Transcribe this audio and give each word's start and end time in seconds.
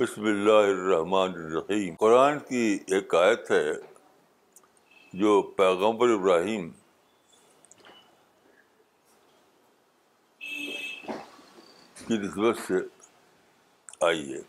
بسم 0.00 0.24
اللہ 0.24 0.66
الرحمٰن 0.66 1.32
الرحیم 1.38 1.94
قرآن 1.98 2.38
کی 2.48 2.60
ایک 2.96 3.14
آیت 3.14 3.50
ہے 3.50 3.72
جو 5.20 5.32
پیغمبر 5.56 6.12
ابراہیم 6.12 6.68
کی 12.06 12.16
نسبت 12.16 12.58
سے 12.66 12.78
آئی 14.06 14.32
ہے 14.32 14.40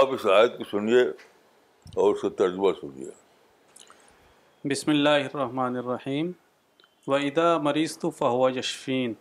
آپ 0.00 0.14
اس 0.14 0.26
آیت 0.36 0.56
کو 0.58 0.64
سنیے 0.70 1.02
اور 1.02 2.14
اس 2.14 2.20
کا 2.22 2.28
ترجمہ 2.38 2.72
سنیے 2.80 3.10
بسم 4.70 4.90
اللہ 4.90 5.36
الرّحیم 5.66 6.32
وحیدہ 7.06 7.56
مریض 7.68 7.98
تو 7.98 8.10
فہو 8.22 8.48
یشفین 8.58 9.14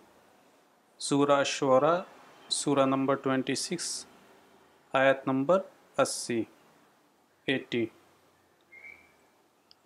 سورہ 1.10 1.44
شعرا 1.58 1.96
سورہ 2.54 2.86
نمبر 2.86 3.16
ٹوینٹی 3.22 3.54
سکس 3.56 3.86
آیت 4.98 5.22
نمبر 5.28 5.60
اسی 6.02 6.42
ایٹی 7.54 7.86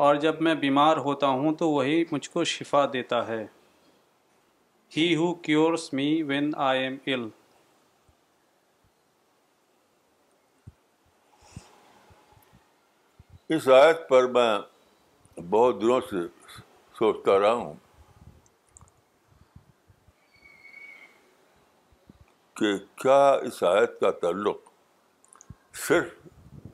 اور 0.06 0.16
جب 0.26 0.42
میں 0.48 0.56
بیمار 0.64 0.98
ہوتا 1.06 1.28
ہوں 1.42 1.54
تو 1.62 1.70
وہی 1.70 2.04
مجھ 2.12 2.30
کو 2.32 2.44
شفا 2.56 2.86
دیتا 2.94 3.26
ہے 3.28 3.44
he 4.98 5.06
who 5.16 5.34
cures 5.48 5.92
me 6.00 6.08
when 6.34 6.50
I 6.70 6.82
am 6.84 6.98
ill 7.06 7.28
اس 13.56 13.68
آیت 13.81 14.08
پر 14.09 14.28
میں 14.38 14.52
بہت 15.50 15.81
دنوں 15.81 16.02
سے 16.09 16.28
سوچتا 17.00 17.40
رہا 17.40 17.54
ہوں 17.64 17.74
کہ 22.58 22.72
کیا 23.02 23.17
اس 23.47 23.61
آیت 23.72 24.00
کا 24.00 24.09
تعلق 24.22 24.58
صرف 25.88 26.08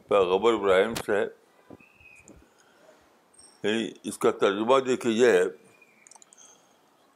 پیغبر 0.09 0.53
ابراہیم 0.53 0.93
سے 1.05 1.15
ہے 1.17 1.23
یعنی 3.63 3.89
اس 4.11 4.17
کا 4.25 4.31
ترجمہ 4.43 4.79
دیکھیے 4.85 5.13
یہ 5.13 5.31
ہے 5.37 5.43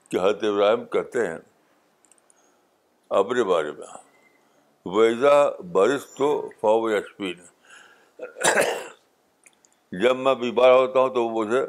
کہ 0.09 0.17
حضرت 0.17 0.43
ابراہیم 0.51 0.83
کہتے 0.95 1.25
ہیں 1.27 1.37
اپنے 3.21 3.43
بارے 3.53 3.71
میں 3.77 3.87
ویزا 4.97 5.35
برس 5.79 6.05
تو 6.17 6.27
فو 6.61 6.75
یشفین 6.91 7.43
جب 10.01 10.15
میں 10.25 10.35
بیمار 10.43 10.71
ہوتا 10.79 10.99
ہوں 10.99 11.13
تو 11.15 11.27
وہ 11.27 11.43
مجھے 11.43 11.65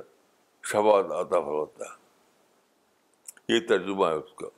شفا 0.72 0.98
آتا 1.20 1.38
ہوتا 1.54 1.84
ہے 1.84 3.54
یہ 3.54 3.66
ترجمہ 3.68 4.06
ہے 4.06 4.14
اس 4.14 4.32
کا 4.40 4.56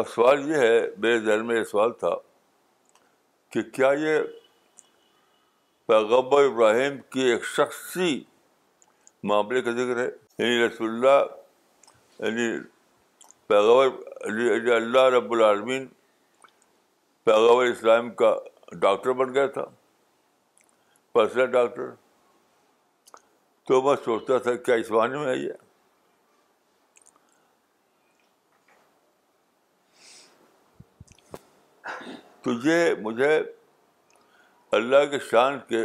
اب 0.00 0.06
سوال 0.08 0.48
یہ 0.50 0.56
ہے 0.64 0.78
میرے 1.00 1.18
ذہن 1.24 1.46
میں 1.46 1.56
یہ 1.56 1.64
سوال 1.70 1.90
تھا 2.00 2.10
کہ 3.52 3.62
کیا 3.78 3.90
یہ 4.00 4.18
پیغبر 5.88 6.44
ابراہیم 6.44 6.96
کی 7.12 7.22
ایک 7.30 7.44
شخصی 7.56 8.12
معاملے 9.30 9.62
کا 9.62 9.70
ذکر 9.80 9.98
ہے 10.02 10.06
یعنی 10.38 10.64
رسول 10.66 10.90
اللہ 10.90 12.26
یعنی 12.26 12.46
پیغبر 13.48 14.48
یعنی 14.52 14.70
اللہ 14.76 15.08
رب 15.16 15.32
العالمین 15.32 15.86
پیغبر 17.24 17.64
اسلام 17.64 18.10
کا 18.22 18.34
ڈاکٹر 18.80 19.12
بن 19.20 19.34
گیا 19.34 19.46
تھا 19.58 19.64
پرسنل 21.12 21.50
ڈاکٹر 21.58 21.90
تو 23.68 23.82
میں 23.82 23.94
سوچتا 24.04 24.38
تھا 24.46 24.54
کیا 24.66 24.74
اس 24.84 24.90
معنی 24.90 25.18
میں 25.18 25.26
ہے 25.26 25.36
یہ 25.36 25.52
تو 32.42 32.50
یہ 32.64 32.94
مجھے 33.02 33.38
اللہ 34.78 35.04
کے 35.10 35.18
شان 35.30 35.58
کے 35.68 35.82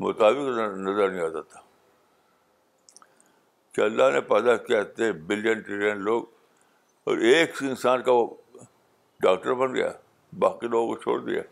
مطابق 0.00 0.48
نظر 0.78 1.10
نہیں 1.10 1.24
آتا 1.24 1.40
تھا 1.52 1.60
کہ 3.74 3.80
اللہ 3.80 4.10
نے 4.14 4.20
پیدا 4.32 4.56
کیا 4.68 4.82
تھے 4.96 5.10
بلین 5.32 5.60
ٹریلین 5.66 5.98
لوگ 6.04 6.22
اور 7.10 7.18
ایک 7.32 7.62
انسان 7.62 8.02
کا 8.02 8.12
وہ 8.12 8.26
ڈاکٹر 9.22 9.54
بن 9.64 9.74
گیا 9.74 9.90
باقی 10.38 10.68
لوگوں 10.68 10.94
کو 10.94 11.00
چھوڑ 11.02 11.18
دیا 11.28 11.42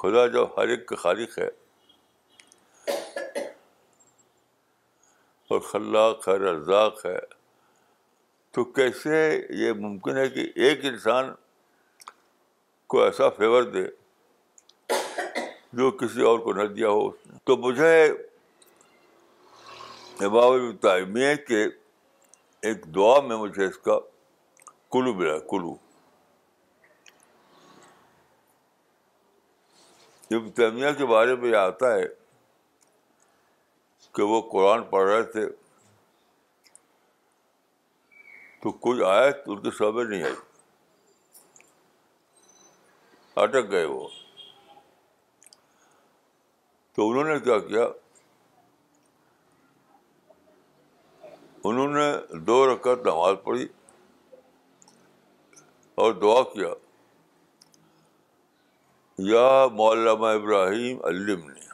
خدا 0.00 0.26
جو 0.34 0.46
ہر 0.56 0.68
ایک 0.74 0.92
خالق 1.02 1.38
ہے 1.38 1.48
اور 5.54 5.60
خلاق 5.72 6.28
ہے 6.28 6.34
رزاق 6.38 7.04
ہے 7.06 7.16
تو 8.52 8.64
کیسے 8.64 9.16
یہ 9.62 9.72
ممکن 9.78 10.16
ہے 10.16 10.28
کہ 10.30 10.46
ایک 10.66 10.84
انسان 10.86 11.30
کو 12.92 13.02
ایسا 13.02 13.28
فیور 13.38 13.62
دے 13.72 13.84
جو 15.78 15.90
کسی 16.00 16.22
اور 16.26 16.38
کو 16.44 16.52
نہ 16.52 16.62
دیا 16.76 16.88
ہو 16.88 17.06
اس 17.08 17.26
نے 17.30 17.38
تو 17.46 17.56
مجھے 17.66 18.12
تعمیر 20.82 21.34
کے 21.48 21.64
ایک 22.68 22.84
دعا 22.94 23.18
میں 23.26 23.36
مجھے 23.36 23.66
اس 23.66 23.76
کا 23.88 23.98
کلو 24.92 25.14
ملا 25.14 25.38
کلو 25.50 25.74
ابتعمیہ 30.36 30.88
کے 30.98 31.06
بارے 31.06 31.34
میں 31.42 31.48
یہ 31.50 31.56
آتا 31.56 31.94
ہے 31.94 32.06
کہ 34.14 34.22
وہ 34.32 34.40
قرآن 34.50 34.82
پڑھ 34.90 35.08
رہے 35.10 35.22
تھے 35.32 35.44
تو 38.62 38.70
کوئی 38.84 39.02
آئے 39.08 39.30
تو 39.44 39.52
ان 39.52 39.60
کے 39.62 39.70
سامنے 39.78 40.04
نہیں 40.08 40.22
آئی 40.24 40.34
اٹک 43.42 43.70
گئے 43.70 43.84
وہ 43.84 44.06
تو 46.94 47.08
انہوں 47.10 47.24
نے 47.32 47.38
کیا 47.40 47.58
کیا 47.66 47.84
انہوں 51.70 51.92
نے 51.98 52.10
دو 52.46 52.56
رقط 52.72 53.06
نماز 53.06 53.36
پڑھی 53.44 53.66
اور 56.02 56.12
دعا 56.22 56.42
کیا 56.52 56.68
یا 59.30 59.46
مولانا 59.78 60.30
ابراہیم 60.40 61.04
علم 61.04 61.48
نے 61.50 61.66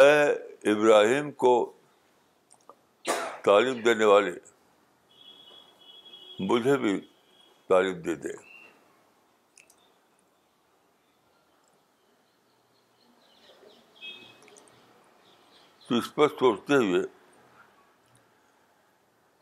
اے 0.00 0.28
ابراہیم 0.72 1.30
کو 1.44 1.52
تعلیم 3.44 3.80
دینے 3.84 4.04
والے 4.04 4.32
مجھے 6.48 6.76
بھی 6.78 7.00
تعلیم 7.68 8.00
دے 8.04 8.14
دیں 8.24 8.34
پر 16.14 16.28
سوچتے 16.38 16.74
ہوئے 16.76 17.00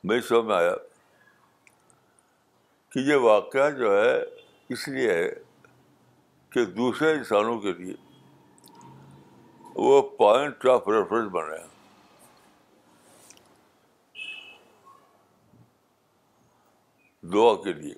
میری 0.08 0.20
سمجھ 0.28 0.44
میں 0.46 0.54
آیا 0.56 0.74
کہ 2.92 2.98
یہ 3.08 3.16
واقعہ 3.24 3.68
جو 3.78 3.90
ہے 4.02 4.12
اس 4.74 4.86
لیے 4.88 5.12
ہے 5.14 5.28
کہ 6.52 6.64
دوسرے 6.78 7.10
انسانوں 7.14 7.58
کے 7.60 7.72
لیے 7.82 7.94
وہ 9.86 10.00
پوائنٹ 10.18 10.66
آف 10.74 10.88
ریفرنس 10.88 11.30
بن 11.32 11.44
رہے 11.50 11.58
ہیں 11.60 11.76
دعا 17.32 17.54
کے 17.62 17.72
لیے 17.72 17.94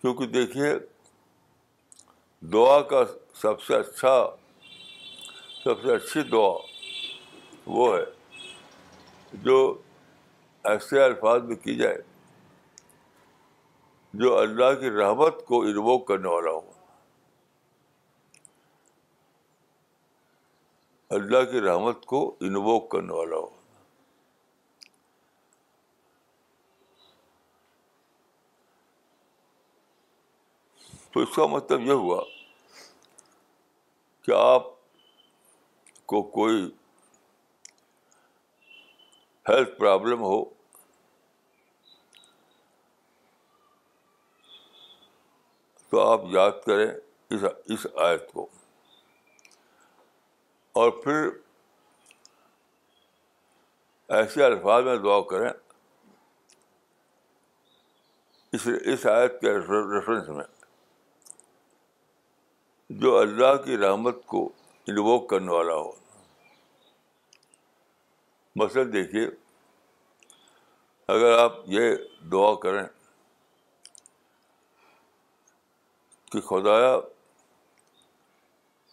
کیونکہ 0.00 0.26
دیکھیے 0.32 0.72
دعا 2.52 2.80
کا 2.90 3.02
سب 3.42 3.60
سے 3.62 3.74
اچھا 3.74 4.14
سب 5.64 5.82
سے 5.82 5.94
اچھی 5.94 6.22
دعا 6.32 6.52
وہ 7.76 7.92
ہے 7.96 8.04
جو 9.44 9.56
ایسے 10.68 11.02
الفاظ 11.04 11.42
میں 11.48 11.56
کی 11.56 11.74
جائے 11.76 11.96
جو 14.20 14.36
اللہ 14.38 14.78
کی 14.80 14.90
رحمت 14.90 15.44
کو 15.46 15.60
انووک 15.66 16.06
کرنے 16.08 16.28
والا 16.28 16.50
ہو 16.50 16.60
اللہ 21.16 21.50
کی 21.50 21.60
رحمت 21.60 22.04
کو 22.06 22.20
انووک 22.46 22.90
کرنے 22.90 23.12
والا 23.14 23.36
ہو 23.36 23.56
تو 31.18 31.22
اس 31.24 31.34
کا 31.34 31.46
مطلب 31.50 31.80
یہ 31.86 31.92
ہوا 32.02 32.20
کہ 34.24 34.32
آپ 34.36 34.66
کو 36.10 36.20
کوئی 36.34 36.60
ہیلتھ 39.48 39.78
پرابلم 39.78 40.20
ہو 40.22 40.42
تو 45.90 46.00
آپ 46.00 46.24
یاد 46.32 46.50
کریں 46.66 46.86
اس 46.86 47.44
اس 47.72 47.86
آیت 48.06 48.30
کو 48.32 48.46
اور 50.80 50.90
پھر 51.04 51.28
ایسے 54.20 54.44
الفاظ 54.44 54.84
میں 54.84 54.96
دعا 55.08 55.20
کریں 55.30 55.50
اس 58.52 58.68
اس 58.92 59.06
آیت 59.16 59.40
کے 59.40 59.56
ریفرنس 59.58 60.28
میں 60.36 60.44
جو 63.00 63.16
اللہ 63.18 63.54
کی 63.64 63.76
رحمت 63.78 64.24
کو 64.26 64.44
انووک 64.88 65.28
کرنے 65.30 65.52
والا 65.52 65.74
ہو 65.74 65.90
مثلاً 68.56 68.92
دیکھیے 68.92 69.26
اگر 71.14 71.36
آپ 71.38 71.56
یہ 71.68 71.90
دعا 72.32 72.54
کریں 72.62 72.82
کہ 76.32 76.40
خدایا 76.48 76.94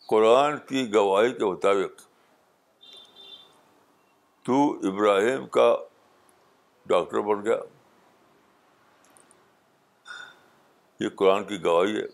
قرآن 0.10 0.58
کی 0.70 0.84
گواہی 0.94 1.32
کے 1.34 1.46
مطابق 1.46 2.02
تو 4.46 4.62
ابراہیم 4.90 5.48
کا 5.58 5.74
ڈاکٹر 6.90 7.22
بن 7.30 7.46
گیا 7.46 7.58
یہ 11.04 11.10
قرآن 11.18 11.44
کی 11.48 11.64
گواہی 11.64 11.96
ہے 12.02 12.06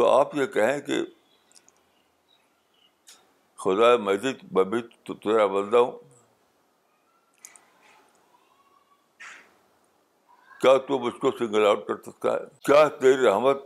تو 0.00 0.06
آپ 0.08 0.34
یہ 0.34 0.46
کہیں 0.52 0.78
کہ 0.80 0.98
خدا 3.62 3.88
مسجد 4.02 4.44
میں 4.52 4.80
تو 5.06 5.14
تیرا 5.24 5.44
بندہ 5.54 5.76
ہوں 5.76 5.98
کیا 10.60 10.76
تو 10.86 10.98
مجھ 10.98 11.14
کو 11.20 11.30
سنگل 11.38 11.66
آؤٹ 11.66 11.86
کر 11.88 11.96
سکتا 12.06 12.32
ہے 12.34 12.44
کیا 12.66 12.86
تیری 13.00 13.26
رحمت 13.26 13.62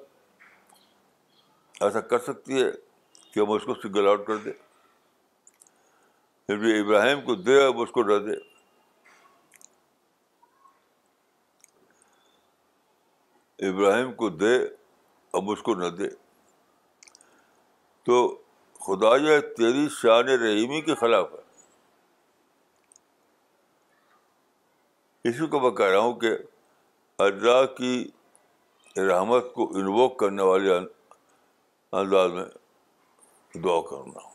ایسا 1.82 2.00
کر 2.12 2.18
سکتی 2.26 2.62
ہے 2.62 2.66
کہ 3.34 3.40
ہم 3.40 3.50
اس 3.56 3.64
کو 3.66 3.74
سنگل 3.82 4.08
آؤٹ 4.08 4.26
کر 4.26 4.36
دے 4.44 4.50
ابراہیم 6.80 7.24
کو 7.26 7.34
دے 7.42 7.62
اب 7.66 7.80
اس 7.82 7.92
کو 7.94 8.02
نہ 8.12 8.18
دے 8.32 8.36
ابراہیم 13.70 14.12
کو 14.22 14.28
دے 14.44 14.54
اب 15.36 15.42
مجھ 15.42 15.60
کو 15.66 15.74
نہ 15.74 15.88
دے 15.98 16.06
تو 18.04 18.16
خدا 18.86 19.14
یہ 19.16 19.38
تیری 19.56 19.86
شان 20.00 20.28
رحیمی 20.40 20.80
کے 20.88 20.94
خلاف 21.00 21.32
ہے 21.32 21.42
اسی 25.28 25.46
کو 25.52 25.60
میں 25.60 25.70
کہہ 25.76 25.86
رہا 25.92 25.98
ہوں 25.98 26.12
کہ 26.20 26.28
اللہ 27.26 27.64
کی 27.76 27.94
رحمت 29.08 29.52
کو 29.54 29.68
انووک 29.78 30.18
کرنے 30.18 30.42
والے 30.48 30.74
انداز 32.00 32.30
میں 32.32 32.44
دعا 33.64 33.80
کرنا 33.90 34.28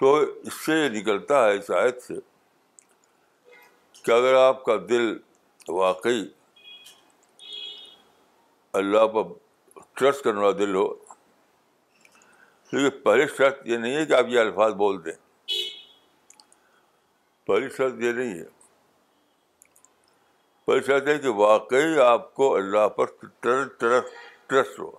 تو 0.00 0.14
اس 0.24 0.54
سے 0.66 0.74
یہ 0.82 0.88
نکلتا 0.98 1.44
ہے 1.46 1.56
اس 1.56 1.70
آیت 1.80 2.02
سے 2.02 2.14
کہ 4.04 4.10
اگر 4.12 4.34
آپ 4.40 4.64
کا 4.64 4.76
دل 4.90 5.10
واقعی 5.68 6.22
اللہ 8.78 9.06
پر 9.14 9.22
ٹرسٹ 9.98 10.24
کرنے 10.24 10.40
والا 10.40 10.56
دل 10.58 10.74
ہو 10.74 10.86
کیونکہ 12.70 12.90
پہلی 13.04 13.26
شرط 13.36 13.66
یہ 13.66 13.76
نہیں 13.76 13.94
ہے 13.96 14.04
کہ 14.06 14.12
آپ 14.14 14.26
یہ 14.28 14.40
الفاظ 14.40 14.72
بول 14.82 15.04
دیں 15.04 15.12
پہلی 17.46 17.68
شرط 17.76 18.02
یہ 18.02 18.12
نہیں 18.12 18.38
ہے 18.38 18.44
پہلی 20.66 20.80
شرط 20.86 21.08
ہے 21.08 21.18
کہ 21.24 21.28
واقعی 21.40 21.98
آپ 22.06 22.32
کو 22.34 22.54
اللہ 22.56 22.86
پر 22.98 23.06
ٹرسٹ 23.40 24.78
ہو 24.78 24.90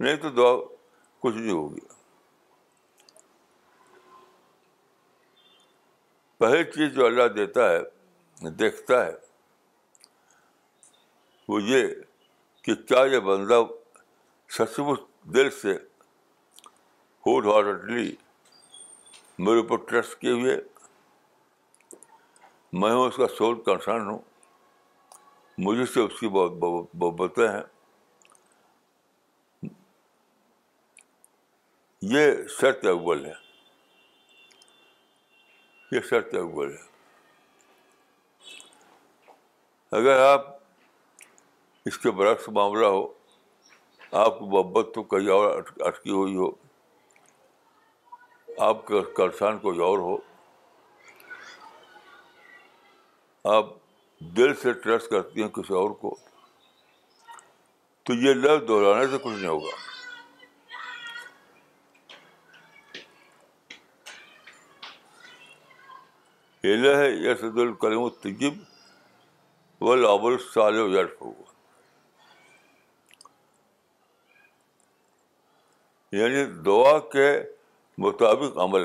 نہیں 0.00 0.16
تو 0.22 0.30
دعا 0.30 0.52
کچھ 1.22 1.36
نہیں 1.36 1.52
ہوگی 1.52 1.80
پہلی 6.42 6.64
چیز 6.74 6.92
جو 6.94 7.06
اللہ 7.06 7.28
دیتا 7.36 7.68
ہے 7.70 8.50
دیکھتا 8.58 9.04
ہے 9.06 9.12
وہ 11.48 11.62
یہ 11.62 11.84
کہ 12.64 12.74
کیا 12.88 13.02
یہ 13.12 13.18
بندہ 13.26 13.60
سچ 14.58 14.78
مچ 14.86 15.00
دل 15.34 15.50
سے 15.60 15.76
میرے 19.46 19.58
اوپر 19.60 19.76
ٹرسٹ 19.88 20.18
کیے 20.20 20.30
ہوئے 20.30 20.56
میں 22.80 22.90
ہوں 22.90 23.06
اس 23.08 23.16
کا 23.16 23.26
سول 23.38 23.60
کنسرن 23.66 24.08
ہوں 24.08 24.18
مجھے 25.66 25.84
سے 25.92 26.00
اس 26.00 26.18
کی 26.20 26.28
بہت 26.36 26.94
محبتیں 27.02 27.48
ہیں 27.48 27.62
یہ 32.14 32.30
شرط 32.60 32.86
اول 32.92 33.24
ہے 33.26 33.32
یہ 35.96 36.00
شرط 36.10 36.34
اول 36.42 36.72
ہے 36.76 36.86
اگر 39.98 40.20
آپ 40.26 40.56
اس 41.88 41.96
کے 41.98 42.10
برعکس 42.20 42.48
معاملہ 42.56 42.86
ہو 42.94 43.04
آپ 44.24 44.38
کی 44.38 44.44
محبت 44.54 44.90
تو 44.94 45.02
کہیں 45.12 45.28
اور 45.36 45.50
اٹکی 45.86 46.10
ہوئی 46.10 46.34
ہو 46.36 46.50
آپ 48.66 48.86
کے 48.86 49.00
کرسان 49.16 49.58
کوئی 49.62 49.80
اور 49.86 49.98
ہو 50.06 50.16
آپ 53.56 53.72
دل 54.36 54.54
سے 54.62 54.72
ٹرسٹ 54.84 55.10
کرتی 55.10 55.42
ہیں 55.42 55.48
کسی 55.58 55.74
اور 55.82 55.90
کو 56.04 56.14
تو 58.06 58.14
یہ 58.26 58.34
لفظ 58.44 58.68
دہرانے 58.68 59.06
سے 59.12 59.18
کچھ 59.24 59.34
نہیں 59.34 59.48
ہوگا 59.48 59.76
یہ 66.66 66.76
لہ 66.84 67.48
دل 67.60 67.72
کریم 67.82 68.00
و 68.02 68.08
تجم 68.26 68.62
وہ 69.88 69.94
لابل 69.96 70.36
ہوگا 70.56 71.47
یعنی 76.12 76.44
دعا 76.66 76.98
کے 77.12 77.24
مطابق 78.02 78.58
عمل 78.64 78.84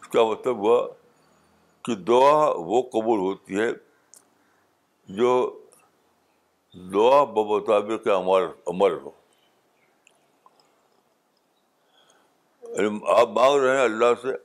اس 0.00 0.08
کا 0.12 0.24
مطلب 0.30 0.56
ہوا 0.64 0.86
کہ 1.84 1.94
دعا 2.10 2.38
وہ 2.56 2.82
قبول 2.92 3.18
ہوتی 3.18 3.60
ہے 3.60 3.68
جو 5.16 5.34
دعا 6.92 7.22
بمطابق 7.36 8.06
عمل 8.16 8.94
ہو 9.02 9.10
آپ 13.18 13.28
مانگ 13.38 13.60
رہے 13.62 13.76
ہیں 13.76 13.82
اللہ 13.84 14.14
سے 14.22 14.36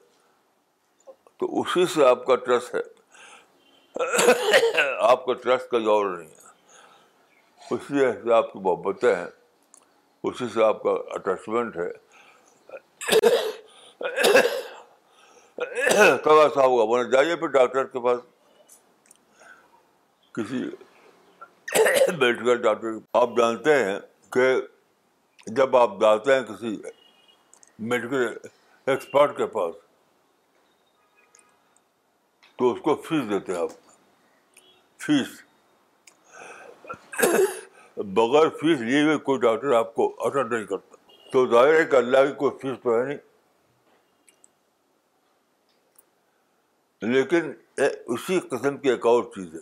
تو 1.39 1.47
اسی 1.61 1.85
سے 1.93 2.05
آپ 2.05 2.25
کا 2.25 2.35
ٹرسٹ 2.47 2.75
ہے 2.75 4.81
آپ 5.11 5.25
کا 5.25 5.33
ٹرسٹ 5.43 5.69
کا 5.71 5.77
دور 5.85 6.05
نہیں 6.17 6.29
ہے 6.29 6.38
اسی 7.71 7.93
سے 8.23 8.33
آپ 8.33 8.51
کی 8.51 8.59
محبتیں 8.63 9.13
ہیں 9.15 9.25
اسی 10.29 10.47
سے 10.53 10.63
آپ 10.63 10.81
کا 10.83 10.89
اٹیچمنٹ 11.15 11.77
ہے 11.77 11.89
کب 16.23 16.39
ایسا 16.39 16.65
ہوگا 16.65 16.85
بولے 16.85 17.09
جائیے 17.11 17.35
پھر 17.35 17.47
ڈاکٹر 17.57 17.87
کے 17.95 17.99
پاس 18.03 18.19
کسی 20.35 20.63
میڈیکل 21.75 22.61
ڈاکٹر 22.61 22.87
آپ 23.21 23.29
جانتے 23.37 23.75
ہیں 23.83 23.97
کہ 24.33 24.47
جب 25.57 25.75
آپ 25.77 25.89
جاتے 26.01 26.35
ہیں 26.35 26.43
کسی 26.43 26.75
میڈیکل 27.89 28.27
ایکسپرٹ 28.85 29.37
کے 29.37 29.45
پاس 29.57 29.75
تو 32.57 32.71
اس 32.71 32.79
کو 32.83 32.95
فیس 33.07 33.29
دیتے 33.29 33.53
ہیں 33.55 33.59
آپ 33.61 34.59
فیس 35.05 35.39
بغیر 38.15 38.49
فیس 38.59 38.79
لیے 38.81 39.01
ہوئے 39.03 39.17
کوئی 39.23 39.39
ڈاکٹر 39.41 39.71
آپ 39.77 39.93
کو 39.95 40.05
اٹینڈ 40.25 40.53
نہیں 40.53 40.65
کرتا 40.65 40.95
تو 41.31 41.45
ظاہر 41.51 41.73
ہے 41.79 41.83
کہ 41.91 41.95
اللہ 41.95 42.25
کی 42.27 42.33
کوئی 42.37 42.51
فیس 42.61 42.77
تو 42.83 42.93
ہے 42.97 43.03
نہیں 43.05 43.17
لیکن 47.13 47.51
اسی 48.13 48.39
قسم 48.51 48.77
کی 48.77 48.89
ایک 48.89 49.05
اور 49.07 49.23
چیز 49.35 49.53
ہے 49.55 49.59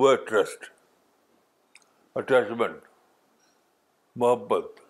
وہ 0.00 0.10
ہے 0.10 0.16
ٹرسٹ 0.24 0.70
اٹیچمنٹ 2.18 2.80
محبت 4.16 4.80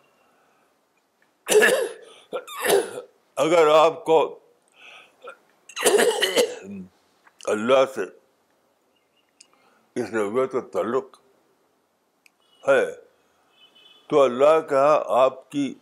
اگر 3.44 3.66
آپ 3.78 4.04
کو 4.04 4.20
اللہ 7.54 7.84
سے 7.94 8.04
اس 10.02 10.10
کا 10.52 10.60
تعلق 10.72 11.18
ہے 12.69 12.83
تو 14.09 14.21
اللہ 14.23 14.61
کہا 14.69 14.92
آپ 15.23 15.49
کی 15.50 15.73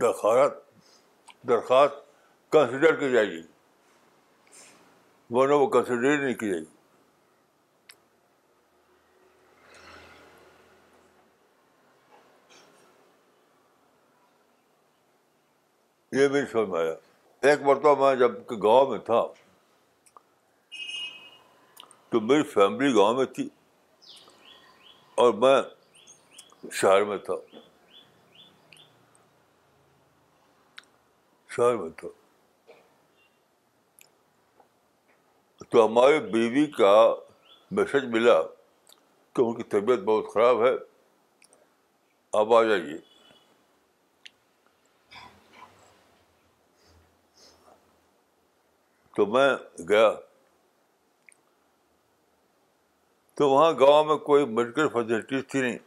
درخواست 0.00 1.00
درخواست 1.48 1.94
کنسیڈر 2.52 2.94
کی 3.00 3.10
جائے 3.12 3.26
گی 3.30 3.42
ورنہ 5.36 5.54
وہ 5.62 5.66
کنسیڈر 5.76 6.16
نہیں 6.22 6.34
کی 6.40 6.48
جائے 6.50 6.60
گی 6.60 6.66
یہ 16.20 16.26
بھی 16.28 16.40
سمجھ 16.52 16.68
میں 16.68 16.80
آیا 16.80 16.94
ایک 17.50 17.62
مرتبہ 17.66 18.08
میں 18.08 18.14
جب 18.20 18.32
گاؤں 18.62 18.86
میں 18.90 18.98
تھا 19.04 19.22
تو 22.10 22.20
میری 22.20 22.42
فیملی 22.54 22.94
گاؤں 22.94 23.14
میں 23.16 23.24
تھی 23.36 23.48
اور 25.22 25.32
میں 25.44 25.60
شہر 26.70 27.04
میں 27.04 27.16
تھا 27.26 27.34
شہر 31.56 31.74
میں 31.76 31.88
تھا 32.00 32.08
تو 35.70 35.86
ہماری 35.86 36.18
بیوی 36.30 36.64
کا 36.76 36.92
میسج 37.76 38.04
ملا 38.12 38.40
کہ 39.36 39.42
ان 39.42 39.54
کی 39.56 39.62
طبیعت 39.74 39.98
بہت 40.04 40.32
خراب 40.32 40.64
ہے 40.66 40.72
اب 42.40 42.54
آ 42.54 42.62
جائیے 42.62 42.98
تو 49.16 49.24
میں 49.32 49.48
گیا 49.88 50.10
تو 53.38 53.48
وہاں 53.50 53.72
گاؤں 53.80 54.04
میں 54.04 54.16
کوئی 54.26 54.44
میڈیکل 54.46 54.88
فیسلٹیز 54.92 55.42
تھی 55.50 55.60
نہیں 55.60 55.78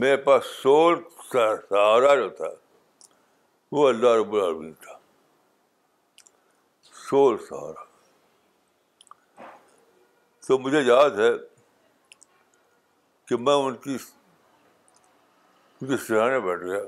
میرے 0.00 0.16
پاس 0.24 0.44
سول 0.62 0.94
سہارا 1.30 2.14
جو 2.14 2.28
تھا 2.36 2.48
وہ 3.72 3.88
اللہ 3.88 4.14
رب 4.20 4.34
العالمین 4.34 4.72
تھا 4.82 4.96
سول 7.08 7.36
سہارا 7.48 9.44
تو 10.46 10.58
مجھے 10.66 10.80
یاد 10.86 11.18
ہے 11.18 11.30
کہ 13.28 13.36
میں 13.46 13.54
ان 13.66 13.76
کی 13.86 13.96
ان 15.80 15.88
کے 15.88 15.96
سہانے 16.06 16.38
بیٹھ 16.40 16.62
گیا 16.64 16.80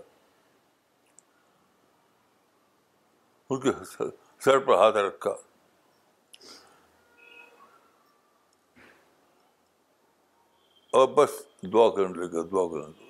ان 3.50 3.60
کے 3.60 3.70
سر 4.44 4.58
پر 4.66 4.74
ہاتھ 4.78 4.96
رکھا 4.96 5.30
اور 10.98 11.08
بس 11.16 11.42
دعا 11.62 11.88
کرنے 11.94 12.22
لگا 12.26 12.42
دعا 12.50 12.66
کرنے 12.72 12.86
لگا 12.86 13.06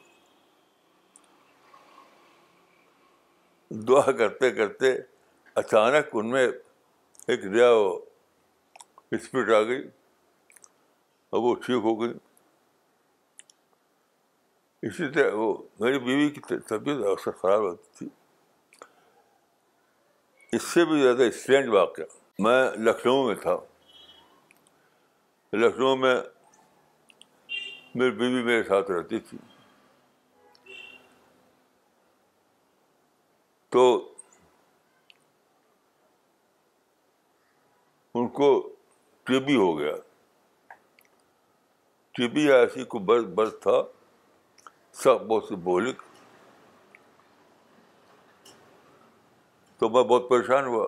دعا 3.89 4.11
کرتے 4.19 4.51
کرتے 4.51 4.95
اچانک 5.61 6.09
ان 6.17 6.31
میں 6.31 6.47
ایک 7.29 7.45
نیا 7.45 7.69
اسپرٹ 9.17 9.51
آ 9.55 9.61
گئی 9.69 9.83
اور 11.31 11.41
وہ 11.43 11.55
ٹھیک 11.65 11.81
ہو 11.85 12.01
گئی 12.01 12.13
اسی 14.89 15.11
طرح 15.15 15.33
وہ 15.35 15.57
میری 15.81 15.99
بیوی 15.99 16.29
کی 16.31 16.41
طبیعت 16.69 17.05
اکثر 17.11 17.31
خراب 17.41 17.61
ہوتی 17.61 17.85
تھی 17.99 18.09
اس 20.57 20.63
سے 20.73 20.85
بھی 20.85 21.01
زیادہ 21.03 21.23
اسٹینڈ 21.33 21.69
واقعہ 21.75 22.05
میں 22.43 22.63
لکھنؤ 22.87 23.27
میں 23.27 23.35
تھا 23.43 23.57
لکھنؤ 25.65 25.95
میں 25.97 26.15
میری 27.95 28.11
بیوی 28.11 28.43
میرے 28.45 28.63
ساتھ 28.63 28.91
رہتی 28.91 29.19
تھی 29.29 29.39
تو 33.73 33.83
ان 38.15 38.27
کو 38.39 38.49
ٹی 39.27 39.39
بی 39.47 39.57
ہو 39.57 39.77
گیا 39.79 39.93
ٹیبی 42.17 42.51
ایسی 42.53 42.85
کو 42.93 42.99
برد 43.09 43.25
برد 43.35 43.61
تھا 43.63 43.83
سب 45.03 45.27
بہت 45.27 45.45
سی 45.49 45.57
بولک 45.69 46.03
تو 49.79 49.89
میں 49.89 50.03
بہت 50.03 50.29
پریشان 50.29 50.65
ہوا 50.67 50.87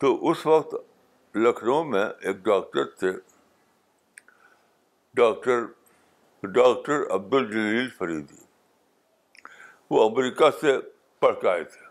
تو 0.00 0.14
اس 0.30 0.46
وقت 0.46 0.74
لکھنؤ 1.36 1.82
میں 1.84 2.04
ایک 2.22 2.36
ڈاکٹر 2.44 2.84
تھے 2.98 3.10
ڈاکٹر 5.16 5.64
ڈاکٹر 6.54 7.02
عبدالجلیل 7.14 7.88
فریدی 7.98 8.36
وہ 9.90 10.04
امریکہ 10.08 10.48
سے 10.60 10.72
پڑھ 11.20 11.40
کے 11.40 11.48
آئے 11.48 11.62
تھے 11.74 11.82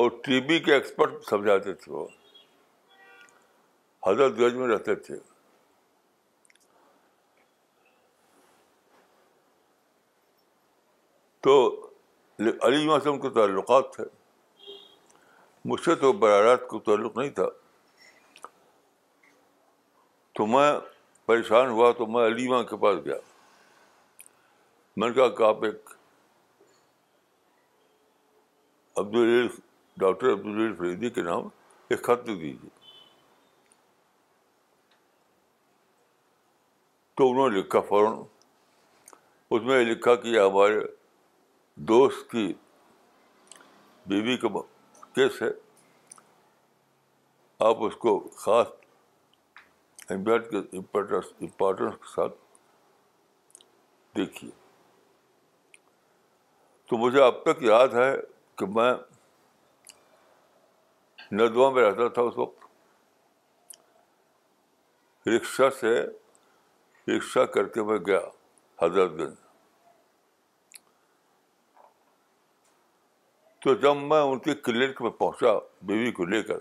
اور 0.00 0.10
ٹی 0.24 0.40
بی 0.46 0.58
کے 0.64 0.74
ایکسپرٹ 0.74 1.24
سمجھاتے 1.28 1.72
تھے 1.84 1.92
وہ 1.92 2.06
حضرت 4.06 4.38
گنج 4.38 4.54
میں 4.60 4.68
رہتے 4.74 4.94
تھے 5.06 5.16
تو 11.46 11.54
علی 12.66 12.86
موسم 12.86 13.18
کے 13.20 13.28
تعلقات 13.34 13.92
تھے 13.94 14.04
مجھ 15.70 15.80
سے 15.84 15.94
تو 16.04 16.12
راست 16.30 16.68
کو 16.68 16.78
تعلق 16.90 17.16
نہیں 17.18 17.30
تھا 17.40 17.44
تو 20.36 20.46
میں 20.46 20.70
پریشان 21.26 21.68
ہوا 21.70 21.90
تو 21.98 22.06
میں 22.14 22.26
علیمہ 22.26 22.62
کے 22.70 22.76
پاس 22.80 22.96
گیا 23.04 23.14
میں 24.96 25.08
نے 25.08 25.14
کہا 25.14 25.28
کہ 25.36 25.42
آپ 25.42 25.64
ایک 25.64 25.88
عبدالعیل 29.02 29.48
ڈاکٹر 30.04 30.32
عبدالعیل 30.32 30.74
فریدی 30.78 31.10
کے 31.18 31.22
نام 31.30 31.48
ایک 31.90 32.02
خط 32.06 32.26
دیجیے 32.26 32.68
تو 37.16 37.30
انہوں 37.30 37.48
نے 37.50 37.58
لکھا 37.58 37.80
فوراً 37.88 38.22
اس 39.56 39.62
میں 39.70 39.84
لکھا 39.84 40.14
کہ 40.22 40.38
ہمارے 40.38 40.78
دوست 41.92 42.30
کی 42.30 42.46
بیوی 44.12 44.36
کا 44.44 44.48
کیس 45.14 45.40
ہے 45.42 45.50
آپ 47.68 47.82
اس 47.84 47.96
کو 48.04 48.18
خاص 48.44 48.66
امپورٹینس 50.14 50.50
کے 50.68 50.76
امپورٹنس 50.76 51.32
امپورٹنس 51.42 51.94
کے 52.02 52.08
ساتھ 52.14 52.32
دیکھیے 54.16 54.50
تو 56.90 56.96
مجھے 56.98 57.22
اب 57.22 57.42
تک 57.44 57.62
یاد 57.62 57.94
ہے 57.94 58.12
کہ 58.58 58.66
میں 58.74 58.92
ندوا 61.36 61.70
میں 61.70 61.82
رہتا 61.82 62.08
تھا 62.14 62.22
اس 62.22 62.36
وقت 62.38 62.64
رکشا 65.28 65.70
سے 65.80 65.94
رکشا 67.14 67.44
کر 67.56 67.66
کے 67.76 67.82
میں 67.84 67.98
گیا 68.06 68.20
حضرت 68.82 69.12
گنج 69.18 69.34
تو 73.64 73.74
جب 73.82 73.96
میں 74.08 74.20
ان 74.22 74.38
کے 74.38 74.54
کلینک 74.64 75.02
میں 75.02 75.10
پہنچا 75.10 75.58
بیوی 75.86 76.10
کو 76.18 76.24
لے 76.24 76.42
کر 76.50 76.58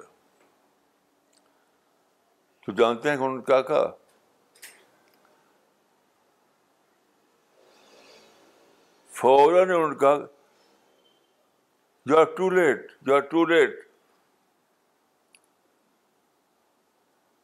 تو 2.65 2.71
جانتے 2.77 3.09
ہیں 3.09 3.17
کہ 3.17 3.21
انہوں 3.23 3.37
نے 3.37 3.41
کیا 3.47 3.61
کہا 3.61 3.89
فوراً 9.19 9.69
انہوں 9.69 9.87
نے 9.89 9.95
کہا 9.99 10.17
you 12.09 12.17
are 12.19 12.23
too 12.37 12.49
late 12.49 12.91
you 13.07 13.15
are 13.15 13.19
too 13.33 13.45
late 13.49 13.75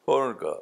فوراً 0.05 0.33
کہا 0.37 0.57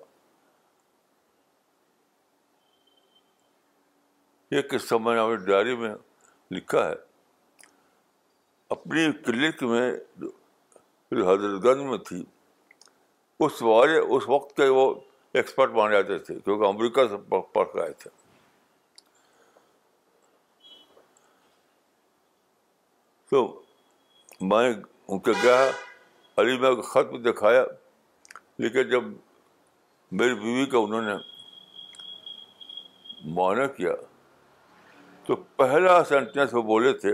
یہ 4.55 4.61
قصہ 4.69 4.95
میں 5.05 5.13
نے 5.13 5.19
اپنی 5.19 5.45
ڈائری 5.45 5.75
میں 5.77 5.93
لکھا 6.51 6.87
ہے 6.87 6.93
اپنی 8.75 9.11
کلک 9.25 9.63
میں 9.71 9.91
جو 10.21 11.29
حضرت 11.31 11.63
گنج 11.65 11.85
میں 11.89 11.97
تھی 12.07 12.23
اس 13.45 13.61
والے 13.63 13.97
اس 14.15 14.27
وقت 14.29 14.55
کے 14.55 14.67
وہ 14.77 14.81
ایکسپرٹ 15.39 15.71
مانے 15.73 15.95
جاتے 15.95 16.17
تھے 16.27 16.35
کیونکہ 16.45 16.65
امریکہ 16.67 17.05
سے 17.09 17.17
پڑھ 17.53 17.67
کر 17.73 17.81
آئے 17.81 17.93
تھے 17.99 18.09
تو 23.31 23.43
میں 24.49 24.69
ان 25.07 25.19
کے 25.27 25.31
گیا 25.43 25.69
علی 26.41 26.57
میں 26.59 26.71
ختم 26.91 27.21
دکھایا 27.31 27.63
لیکن 28.63 28.89
جب 28.89 29.03
میری 30.21 30.35
بیوی 30.39 30.65
کا 30.69 30.77
انہوں 30.77 31.01
نے 31.01 31.13
معنیٰ 33.41 33.65
کیا 33.77 33.93
تو 35.27 35.35
پہلا 35.57 36.03
سینٹینس 36.09 36.53
وہ 36.53 36.61
بولے 36.73 36.93
تھے 37.05 37.09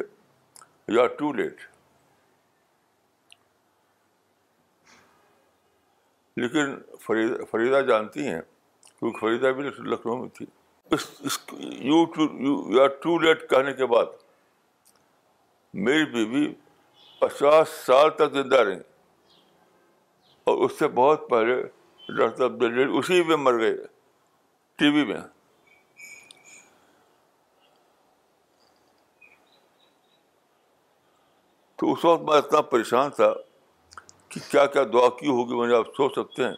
یو 0.93 1.01
آر 1.01 1.07
ٹو 1.19 1.31
لیٹ 1.33 1.59
لیکن 6.41 6.75
فریدہ 7.05 7.43
فریدہ 7.51 7.81
جانتی 7.87 8.27
ہیں 8.27 8.39
کیونکہ 8.99 9.19
فریدہ 9.19 9.51
بھی 9.57 9.63
لکھنؤ 9.89 10.15
میں 10.21 10.29
تھی 10.37 10.45
اس 10.95 11.05
اس 11.29 11.37
you 11.59 12.03
too 12.13 12.27
you 12.47 12.81
are 12.83 12.87
too 13.03 13.17
late 13.19 13.49
کہنے 13.49 13.73
کے 13.73 13.85
بعد 13.93 14.05
میری 15.85 16.05
بیوی 16.11 16.45
پچاس 17.19 17.69
سال 17.85 18.09
تک 18.17 18.33
زندہ 18.33 18.55
رہی 18.59 18.77
اور 20.51 20.65
اس 20.65 20.77
سے 20.79 20.87
بہت 20.99 21.29
پہلے 21.29 21.55
ڈاکٹر 22.17 22.87
اسی 22.99 23.23
میں 23.27 23.37
مر 23.37 23.59
گئے 23.59 23.75
ٹی 24.77 24.89
وی 24.95 25.05
میں 25.13 25.21
تو 31.77 31.91
اس 31.93 32.05
وقت 32.05 32.21
میں 32.29 32.37
اتنا 32.37 32.61
پریشان 32.73 33.09
تھا 33.15 33.33
کہ 34.35 34.41
کیا 34.51 34.65
کیا 34.67 34.81
دعا 34.93 35.07
کی 35.19 35.27
ہوگی 35.27 35.55
میں 35.59 35.67
نے 35.67 35.75
آپ 35.75 35.87
سوچ 35.97 36.13
سکتے 36.15 36.43
ہیں 36.43 36.53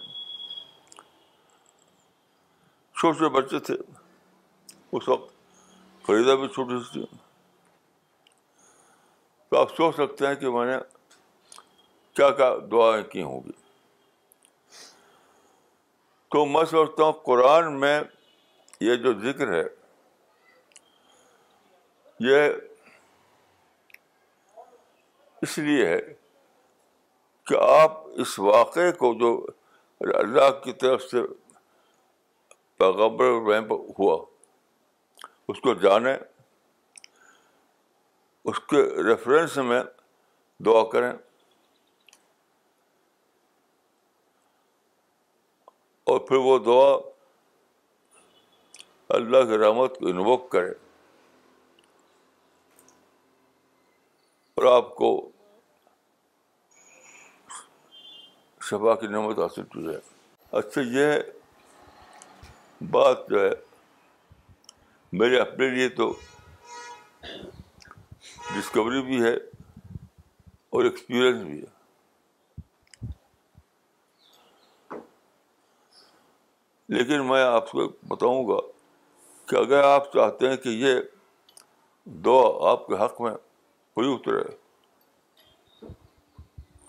چھوٹے 2.99 3.17
چھوٹے 3.17 3.29
بچے 3.35 3.59
تھے 3.67 3.73
اس 4.97 5.09
وقت 5.09 6.05
فریدہ 6.05 6.35
بھی 6.39 6.47
چھوٹی 6.55 6.75
تھی 6.91 7.05
تو 9.49 9.59
آپ 9.59 9.75
سوچ 9.75 9.95
سکتے 9.95 10.27
ہیں 10.27 10.33
کہ 10.41 10.49
میں 10.57 10.65
نے 10.71 10.77
کیا 12.15 12.29
کیا 12.41 12.51
دعائیں 12.71 13.03
کی 13.11 13.21
ہوں 13.23 13.41
گی 13.45 13.51
تو 16.31 16.45
میں 16.57 16.63
سوچتا 16.75 17.03
ہوں 17.03 17.11
قرآن 17.25 17.79
میں 17.79 17.99
یہ 18.87 18.95
جو 19.03 19.13
ذکر 19.23 19.53
ہے 19.59 19.63
یہ 22.29 22.47
اس 25.41 25.57
لیے 25.57 25.85
ہے 25.95 25.99
کہ 27.47 27.55
آپ 27.69 27.97
اس 28.21 28.31
واقعے 28.45 28.91
کو 29.01 29.07
جو 29.19 29.29
اللہ 30.19 30.47
کی 30.63 30.71
طرف 30.81 31.01
سے 31.11 31.19
پیغمر 32.79 33.27
ہوا 33.99 34.15
اس 35.51 35.57
کو 35.61 35.69
جانیں 35.83 36.15
اس 38.51 38.57
کے 38.71 38.79
ریفرنس 39.09 39.51
میں 39.69 39.81
دعا 40.65 40.83
کریں 40.91 41.11
اور 46.11 46.17
پھر 46.27 46.37
وہ 46.49 46.55
دعا 46.65 46.89
اللہ 49.17 49.39
کی 49.51 49.55
رحمت 49.63 49.91
کو 49.99 50.03
انوک 50.09 50.41
کرے 50.51 50.69
اور 54.55 54.63
آپ 54.75 54.87
کو 54.95 55.09
شفا 58.69 58.93
کی 59.01 59.07
نعمت 59.07 59.37
حاصل 59.39 59.63
کی 59.73 59.83
جائے 59.83 59.97
اچھا 60.59 60.81
یہ 60.95 61.13
بات 62.91 63.29
جو 63.29 63.43
ہے 63.43 63.49
میرے 65.19 65.39
اپنے 65.39 65.69
لیے 65.75 65.87
تو 65.99 66.11
ڈسکوری 67.23 69.01
بھی 69.09 69.21
ہے 69.23 69.33
اور 70.69 70.83
ایکسپیرئنس 70.85 71.45
بھی 71.45 71.61
ہے 71.61 71.75
لیکن 76.97 77.25
میں 77.29 77.41
آپ 77.43 77.71
کو 77.71 77.87
بتاؤں 78.07 78.47
گا 78.47 78.57
کہ 79.49 79.55
اگر 79.61 79.83
آپ 79.93 80.11
چاہتے 80.13 80.49
ہیں 80.49 80.57
کہ 80.65 80.69
یہ 80.85 80.95
دعا 82.25 82.45
آپ 82.71 82.85
کے 82.87 83.03
حق 83.05 83.21
میں 83.21 83.33
پوری 83.93 84.13
اترے 84.13 84.43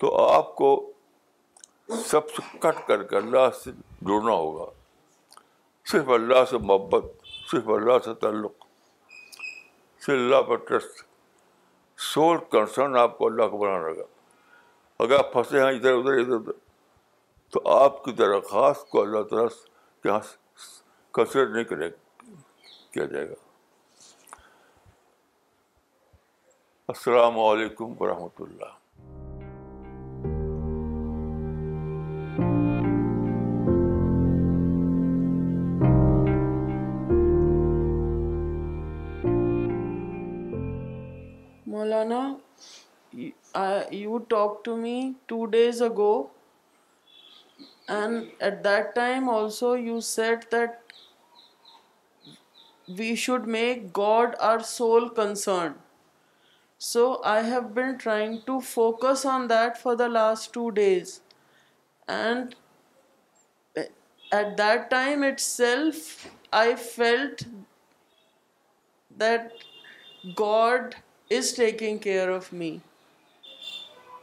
تو 0.01 0.17
آپ 0.27 0.55
کو 0.57 0.71
سب 1.97 2.31
سے 2.31 2.57
کٹ 2.61 2.87
کر 2.89 3.03
کے 3.11 3.17
اللہ 3.17 3.49
سے 3.63 3.71
جڑنا 4.07 4.33
ہوگا 4.33 4.65
صرف 5.91 6.09
اللہ 6.15 6.45
سے 6.51 6.59
محبت 6.71 7.05
صرف 7.51 7.69
اللہ 7.77 7.99
سے 8.05 8.15
تعلق 8.25 8.65
صرف 10.07 10.15
اللہ 10.17 10.43
پر 10.49 10.57
ٹرسٹ 10.69 11.03
سول 12.13 12.39
کنسرن 12.51 12.97
آپ 12.97 13.17
کو 13.19 13.27
اللہ 13.27 13.49
کو 13.51 13.59
بنانا 13.59 13.89
لگا 13.89 14.03
اگر 15.05 15.19
آپ 15.19 15.33
پھنسے 15.33 15.61
ہیں 15.63 15.71
ادھر 15.77 15.93
ادھر 15.99 16.19
ادھر 16.21 16.35
ادھر 16.35 16.53
تو 17.53 17.69
آپ 17.77 18.03
کی 18.05 18.13
درخواست 18.13 18.89
کو 18.91 19.03
اللہ 19.03 19.23
تعالیٰ 19.31 19.49
کے 19.49 20.09
یہاں 20.09 20.19
کنسیڈر 21.17 21.51
نہیں 21.55 21.65
کرے 21.65 21.89
کیا 22.93 23.05
جائے 23.05 23.29
گا 23.31 23.35
السلام 26.93 27.39
علیکم 27.41 27.93
ورحمۃ 28.03 28.41
Allah 28.49 28.77
Anna, 41.99 42.25
uh, 43.21 43.85
you 44.01 44.19
talked 44.35 44.61
to 44.67 44.75
me 44.83 44.95
2 45.33 45.39
days 45.55 45.81
ago, 45.87 46.11
and 47.97 48.45
at 48.49 48.61
that 48.67 48.93
time 48.99 49.33
also 49.35 49.71
you 49.87 49.99
said 50.09 50.47
that 50.55 50.97
we 53.01 53.11
should 53.23 53.49
make 53.55 53.85
God 54.01 54.39
our 54.51 54.69
sole 54.73 55.09
concern. 55.21 55.77
So 56.87 57.05
I 57.33 57.37
have 57.53 57.69
been 57.81 57.95
trying 58.05 58.37
to 58.51 58.61
focus 58.73 59.27
on 59.37 59.51
that 59.55 59.85
for 59.85 59.95
the 60.03 60.09
last 60.17 60.59
2 60.59 60.69
days, 60.81 61.15
and 62.19 62.57
eh, 63.85 63.89
at 64.43 64.57
that 64.63 64.87
time 64.95 65.27
itself 65.33 66.07
I 66.59 66.67
felt 66.89 67.49
that 69.25 69.69
God 70.45 70.97
is 71.31 71.53
taking 71.53 71.99
care 71.99 72.31
of 72.31 72.53
me, 72.53 72.81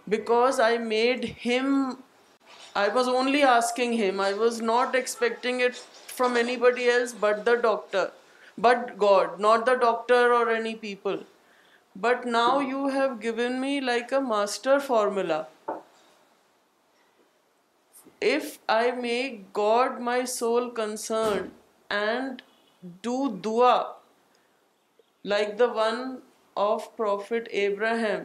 because 0.10 0.60
I 0.60 0.78
made 0.78 1.24
him, 1.45 1.98
I 2.76 2.88
was 2.88 3.08
only 3.08 3.43
asking 3.43 3.93
him, 3.93 4.19
I 4.19 4.34
was 4.34 4.62
not 4.62 4.95
expecting 4.95 5.60
it 5.60 5.76
from 5.76 6.38
anybody 6.38 6.89
else 6.89 7.13
but 7.13 7.45
the 7.45 7.58
doctor, 7.58 8.12
but 8.58 8.98
God, 8.98 9.39
not 9.39 9.65
the 9.65 9.76
doctor 9.76 10.34
or 10.34 10.50
any 10.50 10.76
people. 10.76 11.19
But 11.95 12.26
now 12.26 12.60
you 12.60 12.89
have 12.89 13.21
given 13.21 13.62
me 13.62 13.80
like 13.80 14.12
a 14.12 14.19
master 14.19 14.80
formula. 14.82 15.48
If 18.19 18.60
I 18.67 18.91
make 18.91 19.54
God 19.54 20.02
my 20.02 20.26
sole 20.26 20.71
concern 20.71 21.52
and 21.89 22.41
do 23.02 23.39
dua 23.39 23.93
like 25.24 25.58
the 25.58 25.69
one 25.69 26.21
of 26.63 26.86
prophet 26.98 27.48
Ibrahim 27.65 28.24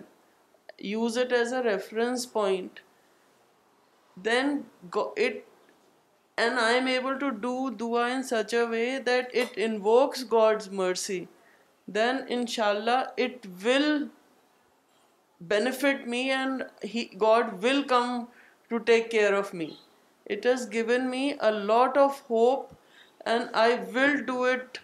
use 0.88 1.16
it 1.18 1.32
as 1.38 1.52
a 1.54 1.62
reference 1.62 2.32
point 2.32 2.78
then 4.24 4.60
it 4.96 5.18
and 6.40 6.58
I 6.58 6.74
am 6.74 6.86
able 6.86 7.18
to 7.18 7.28
do 7.46 7.68
دعا 7.80 8.04
in 8.12 8.22
such 8.28 8.54
a 8.54 8.62
way 8.66 8.84
that 9.06 9.34
it 9.42 9.58
invokes 9.64 10.24
God's 10.32 10.68
mercy 10.82 11.24
then 11.94 12.16
ان 12.36 12.46
شاء 12.54 12.68
اللہ 12.68 13.02
it 13.24 13.46
will 13.64 13.92
benefit 15.50 16.06
me 16.08 16.22
and 16.32 16.62
God 17.20 17.52
will 17.64 17.82
come 17.88 18.24
to 18.68 18.78
take 18.90 19.10
care 19.10 19.32
of 19.38 19.52
me 19.54 19.68
it 20.30 20.46
has 20.46 20.68
given 20.72 21.10
me 21.10 21.28
a 21.42 21.50
lot 21.58 21.98
of 21.98 22.20
hope 22.30 22.72
and 23.30 23.48
I 23.64 23.74
will 23.94 24.16
do 24.26 24.42
it 24.52 24.78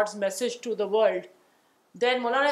to 0.62 0.76
داڈ 0.86 1.26
دین 2.02 2.22
مولانا 2.22 2.52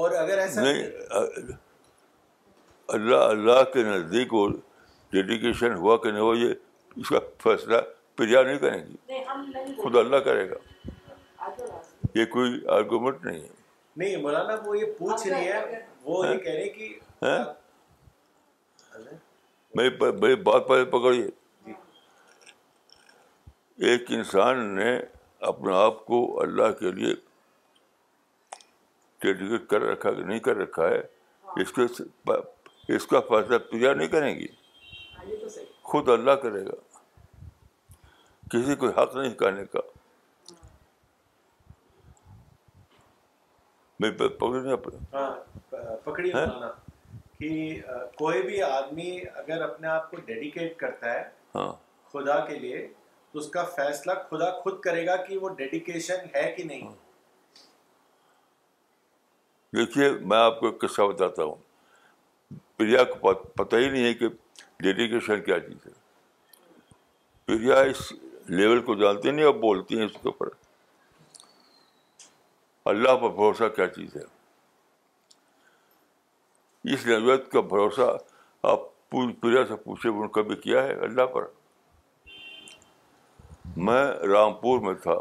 اور 0.00 0.10
اگر 0.16 0.38
ایسا 0.38 0.60
نہیں 0.62 1.48
اللہ 2.98 3.24
اللہ 3.30 3.62
کے 3.72 3.82
نزدیک 3.84 4.32
وہ 4.34 4.48
dedication 5.12 5.74
ہوا 5.78 5.96
کہ 6.02 6.10
نہیں 6.10 6.22
ہو 6.22 6.34
یہ 6.34 6.52
اس 7.00 7.08
کا 7.08 7.18
فیصلہ 7.42 7.76
پریا 8.16 8.42
نہیں 8.42 8.58
کریں 8.58 8.80
گی 8.86 9.72
خود 9.82 9.96
اللہ 9.96 10.16
کرے 10.28 10.48
گا 10.50 10.88
یہ 12.14 12.24
کوئی 12.32 12.58
آرگومنٹ 12.78 13.24
نہیں 13.24 13.40
ہے 13.40 13.60
نہیں 13.96 14.16
مولانا 14.22 14.54
وہ 14.66 14.78
یہ 14.78 14.92
پوچھ 14.98 15.26
رہی 15.26 15.46
ہے 15.48 15.80
وہ 16.04 16.26
یہ 16.26 16.30
ہاں؟ 16.30 16.38
کہہ 16.44 16.52
رہے 16.52 16.68
کہ 16.68 16.98
ہاں؟ 17.22 18.98
میں 19.76 20.34
بات 20.44 20.66
پہلے 20.68 20.84
پکڑیے 20.90 21.26
جی۔ 21.66 21.72
ایک 23.90 24.10
انسان 24.18 24.64
نے 24.74 24.96
اپنے 25.50 25.74
آپ 25.76 26.04
کو 26.06 26.20
اللہ 26.42 26.72
کے 26.78 26.90
لیے 26.92 27.12
ڈیڈیکیٹ 29.22 29.66
کر 29.68 29.80
رکھا 29.82 30.08
ہے 30.10 30.14
کہ 30.14 30.22
نہیں 30.26 30.38
کر 30.46 30.56
رکھا 30.56 30.88
ہے 30.88 31.00
اس 31.60 31.90
اس 32.96 33.06
کا 33.06 33.20
فیصلہ 33.28 33.58
پوجا 33.70 33.92
نہیں 33.94 34.08
کریں 34.12 34.34
گی 34.38 34.46
خود 35.90 36.08
اللہ 36.08 36.30
کرے 36.42 36.64
گا 36.66 36.76
کسی 38.52 38.74
کو 38.82 38.88
حق 39.00 39.14
نہیں 39.16 39.34
کرنے 39.42 39.64
کا 39.72 39.80
ہاں، 45.12 45.30
ہاں؟ 46.34 46.46
کوئی 48.18 48.42
بھی 48.46 48.62
آدمی 48.68 49.10
اگر 49.34 49.62
اپنے 49.62 49.88
آپ 49.88 50.10
کو 50.10 50.16
ڈیڈیکیٹ 50.26 50.76
کرتا 50.78 51.12
ہے 51.12 51.22
ہاں۔ 51.54 51.70
خدا 52.12 52.38
کے 52.46 52.58
لیے 52.58 52.86
تو 53.32 53.38
اس 53.38 53.48
کا 53.56 53.62
فیصلہ 53.76 54.12
خدا 54.30 54.50
خود 54.62 54.80
کرے 54.84 55.06
گا 55.06 55.16
کہ 55.28 55.38
وہ 55.44 55.48
ڈیڈیکیشن 55.60 56.26
ہے 56.34 56.50
کہ 56.56 56.64
نہیں 56.64 56.88
دیکھیے 59.76 60.08
میں 60.30 60.36
آپ 60.38 60.58
کو 60.60 60.66
ایک 60.66 60.80
قصہ 60.80 61.02
بتاتا 61.12 61.42
ہوں 61.44 61.54
پریا 62.76 63.02
کو 63.12 63.32
پتہ 63.56 63.76
ہی 63.76 63.88
نہیں 63.90 64.04
ہے 64.04 64.12
کہ 64.14 64.28
ڈیڈیکیشن 64.82 65.42
کیا 65.44 65.58
چیز 65.60 65.86
ہے 65.86 65.92
پریا 67.46 67.78
اس 67.92 68.12
لیول 68.48 68.80
کو 68.88 68.94
جانتے 69.02 69.30
نہیں 69.30 69.44
اور 69.46 69.54
بولتی 69.64 69.98
ہیں 69.98 70.04
اس 70.04 70.12
کے 70.12 70.28
اوپر 70.28 70.48
اللہ 72.90 73.16
پر 73.22 73.30
بھروسہ 73.36 73.68
کیا 73.76 73.86
چیز 73.96 74.16
ہے 74.16 74.22
اس 76.94 77.06
رویت 77.06 77.50
کا 77.50 77.60
بھروسہ 77.74 78.16
آپ 78.72 78.80
پریا 79.16 79.64
سے 79.66 79.76
پوچھے 79.84 80.08
انہوں 80.08 80.22
نے 80.22 80.28
کبھی 80.32 80.56
کیا 80.66 80.82
ہے 80.82 80.92
اللہ 81.08 81.26
پر 81.34 81.44
میں 83.88 84.04
رامپور 84.32 84.80
میں 84.86 84.94
تھا 85.02 85.14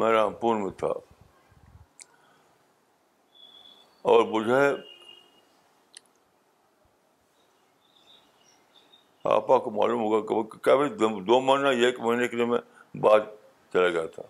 میں 0.00 0.10
رام 0.12 0.32
پور 0.40 0.56
میں 0.60 0.70
تھا 0.78 0.88
اور 4.10 4.22
مجھے 4.30 4.60
آپا 9.34 9.58
کو 9.64 9.70
معلوم 9.70 10.00
ہوگا 10.00 10.88
دو 11.28 11.40
مہینہ 11.40 11.68
ایک 11.86 12.00
مہینے 12.00 12.28
کے 12.28 12.36
لیے 12.36 12.44
میں 12.46 12.58
بعد 13.00 13.20
چلا 13.72 13.88
گیا 13.88 14.06
تھا 14.14 14.22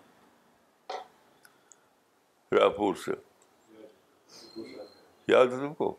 رائے 2.57 2.69
پور 2.77 2.95
سے 3.05 3.11
یاد 5.31 5.45
ہے 5.45 5.57
تم 5.59 5.73
کو 5.73 5.95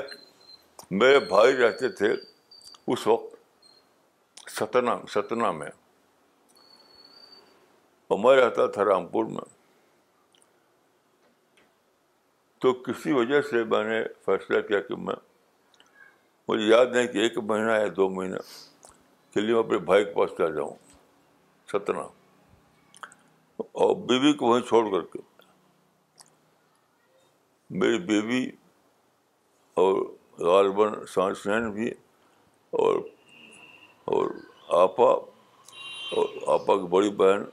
میرے 1.01 1.19
بھائی 1.29 1.57
رہتے 1.57 1.89
تھے 2.01 2.13
اس 2.13 3.07
وقت 3.07 3.34
ستنا 4.59 4.97
ستنا 5.15 5.51
میں 5.53 5.67
اور 8.09 8.19
میں 8.19 8.25
میں 8.35 8.43
رہتا 8.43 8.67
تھا 8.75 8.85
رامپور 8.85 9.25
تو 12.63 12.73
کسی 12.87 13.13
وجہ 13.13 13.41
سے 13.51 13.63
میں 13.73 13.83
نے 13.85 14.03
فیصلہ 14.27 14.61
کیا 14.69 14.81
کہ 14.89 14.97
میں 15.07 15.15
مجھے 16.49 16.65
یاد 16.67 16.95
نہیں 16.95 17.07
کہ 17.13 17.19
ایک 17.25 17.39
مہینہ 17.49 17.71
یا 17.81 17.87
دو 17.97 18.09
مہینہ 18.19 18.37
کے 19.35 19.41
لیے 19.41 19.55
میں 19.55 19.63
اپنے 19.63 19.79
بھائی 19.91 20.05
کے 20.05 20.13
پاس 20.19 20.31
چلا 20.39 20.49
جاؤں 20.57 20.75
ستنا 21.73 22.03
اور 23.83 23.95
بیوی 24.09 24.33
کو 24.43 24.49
وہیں 24.51 24.67
چھوڑ 24.69 24.85
کر 24.93 25.07
کے 25.13 25.21
میری 27.83 27.99
بیوی 28.13 28.45
اور 29.83 30.01
غالباً 30.51 30.95
سانس 31.15 31.47
نین 31.47 31.71
بھی 31.79 31.91
اور 32.85 33.03
اور 34.13 34.31
آپا 34.83 35.11
اور 36.17 36.25
آپا 36.55 36.77
کی 36.81 36.87
بڑی 36.95 37.11
بہن 37.21 37.45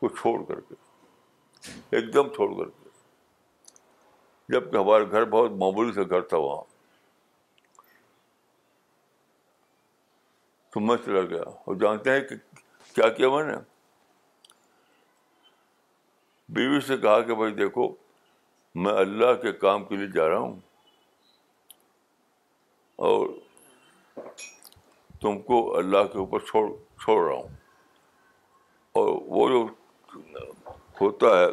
کو 0.00 0.08
چھوڑ 0.20 0.42
کر 0.48 0.60
کے 0.68 0.74
ایک 1.96 2.12
دم 2.14 2.28
چھوڑ 2.34 2.48
کر 2.58 2.68
کے 2.68 2.88
جب 4.52 4.70
کہ 4.72 4.76
ہمارے 4.76 5.10
گھر 5.10 5.24
بہت 5.36 5.50
معمولی 5.62 5.92
سے 5.94 6.02
گھر 6.10 6.20
تھا 6.32 6.36
وہاں 6.38 6.62
تو 10.72 10.80
میں 10.80 10.96
چلا 11.04 11.20
گیا 11.30 11.42
اور 11.50 11.76
جانتے 11.80 12.10
ہیں 12.14 12.20
کہ 12.28 12.36
کیا 12.94 13.08
کیا 13.16 13.28
میں 13.30 13.42
نے 13.44 13.52
بیوی 16.58 16.80
سے 16.86 16.96
کہا 16.98 17.20
کہ 17.26 17.34
بھائی 17.34 17.52
دیکھو 17.54 17.88
میں 18.82 18.92
اللہ 18.98 19.32
کے 19.42 19.52
کام 19.66 19.84
کے 19.84 19.96
لیے 19.96 20.06
جا 20.14 20.28
رہا 20.28 20.38
ہوں 20.38 20.58
اور 23.08 23.26
تم 25.20 25.38
کو 25.48 25.56
اللہ 25.78 26.04
کے 26.12 26.18
اوپر 26.18 26.38
چھوڑ 26.50 26.66
چھوڑ 27.04 27.18
رہا 27.26 27.34
ہوں 27.34 27.48
اور 29.00 29.08
وہ 29.38 29.48
جو 29.48 29.64
ہوتا 31.00 31.26
ہے 31.38 31.46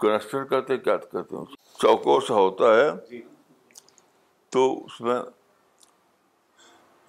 کنسٹر 0.00 0.44
کہتے 0.52 0.76
کیا 0.86 0.96
کہتے 0.96 1.36
ہیں 1.36 1.44
چوکو 1.82 2.18
سا 2.28 2.34
ہوتا 2.34 2.74
ہے 2.76 2.90
جی۔ 3.10 3.20
تو 4.56 4.64
اس 4.84 5.00
میں 5.00 5.20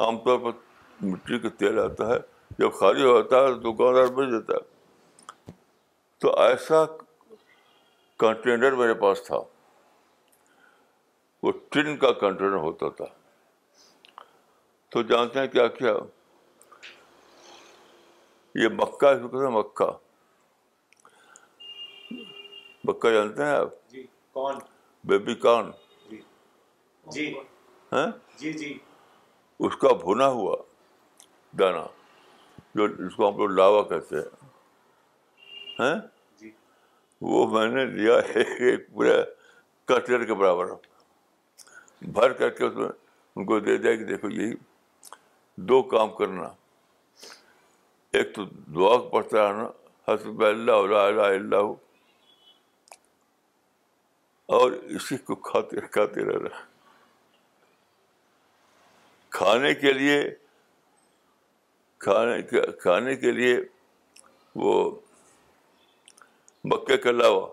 عام 0.06 0.18
طور 0.24 0.40
پر 0.44 0.60
مٹی 1.08 1.40
کا 1.40 1.50
تیل 1.58 1.80
آتا 1.80 2.08
ہے 2.10 2.18
جب 2.60 2.74
خالی 2.80 3.04
ہوتا 3.04 3.40
ہے 3.44 3.54
تو 3.54 3.60
دکاندار 3.72 4.12
بھیج 4.16 4.32
دیتا 4.32 4.54
ہے 4.58 5.52
تو 6.22 6.38
ایسا 6.42 6.86
کنٹینڈر 8.20 8.76
میرے 8.76 8.94
پاس 9.04 9.24
تھا 9.28 9.38
وہ 11.46 11.52
ٹرین 11.72 11.98
کا 12.02 12.12
کنٹرولر 12.20 12.56
ہوتا 12.58 12.88
تھا 13.00 13.06
تو 14.92 15.02
جانتے 15.10 15.40
ہیں 15.40 15.48
کیا 15.56 15.66
کیا 15.80 15.92
یہ 18.64 18.68
مکہ 18.78 19.06
اس 19.18 19.28
تھا 19.32 19.50
مکہ 19.58 19.90
مکہ 22.90 23.12
جانتے 23.14 23.44
ہیں 23.46 23.54
آپ 23.58 23.76
جی 23.90 24.06
کون 24.38 24.56
بیبی 25.12 25.36
کان 25.46 25.70
جی 26.10 26.22
جی۔, 27.12 27.28
ہاں؟ 27.92 28.08
جی 28.40 28.54
جی 28.64 28.74
اس 29.68 29.76
کا 29.82 29.94
بھنا 30.06 30.28
ہوا 30.38 30.56
دانا 31.60 31.86
جو 32.76 32.86
اس 33.08 33.16
کو 33.16 33.30
ہم 33.30 33.38
لوگ 33.44 33.52
لاوا 33.60 33.84
کہتے 33.94 34.16
ہیں 34.16 34.50
ہاں؟ 35.80 35.94
جی۔ 36.42 36.52
وہ 37.32 37.46
میں 37.54 37.68
نے 37.76 37.86
لیا 37.98 38.16
ایک 38.36 38.92
پورے 38.94 39.16
کٹر 39.88 40.26
کے 40.26 40.34
برابر 40.34 40.74
بھر 42.14 42.32
کر 42.40 42.50
کے 42.58 42.64
اس 42.66 42.76
میں 42.76 42.88
ان 43.36 43.46
کو 43.46 43.60
دے 43.60 43.78
دیا 43.78 43.96
کہ 43.96 44.04
دیکھو 44.06 44.30
یہی 44.30 44.50
جی، 44.50 44.56
دو 45.70 45.82
کام 45.96 46.10
کرنا 46.16 46.48
ایک 48.18 48.34
تو 48.36 48.44
دعا 48.76 48.98
پڑھتا 49.10 49.48
رہنا 49.48 49.66
حسب 50.12 50.44
اللہ 50.46 50.96
اللہ 51.00 51.72
اور 54.56 54.72
اسی 54.98 55.18
کو 55.28 55.36
کھاتے 55.50 55.82
کھاتے 55.92 56.26
رہنا 56.26 56.50
کھانے 59.38 59.74
کے 59.76 59.94
لیے 59.94 60.24
کھانے 62.80 63.16
کے 63.16 63.32
لیے 63.32 63.58
وہ 64.64 64.74
مکے 66.74 66.98
کے 66.98 67.10
علاوہ 67.10 67.46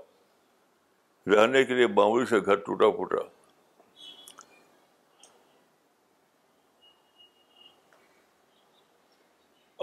رہنے 1.34 1.62
کے 1.64 1.74
لیے 1.74 1.86
معمولی 1.86 2.26
سے 2.26 2.38
گھر 2.44 2.54
ٹوٹا 2.66 2.90
پھوٹا 2.96 3.22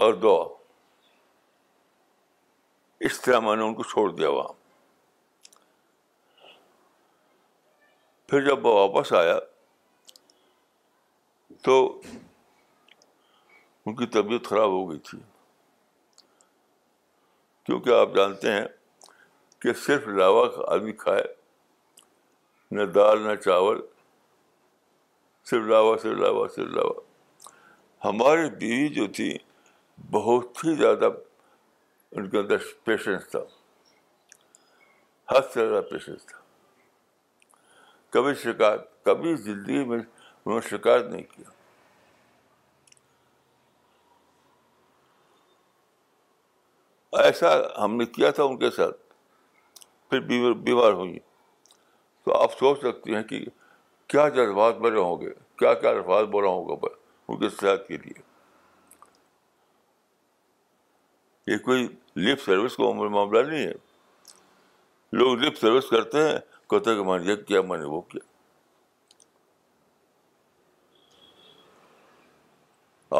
اور 0.04 0.12
دعا 0.20 0.42
اس 3.08 3.20
طرح 3.22 3.40
میں 3.46 3.54
نے 3.56 3.62
ان 3.64 3.72
کو 3.74 3.82
چھوڑ 3.88 4.08
دیا 4.20 4.28
وہاں 4.30 4.52
پھر 8.30 8.44
جب 8.46 8.64
وہ 8.66 8.72
واپس 8.74 9.12
آیا 9.20 9.34
تو 11.64 11.74
ان 13.84 13.96
کی 13.96 14.06
طبیعت 14.14 14.48
خراب 14.54 14.68
ہو 14.76 14.78
گئی 14.90 14.98
تھی 15.10 15.18
کیونکہ 17.64 17.98
آپ 17.98 18.14
جانتے 18.16 18.52
ہیں 18.52 18.64
کہ 19.62 19.72
صرف 19.86 20.08
لاوا 20.20 20.46
آدمی 20.76 20.92
کھائے 21.04 21.22
نہ 22.78 22.82
دال 22.94 23.22
نہ 23.26 23.34
چاول 23.44 23.80
صرف 25.50 25.68
لاوا 25.74 25.96
صرف 26.02 26.18
لاوا 26.24 26.48
صرف 26.56 26.74
لاوا 26.78 28.08
ہماری 28.08 28.50
بیوی 28.58 28.88
جو 28.98 29.06
تھی 29.20 29.30
بہت 30.10 30.64
ہی 30.64 30.74
زیادہ 30.74 31.08
ان 32.16 32.28
کے 32.30 32.38
اندر 32.38 32.56
پیشنس 32.84 33.28
تھا 33.30 33.38
حد 35.30 35.52
سے 35.52 35.68
زیادہ 35.68 35.82
پیشنس 35.90 36.26
تھا 36.26 36.38
کبھی 38.16 38.34
شکایت 38.42 38.80
کبھی 39.04 39.34
زندگی 39.42 39.84
میں 39.84 39.98
انہوں 39.98 40.60
نے 40.62 40.68
شکایت 40.68 41.04
نہیں 41.10 41.22
کیا 41.34 41.58
ایسا 47.22 47.48
ہم 47.84 47.94
نے 47.96 48.04
کیا 48.16 48.30
تھا 48.30 48.44
ان 48.44 48.56
کے 48.58 48.70
ساتھ 48.76 48.96
پھر 50.10 50.20
بیمار 50.64 50.92
ہوئی 50.92 51.18
تو 52.24 52.36
آپ 52.42 52.52
سوچ 52.58 52.78
سکتے 52.80 53.14
ہیں 53.14 53.22
کہ 53.32 53.44
کیا 54.08 54.28
جذبات 54.36 54.78
بڑے 54.84 54.98
ہوں 54.98 55.20
گے 55.20 55.30
کیا 55.58 55.74
کیا 55.80 55.90
الفاظ 55.90 56.24
برا 56.32 56.48
ہوگا 56.48 56.94
ان 57.28 57.38
کے 57.40 57.48
صحت 57.60 57.86
کے 57.88 57.96
لیے 58.04 58.28
یہ 61.50 61.58
کوئی 61.64 61.86
لپ 62.24 62.40
سروس 62.44 62.76
کا 62.76 62.90
معاملہ 62.96 63.40
نہیں 63.46 63.66
ہے 63.66 63.72
لوگ 65.20 65.38
لپ 65.44 65.56
سروس 65.60 65.88
کرتے 65.90 66.20
ہیں 66.28 66.34
کہتے 66.70 66.94
کہ 66.94 67.04
میں 67.04 67.16
نے 67.18 67.30
یہ 67.30 67.36
کیا 67.46 67.62
میں 67.70 67.78
نے 67.78 67.84
وہ 67.94 68.00
کیا 68.10 68.20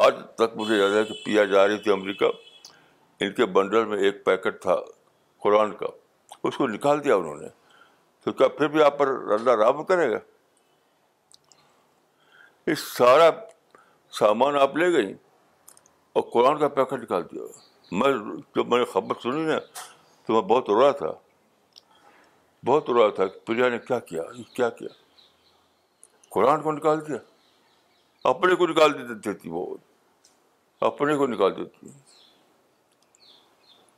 آج 0.03 0.21
تک 0.43 0.57
مجھے 0.57 0.77
یاد 0.79 0.91
ہے 0.97 1.03
کہ 1.05 1.15
پیا 1.25 1.45
جا 1.55 1.67
رہی 1.69 1.79
تھی 1.87 1.93
امریکہ 1.93 2.31
ان 3.25 3.33
کے 3.41 3.47
بنڈل 3.57 3.85
میں 3.95 3.99
ایک 4.09 4.25
پیکٹ 4.25 4.61
تھا 4.63 4.77
قرآن 5.47 5.73
کا 5.81 5.87
اس 6.49 6.57
کو 6.57 6.67
نکال 6.75 7.03
دیا 7.05 7.15
انہوں 7.23 7.41
نے 7.41 7.49
تو 8.25 8.33
کیا 8.41 8.49
پھر 8.61 8.69
بھی 8.77 8.83
آپ 8.83 8.99
پر 8.99 9.09
اللہ 9.39 9.57
رام 9.63 9.83
کرے 9.91 10.11
گا 10.11 10.19
یہ 12.67 12.75
سارا 12.87 13.29
سامان 14.21 14.57
آپ 14.67 14.77
لے 14.83 14.93
گئی 14.97 15.13
اور 16.19 16.31
قرآن 16.33 16.59
کا 16.59 16.69
پیکٹ 16.79 17.03
نکال 17.03 17.23
دیا 17.33 17.49
میں 17.99 18.13
جب 18.55 18.67
میں 18.69 18.79
نے 18.79 18.85
خبر 18.93 19.15
سنی 19.23 19.45
نا 19.47 19.59
تو 20.27 20.33
میں 20.33 20.41
بہت 20.49 20.69
رو 20.71 20.81
رہا 20.81 20.91
تھا 20.99 21.11
بہت 22.67 22.91
رو 22.91 23.03
رہا 23.03 23.15
تھا 23.15 23.27
کہ 23.27 23.39
پریا 23.47 23.69
نے 23.69 23.79
کیا 23.87 23.99
کیا 24.11 24.23
کیا 24.57 24.69
کیا 24.79 24.89
قرآن 26.35 26.61
کو 26.63 26.73
نکال 26.73 27.07
دیا 27.09 27.17
اپنے 28.31 28.55
کو 28.55 28.67
نکال 28.67 28.93
دیتی 29.25 29.51
وہ 29.51 29.67
اپنے 30.89 31.17
کو 31.17 31.27
نکال 31.27 31.57
دیتی 31.57 31.89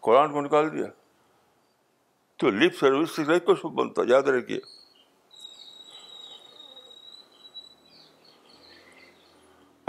قرآن 0.06 0.32
کو 0.32 0.40
نکال 0.40 0.70
دیا 0.76 0.86
تو 2.40 2.50
لپ 2.50 2.76
سروس 2.78 3.16
سے 3.16 3.24
نہیں 3.24 3.38
کچھ 3.46 3.66
بنتا 3.80 4.02
یاد 4.08 4.28
رکھیے 4.36 4.58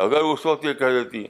اگر 0.03 0.23
اس 0.33 0.45
وقت 0.45 0.65
یہ 0.65 0.73
کہہ 0.73 0.99
دیتی 1.03 1.23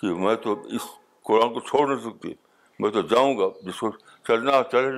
کہ 0.00 0.12
میں 0.24 0.34
تو 0.44 0.54
اس 0.76 0.82
قرآن 1.26 1.52
کو 1.54 1.60
چھوڑ 1.68 1.86
نہیں 1.88 2.00
سکتی 2.10 2.32
میں 2.80 2.90
تو 2.90 3.00
جاؤں 3.10 3.36
گا 3.38 3.44
جس 3.66 3.80
کو 3.80 3.90
چلنا 4.28 4.62
چلے 4.72 4.90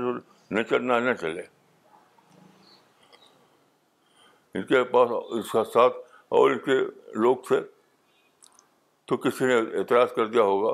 نہ 0.57 0.63
چلنا 0.71 0.99
نہ 1.09 1.13
چلے 1.21 1.43
ان 4.59 4.63
کے 4.67 4.83
پاس 4.93 5.09
اس 5.39 5.51
کا 5.53 5.65
ساتھ 5.73 5.97
اور 6.37 6.51
ان 6.51 6.59
کے 6.65 6.79
لوگ 7.23 7.37
تھے 7.49 7.57
تو 9.09 9.17
کسی 9.25 9.47
نے 9.47 9.59
اعتراض 9.79 10.13
کر 10.17 10.27
دیا 10.37 10.43
ہوگا 10.43 10.73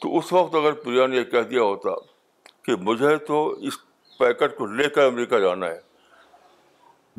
تو 0.00 0.16
اس 0.18 0.32
وقت 0.32 0.54
اگر 0.54 0.72
پریا 0.84 1.06
نے 1.06 1.16
یہ 1.16 1.24
کہہ 1.30 1.48
دیا 1.50 1.62
ہوتا 1.62 1.94
کہ 2.66 2.74
مجھے 2.88 3.16
تو 3.30 3.46
اس 3.68 3.78
پیکٹ 4.18 4.56
کو 4.56 4.66
لے 4.80 4.88
کر 4.96 5.06
امریکہ 5.06 5.38
جانا 5.46 5.66
ہے 5.68 5.80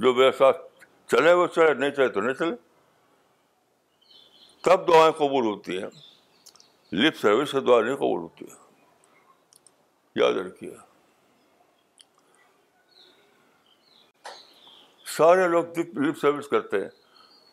جو 0.06 0.14
میرے 0.14 0.32
ساتھ 0.38 0.58
چلے 1.12 1.34
وہ 1.40 1.48
چلے 1.56 1.74
نہیں 1.74 1.92
چلے 1.98 2.08
تو 2.18 2.22
نہیں 2.22 2.34
چلے 2.40 2.56
تب 4.66 4.88
دعائیں 4.88 5.12
قبول 5.18 5.46
ہوتی 5.46 5.78
ہیں 5.82 5.88
لپ 7.02 7.16
سروس 7.22 7.52
سے 7.52 7.60
دعا 7.66 7.80
نہیں 7.82 7.96
قبول 7.96 8.20
ہوتی 8.20 8.46
ہیں 8.50 8.56
یاد 10.22 10.38
رکھیے 10.46 10.72
سارے 15.18 15.48
لوگ 15.48 15.78
لپ 16.08 16.18
سروس 16.22 16.48
کرتے 16.56 16.80
ہیں 16.82 16.88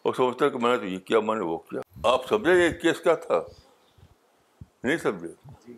اور 0.03 0.15
سمجھتے 0.21 0.45
ہیں 0.45 0.53
کہ 0.53 0.59
میں 0.59 0.71
نے 0.71 0.77
تو 0.79 0.85
یہ 0.87 0.99
کیا 1.11 1.21
میں 1.27 1.35
نے 1.35 1.43
وہ 1.51 1.59
کیا 1.71 1.81
آپ 2.13 2.27
سمجھے 2.29 2.55
یہ 2.63 2.71
کیس 2.85 3.01
کیا 3.01 3.15
تھا 3.27 3.41
نہیں 4.83 4.97
سمجھے 5.05 5.29
جی. 5.67 5.77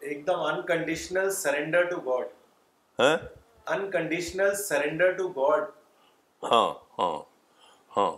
ایک 0.00 0.26
دم 0.26 0.40
unconditional 0.52 1.30
surrender 1.42 1.84
to 1.90 2.00
God 2.08 3.02
unconditional 3.78 4.54
surrender 4.64 5.10
to 5.18 5.28
God 5.42 5.68
ہاں 6.52 6.66
ہاں 6.98 7.16
ہاں 7.96 8.10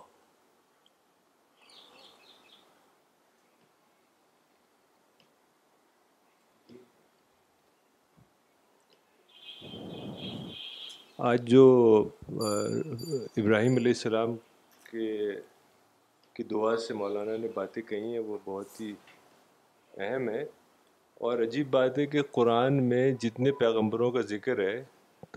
آج 11.31 11.43
جو 11.51 11.65
ابراہیم 13.41 13.75
علیہ 13.77 13.93
السلام 13.97 14.33
کے 14.91 15.11
کی 16.35 16.43
دعا 16.53 16.77
سے 16.87 16.95
مولانا 16.95 17.37
نے 17.41 17.49
باتیں 17.55 17.81
کہی 17.89 18.13
ہیں 18.13 18.19
وہ 18.31 18.39
بہت 18.45 18.81
ہی 18.81 18.91
اہم 20.07 20.29
ہے 20.29 20.41
اور 21.29 21.43
عجیب 21.43 21.69
بات 21.71 21.99
ہے 21.99 22.07
کہ 22.15 22.23
قرآن 22.39 22.83
میں 22.89 23.05
جتنے 23.25 23.53
پیغمبروں 23.61 24.11
کا 24.17 24.21
ذکر 24.31 24.63
ہے 24.65 24.75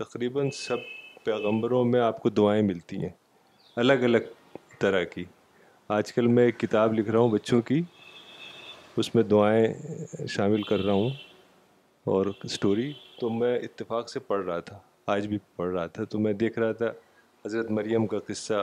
تقریباً 0.02 0.50
سب 0.62 0.80
پیغمبروں 1.24 1.84
میں 1.92 2.00
آپ 2.08 2.18
کو 2.22 2.28
دعائیں 2.40 2.62
ملتی 2.72 2.96
ہیں 3.02 3.12
الگ 3.84 4.04
الگ 4.10 4.58
طرح 4.80 5.04
کی 5.14 5.24
آج 5.98 6.12
کل 6.14 6.26
میں 6.38 6.44
ایک 6.46 6.58
کتاب 6.60 6.94
لکھ 6.98 7.10
رہا 7.10 7.18
ہوں 7.20 7.30
بچوں 7.38 7.60
کی 7.70 7.80
اس 9.02 9.14
میں 9.14 9.22
دعائیں 9.36 10.26
شامل 10.36 10.62
کر 10.72 10.84
رہا 10.84 10.98
ہوں 11.02 11.08
اور 12.16 12.32
اسٹوری 12.52 12.92
تو 13.20 13.30
میں 13.40 13.56
اتفاق 13.58 14.10
سے 14.10 14.20
پڑھ 14.32 14.44
رہا 14.44 14.60
تھا 14.70 14.78
آج 15.12 15.26
بھی 15.28 15.38
پڑھ 15.56 15.72
رہا 15.74 15.86
تھا 15.96 16.04
تو 16.10 16.18
میں 16.18 16.32
دیکھ 16.40 16.58
رہا 16.58 16.72
تھا 16.78 16.86
حضرت 17.44 17.70
مریم 17.70 18.06
کا 18.12 18.18
قصہ 18.26 18.54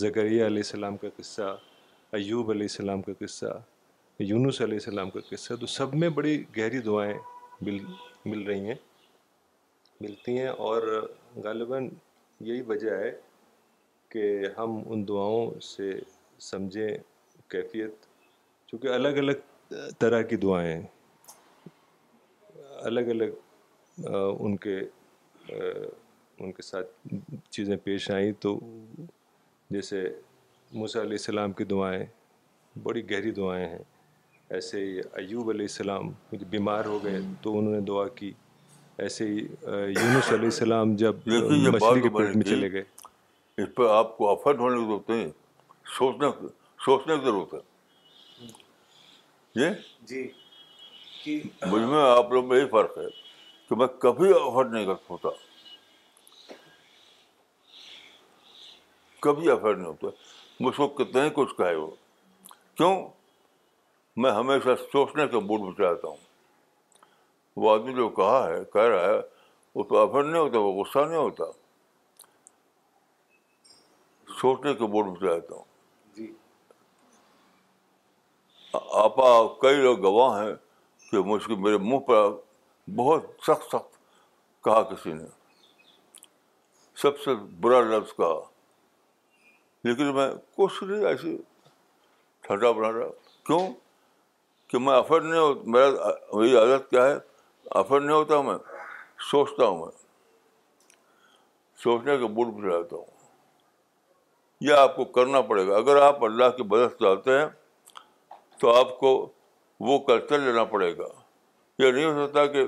زکریہ 0.00 0.44
علیہ 0.46 0.56
السلام 0.66 0.96
کا 1.04 1.08
قصہ 1.16 1.42
ایوب 2.18 2.50
علیہ 2.50 2.66
السلام 2.70 3.02
کا 3.02 3.12
قصہ 3.20 3.54
یونس 4.30 4.60
علیہ 4.60 4.78
السلام 4.84 5.10
کا 5.10 5.20
قصہ 5.30 5.54
تو 5.60 5.66
سب 5.76 5.94
میں 6.02 6.08
بڑی 6.18 6.36
گہری 6.58 6.80
دعائیں 6.88 7.12
مل 7.66 7.78
مل 8.24 8.42
رہی 8.48 8.66
ہیں 8.68 8.74
ملتی 10.00 10.38
ہیں 10.38 10.48
اور 10.68 10.82
غالباً 11.44 11.88
یہی 12.50 12.60
وجہ 12.68 12.94
ہے 13.04 13.10
کہ 14.10 14.24
ہم 14.58 14.80
ان 14.86 15.06
دعاؤں 15.08 15.58
سے 15.74 15.90
سمجھیں 16.50 16.88
کیفیت 17.50 18.06
چونکہ 18.70 18.88
الگ 19.00 19.18
الگ 19.24 19.74
طرح 19.98 20.22
کی 20.32 20.36
دعائیں 20.48 20.80
الگ 22.90 23.08
الگ 23.14 24.04
ان 24.08 24.56
کے 24.66 24.80
ان 25.50 26.52
کے 26.56 26.62
ساتھ 26.62 27.08
چیزیں 27.50 27.76
پیش 27.84 28.10
آئیں 28.10 28.30
تو 28.40 28.58
جیسے 29.70 30.02
موسیٰ 30.72 31.00
علیہ 31.02 31.16
السلام 31.20 31.52
کی 31.52 31.64
دعائیں 31.64 32.04
بڑی 32.82 33.08
گہری 33.10 33.30
دعائیں 33.36 33.66
ہیں 33.68 33.78
ایسے 34.56 34.80
ہی 34.84 34.98
ایوب 35.16 35.48
علیہ 35.50 35.64
السلام 35.70 36.10
بیمار 36.50 36.84
ہو 36.84 37.02
گئے 37.04 37.18
تو 37.42 37.58
انہوں 37.58 37.72
نے 37.74 37.80
دعا 37.88 38.06
کی 38.16 38.32
ایسے 39.04 39.24
ہی 39.28 39.34
یونس 39.38 40.30
علیہ 40.32 40.44
السلام 40.44 40.94
جب 41.02 41.24
کے 41.24 42.08
پیٹ 42.16 42.36
میں 42.36 42.44
چلے 42.44 42.72
گئے 42.72 42.82
اس 43.62 43.74
پہ 43.76 43.88
آپ 43.92 44.16
کو 44.18 44.30
آفر 44.30 44.54
کی 45.06 45.24
سوچنے 46.84 47.14
کی 47.16 47.24
ضرورت 47.24 47.54
ہے 47.54 47.62
جی، 50.08 51.40
آپ 51.60 52.32
لوگ 52.32 52.44
میں 52.48 52.64
فرق 52.70 52.96
ہے 52.98 53.06
کہ 53.72 53.76
میں 53.78 53.86
کبھی 54.00 54.30
افرڈ 54.34 54.72
نہیں 54.72 54.86
کر 54.86 54.94
سکتا 54.96 55.28
کبھی 59.26 59.50
افرڈ 59.50 59.78
نہیں 59.78 59.88
ہوتا 59.88 60.08
مجھ 60.64 60.76
کو 60.76 60.86
کتنے 60.98 61.22
کچھ 61.34 61.54
کہے 61.58 61.74
وہ 61.74 61.86
کیوں 62.76 62.94
میں 64.22 64.30
ہمیشہ 64.40 64.74
سوچنے 64.92 65.26
کے 65.34 65.40
موڈ 65.46 65.60
میں 65.60 65.72
چاہتا 65.78 66.08
ہوں 66.08 66.16
وہ 67.62 67.70
آدمی 67.74 67.94
جو 68.00 68.08
کہا 68.20 68.46
ہے 68.48 68.62
کہہ 68.72 68.88
رہا 68.96 69.06
ہے 69.08 69.16
وہ 69.74 69.84
تو 69.88 69.98
افرڈ 70.02 70.26
نہیں 70.26 70.40
ہوتا 70.40 70.58
وہ 70.66 70.72
غصہ 70.82 71.06
نہیں 71.08 71.18
ہوتا 71.18 71.44
سوچنے 74.40 74.74
کے 74.74 74.86
موڈ 74.92 75.06
میں 75.08 75.20
چاہتا 75.28 75.54
ہوں 75.54 75.64
جی۔ 76.16 76.32
آپا 79.04 79.28
کئی 79.62 79.76
لوگ 79.82 79.98
گواہ 80.04 80.40
ہیں 80.42 80.54
کہ 81.10 81.18
مجھ 81.32 81.46
کے 81.46 81.54
میرے 81.64 81.78
منہ 81.78 81.98
پر 82.06 82.30
بہت 82.96 83.24
سخت 83.46 83.70
سخت 83.72 83.98
کہا 84.64 84.82
کسی 84.94 85.12
نے 85.12 85.26
سب 87.02 87.20
سے 87.24 87.34
برا 87.60 87.80
لفظ 87.80 88.14
کہا 88.16 88.34
لیکن 89.88 90.14
میں 90.14 90.28
کچھ 90.56 90.82
نہیں 90.84 91.04
ایسی 91.06 91.36
ٹھنڈا 92.46 92.70
بنا 92.70 92.90
رہا 92.92 93.08
کیوں 93.46 93.58
کہ 94.68 94.78
میں 94.78 94.96
افر 94.96 95.20
نہیں 95.20 95.40
ہوتا 95.40 95.60
میرا 95.70 96.10
میری 96.38 96.56
عادت 96.56 96.88
کیا 96.90 97.04
ہے 97.06 97.14
افر 97.80 98.00
نہیں 98.00 98.16
ہوتا 98.16 98.40
میں 98.42 98.56
سوچتا 99.30 99.64
ہوں 99.66 99.78
میں 99.84 99.90
سوچنے 101.82 102.16
کے 102.18 102.26
بڑھ 102.40 102.64
رہتا 102.64 102.96
ہوں 102.96 103.20
یہ 104.66 104.74
آپ 104.80 104.94
کو 104.96 105.04
کرنا 105.16 105.40
پڑے 105.50 105.66
گا 105.68 105.76
اگر 105.76 106.02
آپ 106.02 106.24
اللہ 106.24 106.48
کی 106.56 106.62
مدد 106.70 107.00
چاہتے 107.00 107.38
ہیں 107.38 107.46
تو 108.60 108.74
آپ 108.74 108.98
کو 108.98 109.12
وہ 109.86 109.98
کلچر 110.06 110.38
لینا 110.38 110.64
پڑے 110.74 110.96
گا 110.98 111.08
یہ 111.82 111.90
نہیں 111.90 112.04
ہو 112.04 112.26
سکتا 112.26 112.44
کہ 112.54 112.64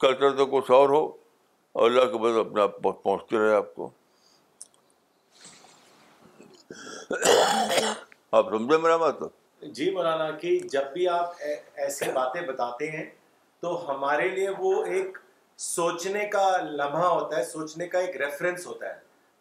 کلچر 0.00 0.36
تو 0.36 0.46
کچھ 0.46 0.70
اور 0.70 0.88
ہو 0.88 1.02
اور 1.72 1.90
اللہ 1.90 2.04
کے 2.12 2.18
بعد 2.22 2.38
اپنے 2.46 2.60
آپ 2.62 2.80
پہنچتے 2.82 3.38
رہے 3.38 3.54
آپ 3.56 3.74
کو 3.74 3.90
آپ 8.38 8.50
سمجھے 8.50 8.76
میرا 8.76 8.96
بات 8.96 9.14
مطلب؟ 9.20 9.72
جی 9.74 9.90
مولانا 9.94 10.30
کہ 10.40 10.58
جب 10.72 10.92
بھی 10.92 11.06
آپ 11.08 11.34
ایسی 11.84 12.10
باتیں 12.14 12.40
بتاتے 12.48 12.90
ہیں 12.90 13.04
تو 13.60 13.70
ہمارے 13.90 14.28
لیے 14.30 14.48
وہ 14.58 14.72
ایک 14.96 15.16
سوچنے 15.68 16.24
کا 16.32 16.46
لمحہ 16.80 17.06
ہوتا 17.06 17.36
ہے 17.38 17.44
سوچنے 17.44 17.86
کا 17.94 17.98
ایک 18.00 18.16
ریفرنس 18.20 18.66
ہوتا 18.66 18.86
ہے 18.94 18.98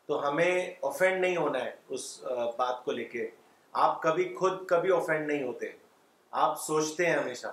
تو 0.07 0.27
ہمیں 0.27 0.55
اوفینڈ 0.89 1.21
نہیں 1.21 1.37
ہونا 1.37 1.63
ہے 1.65 1.71
اس 1.95 2.05
بات 2.57 2.83
کو 2.85 2.91
لے 2.99 3.03
کے 3.15 3.27
آپ 3.87 4.01
کبھی 4.01 4.33
خود 4.39 4.65
کبھی 4.67 4.89
اوفینڈ 4.99 5.27
نہیں 5.31 5.43
ہوتے 5.43 5.71
آپ 6.47 6.59
سوچتے 6.61 7.05
ہیں 7.05 7.17
ہمیشہ 7.17 7.47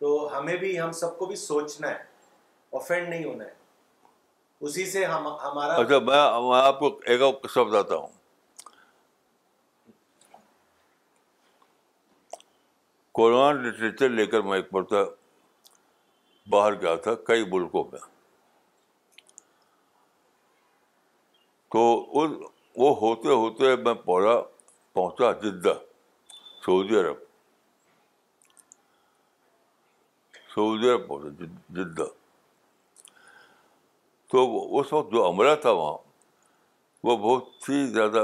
تو 0.00 0.16
ہمیں 0.36 0.56
بھی 0.56 0.78
ہم 0.80 0.90
سب 1.02 1.18
کو 1.18 1.26
بھی 1.26 1.36
سوچنا 1.50 1.90
ہے 1.90 2.04
نہیں 3.08 3.24
ہونا 3.24 3.44
ہے 3.44 3.50
اسی 4.66 4.84
سے 4.90 5.04
ہم 5.04 5.26
ہمارا 5.42 5.74
اچھا 5.74 5.98
میں 6.08 6.56
آپ 6.56 6.78
کو 6.78 6.88
ایک 7.12 7.20
قصہ 7.42 7.60
بتاتا 7.68 7.96
ہوں 7.96 8.06
قرآن 13.20 13.62
لٹریچر 13.66 14.08
لے 14.18 14.26
کر 14.34 14.40
میں 14.50 14.56
ایک 14.58 14.70
پڑھتا 14.70 14.96
باہر 16.50 16.80
گیا 16.80 16.94
تھا 17.06 17.14
کئی 17.30 17.44
ملکوں 17.52 17.84
میں 17.92 18.00
تو 21.76 21.80
وہ 22.82 22.94
ہوتے 23.00 23.28
ہوتے 23.28 23.74
میں 23.84 23.94
پودا 24.04 24.40
پہنچا 24.94 25.30
جدہ 25.46 25.72
سعودی 26.66 26.96
عرب 27.00 27.25
سعودی 30.56 30.88
عرب 30.90 31.06
پہنچا 31.06 31.44
جدہ 31.76 32.04
تو 34.32 34.44
اس 34.78 34.92
وقت 34.92 35.12
جو 35.12 35.26
عملہ 35.28 35.54
تھا 35.62 35.70
وہاں 35.78 35.96
وہ 37.06 37.16
بہت 37.24 37.68
ہی 37.68 37.84
زیادہ 37.96 38.22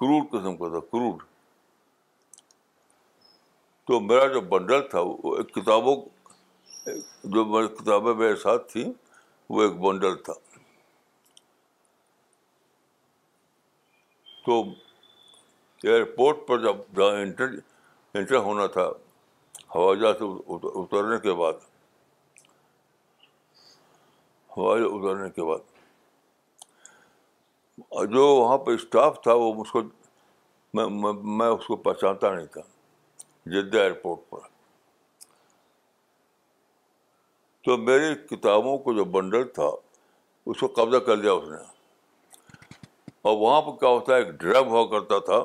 کروڑ 0.00 0.22
قسم 0.30 0.56
کا 0.56 0.68
تھا 0.74 0.80
کروڑ 0.92 1.12
تو 3.86 3.98
میرا 4.06 4.26
جو 4.32 4.40
بنڈل 4.54 4.88
تھا 4.90 5.00
وہ 5.10 5.36
ایک 5.36 5.54
کتابوں 5.54 5.96
جو 7.36 7.44
کتابیں 7.78 8.12
میرے 8.14 8.34
ساتھ 8.42 8.70
تھیں 8.72 8.92
وہ 9.50 9.62
ایک 9.62 9.74
بنڈل 9.84 10.16
تھا 10.24 10.32
تو 14.46 14.62
ایئرپورٹ 15.82 16.46
پر 16.48 16.62
جب 16.64 16.76
جہاں 16.96 17.20
انٹر 17.22 17.54
انٹر 18.18 18.36
ہونا 18.48 18.66
تھا 18.78 18.88
ہوائی 19.74 20.00
جہاز 20.00 20.18
سے 20.18 20.24
اترنے 20.80 21.18
کے 21.24 21.32
بعد 21.40 21.64
ہوائی 24.56 24.84
اترنے 24.90 25.28
کے 25.30 25.44
بعد 25.50 25.76
جو 28.12 28.26
وہاں 28.26 28.56
پہ 28.64 28.70
اسٹاف 28.74 29.20
تھا 29.22 29.32
وہ 29.42 29.52
مجھ 29.54 29.68
کو 29.72 29.82
میں 30.78 30.86
میں 31.38 31.46
اس 31.48 31.66
کو 31.66 31.76
پہچانتا 31.84 32.34
نہیں 32.34 32.46
تھا 32.54 32.60
جدہ 33.52 33.78
ایئرپورٹ 33.78 34.30
پر 34.30 34.46
تو 37.64 37.76
میری 37.78 38.14
کتابوں 38.30 38.76
کو 38.84 38.92
جو 38.96 39.04
بنڈل 39.14 39.46
تھا 39.54 39.70
اس 40.50 40.60
کو 40.60 40.66
قبضہ 40.76 40.96
کر 41.06 41.16
لیا 41.16 41.32
اس 41.32 41.48
نے 41.48 41.56
اور 43.28 43.36
وہاں 43.36 43.60
پہ 43.62 43.70
کیا 43.80 43.88
ہوتا 43.88 44.14
ہے 44.14 44.18
ایک 44.22 44.30
ڈرگ 44.40 44.66
ہوا 44.68 44.84
کرتا 44.90 45.18
تھا 45.30 45.42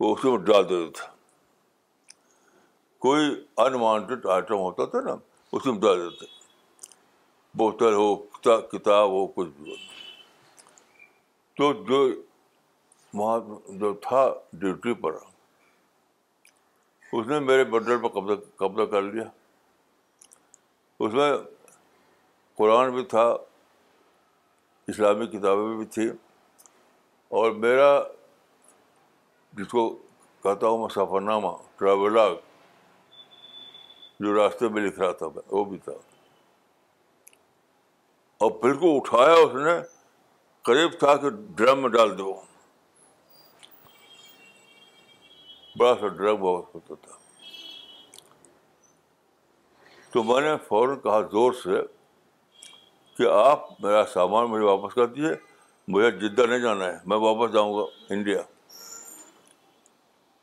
وہ 0.00 0.14
اسے 0.14 0.30
میں 0.30 0.38
ڈال 0.44 0.68
دیتا 0.68 1.00
تھا 1.02 1.11
کوئی 3.02 3.30
انوانٹیڈ 3.62 4.26
آئٹم 4.32 4.58
ہوتا 4.58 4.84
تھا 4.90 5.00
نا 5.04 5.14
اس 5.52 5.64
میں 5.66 5.74
ڈال 5.80 6.00
دیتے 6.10 6.26
بوتل 7.62 7.94
ہو 8.00 8.14
کتاب 8.72 9.08
ہو 9.10 9.26
کچھ 9.36 9.48
بھی 9.56 9.70
ہو 9.70 9.76
تو 11.56 11.72
جو 11.88 11.98
وہاں 13.20 13.38
جو 13.80 13.92
تھا 14.06 14.20
ڈیوٹی 14.60 14.94
پر 15.02 15.16
اس 17.12 17.26
نے 17.26 17.40
میرے 17.48 17.64
بڈر 17.72 17.98
پر 18.02 18.08
قبضہ 18.20 18.34
قبضہ 18.64 18.82
کر 18.90 19.02
لیا 19.12 19.24
اس 21.04 21.14
میں 21.14 21.30
قرآن 22.58 22.94
بھی 22.94 23.04
تھا 23.16 23.24
اسلامی 24.94 25.26
کتابیں 25.36 25.76
بھی 25.76 25.84
تھی 25.96 26.08
اور 27.40 27.50
میرا 27.66 27.90
جس 29.58 29.68
کو 29.72 29.86
کہتا 30.42 30.66
ہوں 30.66 30.78
میں 30.78 30.88
سفرنامہ 30.94 31.54
ٹریولاگ 31.78 32.34
جو 34.22 34.34
راستے 34.34 34.68
میں 34.74 34.82
لکھ 34.82 34.98
رہا 35.00 35.12
تھا 35.20 35.28
میں 35.34 35.42
وہ 35.50 35.64
بھی 35.70 35.78
تھا 35.84 35.92
اور 38.44 38.50
بالکل 38.62 38.92
اٹھایا 38.98 39.32
اس 39.44 39.54
نے 39.64 39.72
قریب 40.68 40.98
تھا 40.98 41.14
کہ 41.22 41.30
ڈرم 41.60 41.80
میں 41.82 41.88
ڈال 41.96 42.16
دو 42.18 42.32
بڑا 45.78 45.94
سا 46.00 46.08
ڈرم 46.20 46.36
بہت 46.44 46.74
ہوتا 46.74 46.94
تھا 47.06 47.18
تو 50.12 50.22
میں 50.30 50.40
نے 50.46 50.54
فوراً 50.68 50.98
کہا 51.08 51.20
زور 51.32 51.52
سے 51.64 51.80
کہ 53.16 53.28
آپ 53.42 53.68
میرا 53.84 54.04
سامان 54.12 54.46
مجھے 54.54 54.64
واپس 54.64 54.94
کر 54.94 55.06
دیجیے 55.18 55.34
مجھے 55.94 56.10
جدہ 56.24 56.46
نہیں 56.48 56.60
جانا 56.68 56.92
ہے 56.92 56.96
میں 57.12 57.16
واپس 57.28 57.52
جاؤں 57.54 57.74
گا 57.78 57.84
انڈیا 58.14 58.42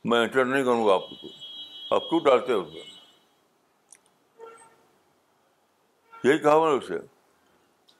میں 0.10 0.22
انٹر 0.22 0.46
نہیں 0.52 0.64
کروں 0.64 0.86
گا 0.88 0.94
آپ 0.94 1.10
کو 1.22 1.96
اب 1.96 2.10
کیوں 2.10 2.20
ڈالتے 2.26 2.54
اس 2.54 2.74
میں 2.74 2.88
یہی 6.24 6.38
کہا 6.40 6.58
میں 6.60 6.72
نے 6.72 6.76
اسے 6.78 6.98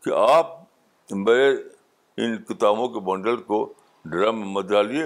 کہ 0.04 0.12
آپ 0.30 0.48
میرے 1.26 1.46
ان 2.26 2.30
کتابوں 2.48 2.88
کے 2.94 3.00
بنڈل 3.10 3.36
کو 3.52 3.60
ڈرم 4.12 4.36
مت 4.54 4.66
ڈالیے 4.70 5.06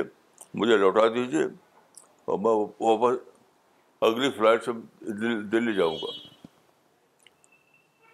مجھے 0.62 0.76
لوٹا 0.78 1.06
دیجیے 1.16 1.44
اور 2.32 2.38
میں 2.40 2.52
واپس 2.80 3.16
اگلی 4.10 4.30
فلائٹ 4.38 4.60
سے 4.66 4.72
دلی 5.52 5.74
جاؤں 5.76 5.96
گا 6.02 6.12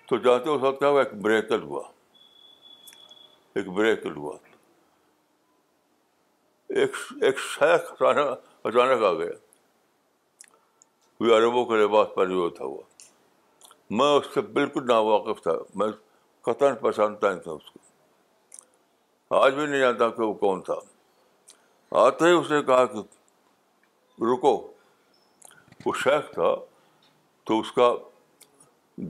تو 0.09 0.13
جانتے 0.17 0.45
اس 0.49 0.61
وقت 0.61 0.79
کیا 0.79 0.89
ہوا 0.89 0.99
ایک 1.03 1.13
بریک 1.13 1.45
بریکل 1.45 1.61
ہوا 1.67 1.83
ایک 3.59 3.67
بریک 3.67 4.05
ہوا 4.17 4.35
اچانک 8.63 9.03
آ 9.03 9.13
گیا 9.19 9.33
وہ 11.19 11.35
عربوں 11.37 11.63
کے 11.65 11.73
لباس 11.83 12.07
پہنے 12.15 12.33
ہوا 12.33 12.49
تھا 12.57 12.65
ہوا 12.65 12.81
میں 13.97 14.07
اس 14.17 14.25
سے 14.33 14.41
بالکل 14.55 14.85
ناواقف 14.87 15.41
تھا 15.43 15.51
میں 15.75 15.87
قطن 16.45 16.75
پہچانتا 16.81 17.29
نہیں 17.29 17.39
تھا 17.43 17.51
اس 17.51 17.71
کو 17.71 19.37
آج 19.41 19.53
بھی 19.53 19.65
نہیں 19.65 19.79
جانتا 19.81 20.09
کہ 20.09 20.21
وہ 20.23 20.33
کون 20.43 20.61
تھا 20.67 20.73
آتے 22.05 22.25
ہی 22.27 22.31
اس 22.31 22.51
نے 22.51 22.61
کہا 22.63 22.85
کہ 22.93 22.99
رکو 24.31 24.53
وہ 25.85 25.93
شیخ 26.03 26.31
تھا 26.33 26.53
تو 27.45 27.59
اس 27.59 27.71
کا 27.71 27.91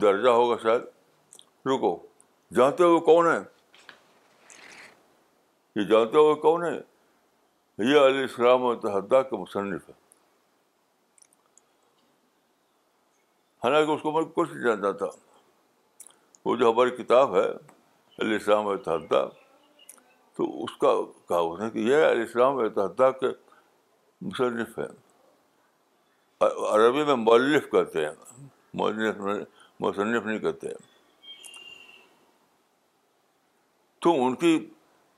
درجہ 0.02 0.30
ہوگا 0.40 0.56
شاید 0.62 0.82
رکو 1.66 1.96
جانتے 2.56 2.84
ہوئے 2.84 3.00
کون 3.12 3.26
ہے 3.32 3.38
یہ 5.80 5.84
جانتے 5.90 6.18
ہوئے 6.18 6.34
کون 6.42 6.64
ہے 6.64 6.72
یہ 7.92 7.98
علیہ 8.06 8.20
السلام 8.20 8.62
متحدہ 8.62 9.22
کے 9.30 9.36
مصنف 9.42 9.88
ہے 9.88 9.99
حالانکہ 13.64 13.90
اس 13.92 14.02
کو 14.02 14.10
میں 14.12 14.22
کچھ 14.34 14.50
نہیں 14.50 14.62
جانتا 14.66 14.90
تھا 15.04 15.06
وہ 16.44 16.54
جو 16.56 16.70
ہماری 16.70 16.90
کتاب 17.02 17.34
ہے 17.36 17.46
علیہ 17.48 18.32
السلام 18.32 18.68
اتحدہ 18.68 19.24
تو 20.36 20.62
اس 20.64 20.76
کا 20.80 20.92
کہا 21.28 21.68
کہ 21.68 21.78
یہ 21.78 22.04
علیہ 22.10 22.22
السلام 22.26 22.58
اتحدہ 22.64 23.10
کے 23.20 23.26
مصنف 24.28 24.78
ہیں 24.78 24.86
عربی 26.72 27.04
میں 27.04 27.14
مولف 27.26 27.70
کہتے 27.70 28.04
ہیں 28.04 28.46
مؤنف 28.80 29.16
مصنف 29.80 30.24
نہیں 30.26 30.38
کہتے 30.46 30.68
ہیں 30.68 30.88
تو 34.04 34.14
ان 34.26 34.34
کی 34.42 34.54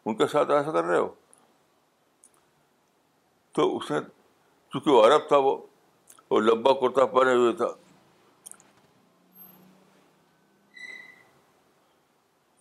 ان 0.04 0.14
کے 0.16 0.26
ساتھ 0.32 0.50
ایسا 0.50 0.72
کر 0.72 0.84
رہے 0.84 0.96
ہو 0.98 1.08
تو 3.56 3.76
اس 3.76 3.90
نے 3.90 3.98
چونکہ 4.72 4.90
وہ 4.90 5.04
عرب 5.06 5.28
تھا 5.28 5.36
وہ 5.46 5.56
وہ 6.30 6.40
لمبا 6.40 6.72
کرتا 6.80 7.04
پہنے 7.16 7.34
ہوئے 7.34 7.52
تھا 7.56 7.66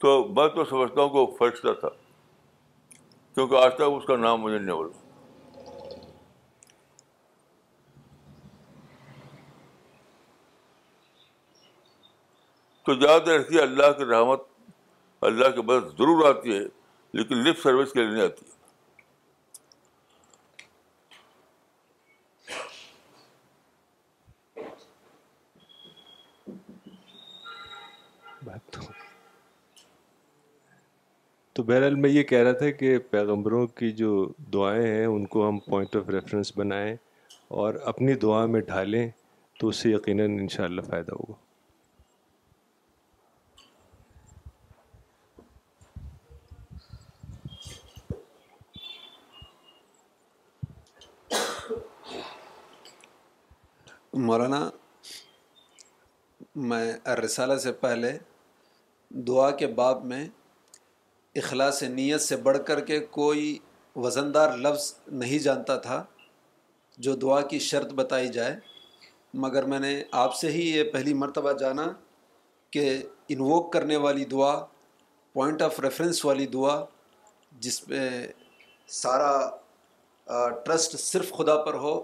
تو 0.02 0.12
میں 0.38 0.48
تو 0.54 0.64
سمجھتا 0.66 1.02
ہوں 1.02 1.10
کہ 1.10 1.18
وہ 1.18 1.26
فرشتہ 1.40 1.72
تھا 1.80 1.88
کیونکہ 3.34 3.56
آج 3.56 3.74
تک 3.76 3.82
اس 3.98 4.06
کا 4.06 4.16
نام 4.18 4.40
مجھے 4.42 4.58
نہیں 4.60 4.76
بولا 4.76 5.00
تو 12.86 12.94
زیادہ 13.00 13.30
رکھیے 13.32 13.62
اللہ 13.62 13.92
کی 13.98 14.06
رحمت 14.12 14.44
اللہ 15.30 15.50
کے 15.56 15.62
مدد 15.68 15.98
ضرور 15.98 16.26
آتی 16.30 16.56
ہے 16.58 16.64
لیکن 17.20 17.44
لفٹ 17.48 17.64
سروس 17.64 17.92
کے 17.92 18.00
لیے 18.02 18.10
نہیں 18.14 18.24
آتی 18.26 18.46
ہے 18.46 18.60
تو 31.56 31.64
بہرحال 31.68 31.96
میں 32.04 32.10
یہ 32.10 32.24
کہہ 32.24 32.44
رہا 32.44 32.52
تھا 32.60 32.70
کہ 32.80 32.98
پیغمبروں 33.12 33.66
کی 33.80 33.92
جو 34.02 34.10
دعائیں 34.54 34.86
ہیں 34.88 35.06
ان 35.06 35.26
کو 35.34 35.48
ہم 35.48 35.58
پوائنٹ 35.66 35.96
آف 35.96 36.10
ریفرنس 36.10 36.52
بنائیں 36.58 36.96
اور 37.62 37.74
اپنی 37.92 38.14
دعا 38.22 38.46
میں 38.54 38.62
ڈھالیں 38.68 39.10
تو 39.60 39.68
اس 39.68 39.76
سے 39.82 39.90
یقیناً 39.92 40.40
ان 40.40 40.80
فائدہ 40.90 41.12
ہوگا 41.20 41.40
مولانا 54.28 54.70
میں 56.70 56.92
ارسالہ 57.16 57.56
سے 57.66 57.72
پہلے 57.88 58.18
دعا 59.28 59.50
کے 59.60 59.68
باب 59.78 60.04
میں 60.06 60.26
اخلاص 61.40 61.82
نیت 61.98 62.22
سے 62.22 62.36
بڑھ 62.46 62.58
کر 62.68 62.80
کے 62.86 63.00
کوئی 63.18 63.58
وزن 63.96 64.34
دار 64.34 64.58
لفظ 64.58 64.94
نہیں 65.22 65.40
جانتا 65.44 65.76
تھا 65.86 66.04
جو 67.06 67.14
دعا 67.22 67.40
کی 67.52 67.60
شرط 67.70 67.94
بتائی 67.96 68.28
جائے 68.38 68.56
مگر 69.44 69.66
میں 69.74 69.80
نے 69.80 69.94
آپ 70.24 70.36
سے 70.36 70.52
ہی 70.52 70.68
یہ 70.70 70.84
پہلی 70.94 71.14
مرتبہ 71.24 71.52
جانا 71.60 71.86
کہ 72.72 72.86
انووک 73.36 73.72
کرنے 73.74 73.98
والی 74.06 74.26
دعا 74.32 74.56
پوائنٹ 75.34 75.62
آف 75.62 75.80
ریفرنس 75.84 76.24
والی 76.26 76.46
دعا 76.54 76.80
جس 77.66 77.88
میں 77.88 78.10
سارا 79.02 79.32
ٹرسٹ 80.66 80.96
صرف 81.00 81.32
خدا 81.38 81.56
پر 81.64 81.74
ہو 81.86 82.00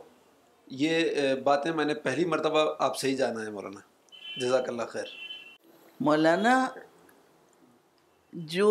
یہ 0.84 1.34
باتیں 1.44 1.72
میں 1.74 1.86
نے 1.86 1.94
پہلی 2.08 2.26
مرتبہ 2.36 2.64
آپ 2.86 2.96
سے 2.98 3.10
ہی 3.10 3.16
جانا 3.16 3.46
ہے 3.46 3.52
مولانا 3.52 3.80
جزاک 4.46 4.70
اللہ 4.70 4.90
خیر 4.94 5.10
مولانا 6.08 6.56
جو 8.56 8.68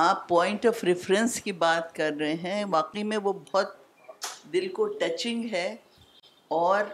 آپ 0.00 0.28
پوائنٹ 0.28 0.64
آف 0.66 0.82
ریفرنس 0.84 1.40
کی 1.42 1.52
بات 1.62 1.92
کر 1.94 2.12
رہے 2.20 2.34
ہیں 2.44 2.64
واقعی 2.70 3.02
میں 3.04 3.16
وہ 3.22 3.32
بہت 3.50 3.74
دل 4.52 4.68
کو 4.74 4.86
ٹچنگ 5.00 5.44
ہے 5.52 5.74
اور 6.60 6.84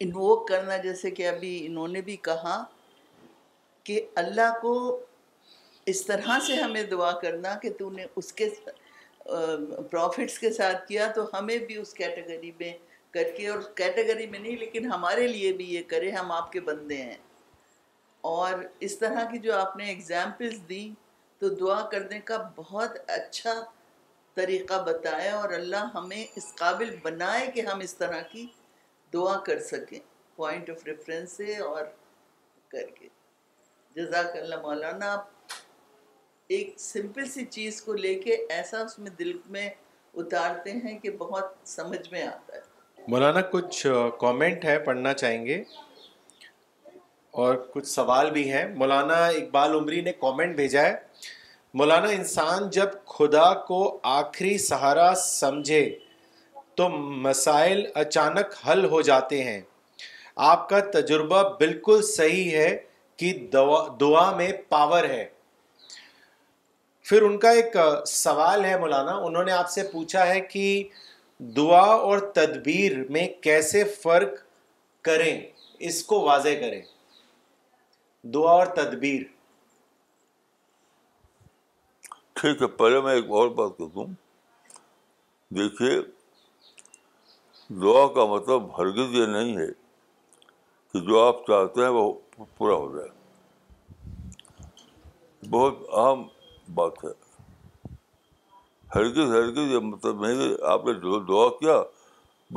انووک 0.00 0.46
کرنا 0.48 0.76
جیسے 0.82 1.10
کہ 1.10 1.26
ابھی 1.28 1.54
انہوں 1.66 1.88
نے 1.88 2.00
بھی 2.10 2.16
کہا 2.28 2.62
کہ 3.84 4.00
اللہ 4.24 4.52
کو 4.60 4.74
اس 5.92 6.04
طرح 6.06 6.38
سے 6.46 6.54
ہمیں 6.62 6.82
دعا 6.90 7.10
کرنا 7.22 7.54
کہ 7.62 7.70
تو 7.78 7.90
نے 7.90 8.06
اس 8.16 8.32
کے 8.32 8.48
پروفٹس 9.24 10.38
کے 10.38 10.50
ساتھ 10.52 10.86
کیا 10.88 11.10
تو 11.14 11.24
ہمیں 11.32 11.56
بھی 11.66 11.76
اس 11.76 11.92
کیٹیگری 11.94 12.50
میں 12.60 12.72
کر 13.14 13.32
کے 13.36 13.48
اور 13.48 13.60
کیٹیگری 13.76 14.26
میں 14.26 14.38
نہیں 14.38 14.56
لیکن 14.60 14.90
ہمارے 14.92 15.26
لیے 15.28 15.52
بھی 15.62 15.68
یہ 15.74 15.82
کرے 15.88 16.10
ہم 16.10 16.32
آپ 16.32 16.50
کے 16.52 16.60
بندے 16.70 17.02
ہیں 17.02 17.16
اور 18.36 18.62
اس 18.88 18.98
طرح 18.98 19.24
کی 19.32 19.38
جو 19.48 19.56
آپ 19.56 19.76
نے 19.76 19.88
ایگزامپلس 19.88 20.68
دی 20.68 20.88
تو 21.42 21.48
دعا 21.60 21.80
کرنے 21.92 22.18
کا 22.24 22.36
بہت 22.56 22.98
اچھا 23.10 23.52
طریقہ 24.34 24.74
بتائے 24.86 25.28
اور 25.30 25.52
اللہ 25.52 25.88
ہمیں 25.94 26.24
اس 26.36 26.44
قابل 26.58 26.94
بنائے 27.02 27.46
کہ 27.54 27.60
ہم 27.70 27.80
اس 27.86 27.94
طرح 28.02 28.20
کی 28.32 28.44
دعا 29.12 29.36
کر 29.46 29.58
سکیں 29.70 29.98
پوائنٹ 30.36 30.70
آف 30.70 30.84
ریفرنس 30.86 31.32
سے 31.36 31.56
اور 31.68 31.82
کر 32.72 32.86
کے 33.00 33.08
جزاک 33.96 34.36
اللہ 34.40 34.60
مولانا 34.66 35.12
آپ 35.12 35.28
ایک 36.58 36.72
سمپل 36.80 37.24
سی 37.34 37.44
چیز 37.58 37.82
کو 37.82 37.92
لے 38.04 38.14
کے 38.22 38.36
ایسا 38.58 38.80
اس 38.82 38.98
میں 38.98 39.10
دل 39.18 39.32
میں 39.56 39.68
اتارتے 40.22 40.72
ہیں 40.84 40.98
کہ 40.98 41.10
بہت 41.26 41.52
سمجھ 41.76 42.08
میں 42.12 42.22
آتا 42.26 42.56
ہے 42.56 43.04
مولانا 43.16 43.40
کچھ 43.56 43.86
کامنٹ 44.20 44.64
ہے 44.64 44.78
پڑھنا 44.90 45.12
چاہیں 45.24 45.44
گے 45.46 45.62
اور 47.42 47.56
کچھ 47.74 47.86
سوال 47.88 48.30
بھی 48.30 48.50
ہیں 48.52 48.66
مولانا 48.76 49.24
اقبال 49.26 49.74
عمری 49.80 50.00
نے 50.08 50.12
کامنٹ 50.20 50.56
بھیجا 50.56 50.82
ہے 50.82 50.94
مولانا 51.80 52.08
انسان 52.12 52.68
جب 52.70 52.88
خدا 53.08 53.52
کو 53.66 53.76
آخری 54.16 54.56
سہارا 54.62 55.12
سمجھے 55.22 55.80
تو 56.76 56.88
مسائل 57.26 57.84
اچانک 58.02 58.54
حل 58.66 58.84
ہو 58.90 59.00
جاتے 59.08 59.42
ہیں 59.44 59.60
آپ 60.50 60.68
کا 60.68 60.80
تجربہ 60.92 61.42
بالکل 61.60 62.02
صحیح 62.08 62.50
ہے 62.58 62.68
کہ 63.18 63.32
دعا 64.00 64.30
میں 64.36 64.50
پاور 64.68 65.04
ہے 65.08 65.24
پھر 67.08 67.22
ان 67.22 67.38
کا 67.38 67.50
ایک 67.60 67.76
سوال 68.06 68.64
ہے 68.64 68.78
مولانا 68.80 69.14
انہوں 69.26 69.44
نے 69.44 69.52
آپ 69.52 69.70
سے 69.70 69.82
پوچھا 69.92 70.26
ہے 70.26 70.38
کہ 70.52 70.64
دعا 71.56 71.84
اور 72.08 72.18
تدبیر 72.38 72.98
میں 73.16 73.26
کیسے 73.42 73.84
فرق 74.02 74.38
کریں 75.08 75.38
اس 75.88 76.02
کو 76.12 76.20
واضح 76.24 76.60
کریں 76.60 76.82
دعا 78.34 78.50
اور 78.50 78.66
تدبیر 78.76 79.22
ٹھیک 82.42 82.62
ہے 82.62 82.66
پہلے 82.78 83.00
میں 83.00 83.12
ایک 83.14 83.24
اور 83.40 83.48
بات 83.58 83.78
دیکھیے 85.56 85.90
دعا 87.82 88.06
کا 88.14 88.24
مطلب 88.32 88.62
ہرگز 88.78 89.14
یہ 89.14 89.26
نہیں 89.34 89.56
ہے 89.56 89.66
کہ 90.92 91.00
جو 91.08 91.20
آپ 91.26 91.44
چاہتے 91.46 91.80
ہیں 91.82 91.88
وہ 91.98 92.02
پورا 92.56 92.74
ہو 92.74 92.88
جائے 92.96 93.08
بہت 95.50 95.76
اہم 95.98 96.22
بات 96.80 97.04
ہے 97.04 97.10
ہرگز 98.94 99.30
ہرگز 99.34 99.70
یہ 99.72 99.78
مطلب 99.92 100.24
نہیں 100.26 100.40
کہ 100.46 100.62
آپ 100.72 100.84
نے 100.86 100.92
جو 101.06 101.18
دعا 101.28 101.48
کیا 101.60 101.80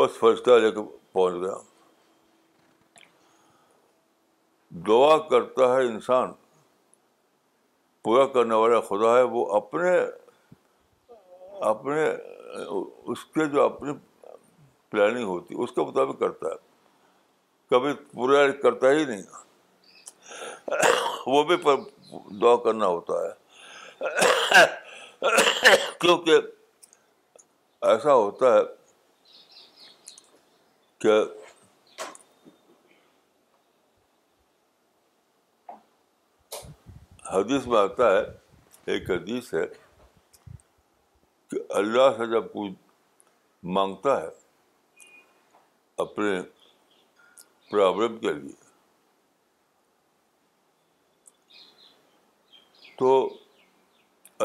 بس 0.01 0.17
فرشتہ 0.19 0.57
لے 0.63 0.71
کے 0.79 0.83
پہنچ 1.13 1.41
گیا 1.43 1.57
دعا 4.87 5.17
کرتا 5.29 5.73
ہے 5.75 5.85
انسان 5.87 6.31
پورا 8.05 8.25
کرنے 8.33 8.55
والا 8.61 8.79
خدا 8.87 9.15
ہے 9.17 9.21
وہ 9.35 9.45
اپنے 9.55 9.91
اپنے 11.69 12.03
اس 13.11 13.23
کے 13.33 13.45
جو 13.53 13.61
اپنی 13.65 13.93
پلاننگ 14.89 15.25
ہوتی 15.27 15.55
ہے 15.55 15.63
اس 15.63 15.71
کے 15.75 15.81
مطابق 15.87 16.19
کرتا 16.19 16.49
ہے 16.51 16.63
کبھی 17.69 17.93
پورا 18.11 18.45
کرتا 18.61 18.91
ہی 18.91 19.05
نہیں 19.05 19.23
وہ 21.33 21.41
بھی 21.51 21.55
دعا 22.41 22.55
کرنا 22.65 22.87
ہوتا 22.95 23.23
ہے 23.23 24.37
کیونکہ 26.01 26.39
ایسا 27.93 28.13
ہوتا 28.13 28.53
ہے 28.57 28.61
کہ 31.03 31.19
حدیث 37.33 37.65
میں 37.67 37.77
آتا 37.77 38.09
ہے 38.15 38.21
ایک 38.93 39.09
حدیث 39.11 39.53
ہے 39.53 39.63
کہ 41.51 41.59
اللہ 41.77 42.09
سے 42.17 42.25
جب 42.31 42.51
کوئی 42.51 42.73
مانگتا 43.77 44.19
ہے 44.21 44.27
اپنے 46.03 46.33
پرابلم 47.71 48.17
کے 48.25 48.33
لیے 48.33 48.63
تو 52.99 53.09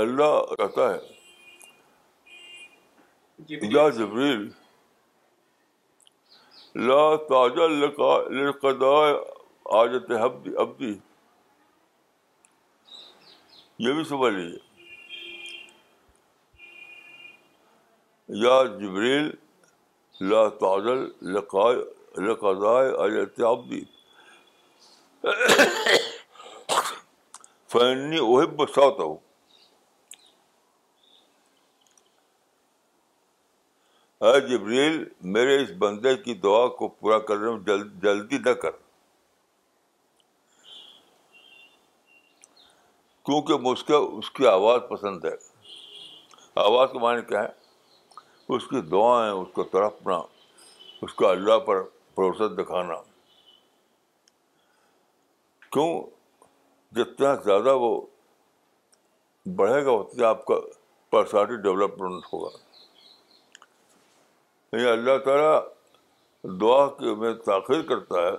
اللہ 0.04 0.54
کہتا 0.58 0.90
ہے 0.94 0.98
یا 3.74 3.88
جبریل 3.98 4.48
لا 6.88 7.02
تاجل 7.28 7.76
لقاء 7.84 8.18
لقضاء 8.40 9.06
عاجت 9.78 10.10
عبدی 10.60 10.94
یہ 13.84 13.92
بھی 13.94 14.02
سمجھ 14.04 14.32
لیجیے 14.34 14.58
یا 18.42 18.56
جبریل 18.80 19.30
لا 20.30 20.42
تعدل 20.62 21.06
بس 27.72 28.48
بساتا 28.56 29.02
ہوں 29.02 29.16
اے 34.20 34.40
جبریل 34.48 35.02
میرے 35.34 35.56
اس 35.62 35.70
بندے 35.78 36.14
کی 36.24 36.34
دعا 36.46 36.66
کو 36.78 36.88
پورا 37.00 37.18
کرنے 37.30 37.50
میں 37.50 37.78
جلدی 38.02 38.38
نہ 38.48 38.52
کر 38.62 38.78
کیونکہ 43.30 43.56
مجھ 43.66 43.84
کو 43.86 43.98
اس 44.18 44.30
کی 44.36 44.46
آواز 44.48 44.80
پسند 44.90 45.24
ہے 45.24 45.30
آواز 46.62 46.88
کے 46.92 46.98
معنی 46.98 47.20
کیا 47.28 47.42
ہے 47.42 48.54
اس 48.56 48.66
کی 48.68 48.80
دعائیں 48.90 49.30
اس 49.32 49.48
کو 49.54 49.62
تڑپنا 49.74 50.16
اس 51.02 51.14
کا 51.20 51.28
اللہ 51.30 51.58
پر 51.68 51.80
بھروسہ 52.14 52.48
دکھانا 52.54 52.94
کیوں 55.72 55.86
جتنا 56.96 57.34
زیادہ 57.44 57.74
وہ 57.86 57.92
بڑھے 59.56 59.84
گا 59.84 59.90
اتنا 60.00 60.28
آپ 60.28 60.44
کا 60.44 60.54
پرسنالٹی 61.10 61.56
ڈیولپمنٹ 61.62 62.32
ہوگا 62.32 62.56
یہ 64.72 64.78
یعنی 64.78 64.90
اللہ 64.98 65.18
تعالیٰ 65.24 66.56
دعا 66.60 66.86
کے 67.00 67.14
میں 67.24 67.32
تاخیر 67.50 67.82
کرتا 67.94 68.26
ہے 68.28 68.36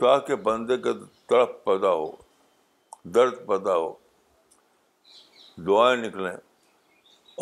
تاکہ 0.00 0.34
بندے 0.50 0.76
کا 0.88 0.92
طرف 1.30 1.64
پیدا 1.64 1.90
ہو 1.92 2.10
درد 3.14 3.34
پیدا 3.46 3.74
ہو 3.76 3.92
دعائیں 5.66 5.96
نکلیں 6.02 6.32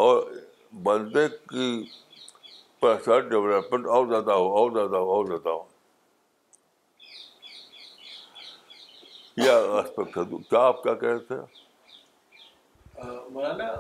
اور 0.05 0.23
بندے 0.89 1.27
کی 1.51 1.69
پرسنل 2.81 3.29
ڈیولپمنٹ 3.29 3.87
اور 3.97 4.07
زیادہ 4.07 4.33
ہو 4.41 4.47
اور 4.59 4.71
زیادہ 4.79 4.97
ہو 5.03 5.11
اور 5.15 5.25
زیادہ 5.27 5.49
ہو 5.55 5.63
یہ 9.45 10.43
کیا 10.51 10.61
آپ 10.67 10.83
کیا 10.83 10.95
کہہ 10.95 11.09
رہے 11.09 11.19
تھے 11.29 11.37
مولانا 13.33 13.73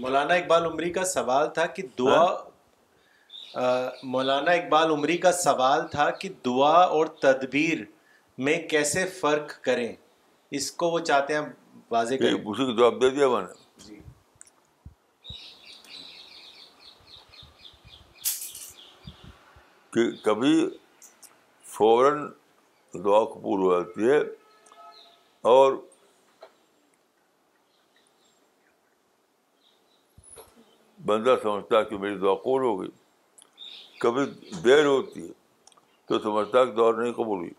مولانا 0.00 0.34
اقبال 0.34 0.64
عمری 0.66 0.92
کا 0.92 1.04
سوال 1.16 1.48
تھا 1.54 1.66
کہ 1.76 1.82
دعا 1.98 2.24
ہاں؟ 2.24 4.06
مولانا 4.14 4.50
اقبال 4.52 4.90
عمری 4.90 5.16
کا 5.26 5.32
سوال 5.40 5.86
تھا 5.90 6.08
کہ 6.20 6.28
دعا 6.46 6.74
اور 6.96 7.06
تدبیر 7.22 7.84
میں 8.46 8.56
کیسے 8.68 9.04
فرق 9.20 9.52
کریں 9.64 9.92
اس 10.56 10.70
کو 10.80 10.90
وہ 10.90 10.98
چاہتے 10.98 11.34
ہیں 11.34 11.42
کریں 11.90 12.32
اسی 12.32 12.64
کو 12.64 12.70
جواب 12.72 13.00
دے 13.02 13.08
دیا 13.10 13.28
میں 13.28 13.40
نے 13.42 13.82
جی۔ 13.84 14.00
کہ 19.92 20.10
کبھی 20.24 20.54
فوراً 21.74 22.18
دعا 23.04 23.22
قبول 23.34 23.60
ہو 23.60 23.72
جاتی 23.80 24.10
ہے 24.10 24.18
اور 25.54 25.72
بندہ 31.06 31.34
سمجھتا 31.42 31.78
ہے 31.78 31.84
کہ 31.84 31.96
میری 31.98 32.16
دعا 32.18 32.34
قبول 32.34 32.62
ہو 32.62 32.80
گئی 32.80 32.90
کبھی 34.00 34.24
دیر 34.64 34.84
ہوتی 34.84 35.26
ہے 35.28 35.32
تو 36.08 36.18
سمجھتا 36.20 36.58
ہے 36.58 36.64
کہ 36.66 36.72
دعا 36.76 36.90
نہیں 37.00 37.12
قبول 37.12 37.38
ہوئی 37.38 37.50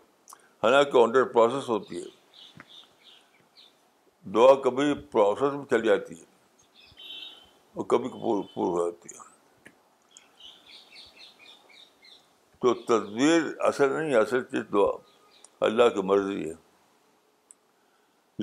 حالانکہ 0.62 0.98
آنڈر 1.02 1.24
پروسیس 1.32 1.68
ہوتی 1.68 1.96
ہے 2.00 2.15
دعا 4.34 4.54
کبھی 4.62 4.92
پروسیس 5.10 5.52
میں 5.54 5.64
چلی 5.70 5.88
جاتی 5.88 6.14
ہے 6.18 6.24
اور 7.74 7.84
کبھی 7.88 8.08
پور 8.20 8.42
ہو 8.56 8.84
جاتی 8.90 9.14
ہے 9.14 9.24
تو 12.62 12.72
تصویر 12.88 13.42
اصل 13.68 13.92
نہیں 13.92 14.14
اصل 14.20 14.42
چیز 14.50 14.62
دعا 14.72 14.90
اللہ 15.66 15.88
کی 15.94 16.02
مرضی 16.12 16.48
ہے 16.48 16.54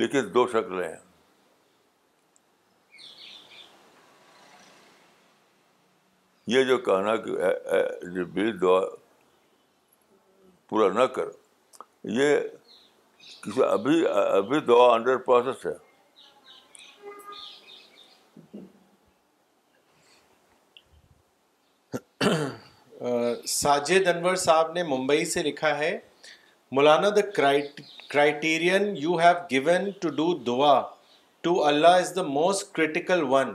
لیکن 0.02 0.34
دو 0.34 0.46
شکلیں 0.54 0.88
ہیں 0.88 0.96
یہ 6.56 6.64
جو 6.68 6.78
کہنا 6.88 7.16
کہ 7.26 8.52
دعا 8.62 8.80
پورا 10.70 10.92
نہ 10.94 11.06
کر 11.18 11.28
یہ 12.22 12.40
ابھی 13.68 14.06
ابھی 14.10 14.60
دعا 14.68 14.94
انڈر 14.94 15.18
پروسیس 15.28 15.66
ہے 15.66 15.82
ساجد 23.48 24.08
انور 24.08 24.36
صاحب 24.44 24.72
نے 24.74 24.84
ممبئی 24.90 25.26
سے 25.32 25.44
لکھا 25.44 25.78
ہے 25.78 25.98
Maulana 26.76 27.10
the 27.16 27.22
criterion 28.10 28.96
you 28.98 29.18
have 29.20 29.34
given 29.52 29.90
to 30.02 30.10
do 30.18 30.34
dua 30.44 30.80
to 31.48 31.64
Allah 31.66 31.96
is 32.04 32.16
the 32.16 32.24
most 32.28 32.72
critical 32.76 33.24
one 33.30 33.52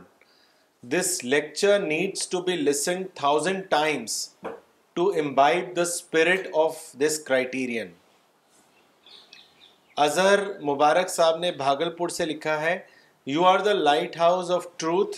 this 0.94 1.18
lecture 1.24 1.78
needs 1.86 2.28
to 2.30 2.42
be 2.42 2.56
listening 2.56 3.04
thousand 3.22 3.62
times 3.70 4.28
to 4.94 5.08
imbibe 5.22 5.74
the 5.76 5.82
spirit 5.82 6.46
of 6.64 6.76
this 7.00 7.18
criterion 7.26 7.90
Azhar 10.04 10.38
Mubarak 10.66 11.08
Sahab 11.10 11.36
نے 11.44 11.50
بھاگل 11.60 11.88
پور 11.96 12.08
سے 12.16 12.24
لکھا 12.24 12.60
ہے 12.60 12.76
you 13.34 13.44
are 13.46 13.58
the 13.68 13.72
lighthouse 14.16 14.50
of 14.56 14.66
truth 14.80 15.16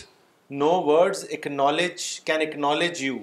no 0.61 0.71
words 0.85 1.23
acknowledge 1.37 2.05
can 2.29 2.41
acknowledge 2.47 3.01
you 3.03 3.17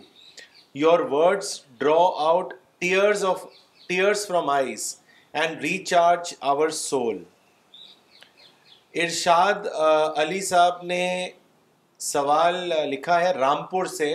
your 0.82 1.00
words 1.14 1.50
draw 1.78 1.96
out 2.26 2.52
tears 2.80 3.24
of 3.32 3.44
tears 3.88 4.26
from 4.28 4.48
eyes 4.50 4.84
and 5.40 5.60
recharge 5.62 6.34
our 6.52 6.68
soul 6.84 7.22
Irshad 9.02 9.66
Ali 10.16 10.40
Sahab 10.52 10.82
نے 10.92 11.02
سوال 12.14 12.54
لکھا 12.90 13.20
ہے 13.20 13.32
رامپور 13.40 13.86
سے 13.98 14.12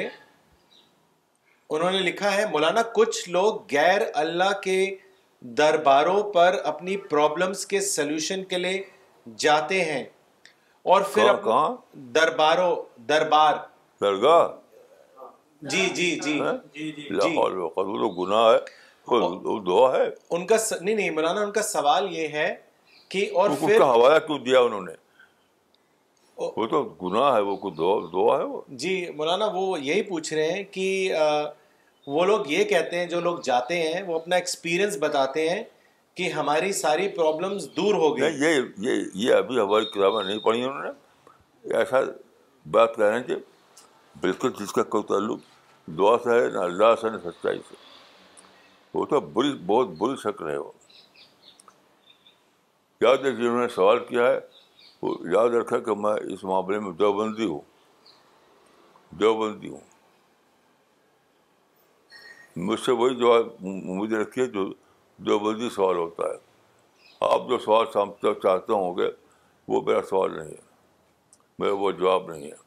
انہوں 1.69 1.91
نے 1.91 1.99
لکھا 1.99 2.35
ہے 2.35 2.45
مولانا 2.51 2.81
کچھ 2.95 3.29
لوگ 3.29 3.61
غیر 3.73 4.01
اللہ 4.27 4.59
کے 4.63 4.79
درباروں 5.57 6.21
پر 6.33 6.55
اپنی 6.65 6.95
پرابلمس 7.09 7.65
کے 7.67 7.79
سلوشن 7.81 8.43
کے 8.49 8.57
لیے 8.57 8.81
جاتے 9.39 9.83
ہیں 9.85 10.03
اور 10.93 11.01
پھر 11.13 11.29
درباروں 12.15 12.75
دربار 13.09 13.55
درگاہ 14.01 14.47
جی 15.71 15.87
جی 15.95 16.09
جی 16.23 16.33
گناہ 16.37 16.45
ہاں؟ 16.47 16.53
جی، 16.73 16.91
جی۔ 16.91 17.01
جی۔ 17.21 18.21
ہے 19.09 19.59
دعا 19.65 19.91
ہے 19.95 20.03
ان 20.35 20.45
کا 20.47 20.55
نہیں 20.81 20.95
نہیں 20.95 21.09
مولانا 21.11 21.41
ان 21.41 21.51
کا 21.51 21.61
سوال 21.61 22.07
یہ 22.13 22.27
ہے 22.37 22.53
کہ 23.09 23.29
اور 23.39 23.49
پھر 23.59 23.81
حوالہ 23.81 24.17
کیوں 24.27 24.37
دیا 24.45 24.59
انہوں 24.67 24.81
نے 24.81 24.93
وہ 26.57 26.65
تو 26.67 26.81
گناہ 27.01 27.35
ہے 27.35 27.41
وہ 27.49 27.69
دعا 28.13 28.37
ہے 28.37 28.43
وہ 28.43 28.61
جی 28.83 28.95
مولانا 29.15 29.45
وہ 29.53 29.79
یہی 29.79 30.01
پوچھ 30.11 30.33
رہے 30.33 30.51
ہیں 30.51 30.63
کہ 30.71 30.87
وہ 32.15 32.23
لوگ 32.25 32.47
یہ 32.51 32.63
کہتے 32.69 32.99
ہیں 32.99 33.05
جو 33.09 33.19
لوگ 33.21 33.37
جاتے 33.43 33.75
ہیں 33.81 34.01
وہ 34.07 34.15
اپنا 34.15 34.35
ایکسپیرئنس 34.35 34.97
بتاتے 35.01 35.49
ہیں 35.49 35.63
کہ 36.17 36.29
ہماری 36.31 36.71
ساری 36.79 37.07
پرابلمس 37.15 37.67
دور 37.75 37.93
ہو 38.01 38.15
گئی 38.17 38.35
یہ 38.43 38.59
یہ 38.87 39.03
یہ 39.27 39.33
ابھی 39.33 39.59
ہماری 39.59 39.85
کتابیں 39.85 40.23
نہیں 40.23 40.39
پڑھی 40.45 40.63
انہوں 40.63 40.83
نے 40.83 41.77
ایسا 41.77 41.99
بات 42.71 42.95
کہہ 42.95 43.05
رہے 43.05 43.17
ہیں 43.17 43.23
کہ 43.27 43.35
بالکل 44.21 44.51
جس 44.59 44.71
کا 44.73 44.83
کوئی 44.95 45.03
تعلق 45.09 45.39
دعا 45.97 46.15
سے 46.23 46.39
ہے 46.39 46.49
نہ 46.53 46.57
اللہ 46.63 46.95
سے 47.01 47.09
نہ 47.09 47.17
سچائی 47.23 47.59
سے 47.69 47.75
وہ 48.93 49.05
تو 49.13 49.19
بری 49.35 49.53
بہت 49.65 49.87
بری 49.99 50.15
شکل 50.23 50.49
ہے 50.49 50.57
وہ 50.57 50.71
یاد 53.01 53.25
ہے 53.25 53.31
جنہوں 53.35 53.61
نے 53.61 53.67
سوال 53.75 53.99
کیا 54.09 54.27
ہے 54.27 54.39
وہ 55.01 55.15
یاد 55.33 55.55
رکھا 55.59 55.79
کہ 55.87 55.93
میں 56.01 56.13
اس 56.33 56.43
معاملے 56.51 56.79
میں 56.79 56.91
دیوبندی 56.99 57.45
ہوں 57.45 57.61
دیوبندی 59.19 59.69
ہوں 59.69 59.91
مجھ 62.65 62.79
سے 62.79 62.91
وہی 62.91 63.15
جو 63.19 63.31
مجھے 63.61 64.15
رکھیے 64.17 64.45
جو 65.27 65.69
سوال 65.75 65.95
ہوتا 65.97 66.27
ہے 66.29 66.37
آپ 67.33 67.47
جو 67.49 67.57
سوال 67.65 67.85
سامنے 67.93 68.33
چاہتے 68.43 68.73
ہوں 68.73 68.97
گے 68.97 69.07
وہ 69.67 69.81
میرا 69.85 70.01
سوال 70.09 70.35
نہیں 70.37 70.49
ہے 70.51 70.61
میرا 71.59 71.73
وہ 71.79 71.91
جواب 71.91 72.29
نہیں 72.31 72.45
ہے 72.51 72.61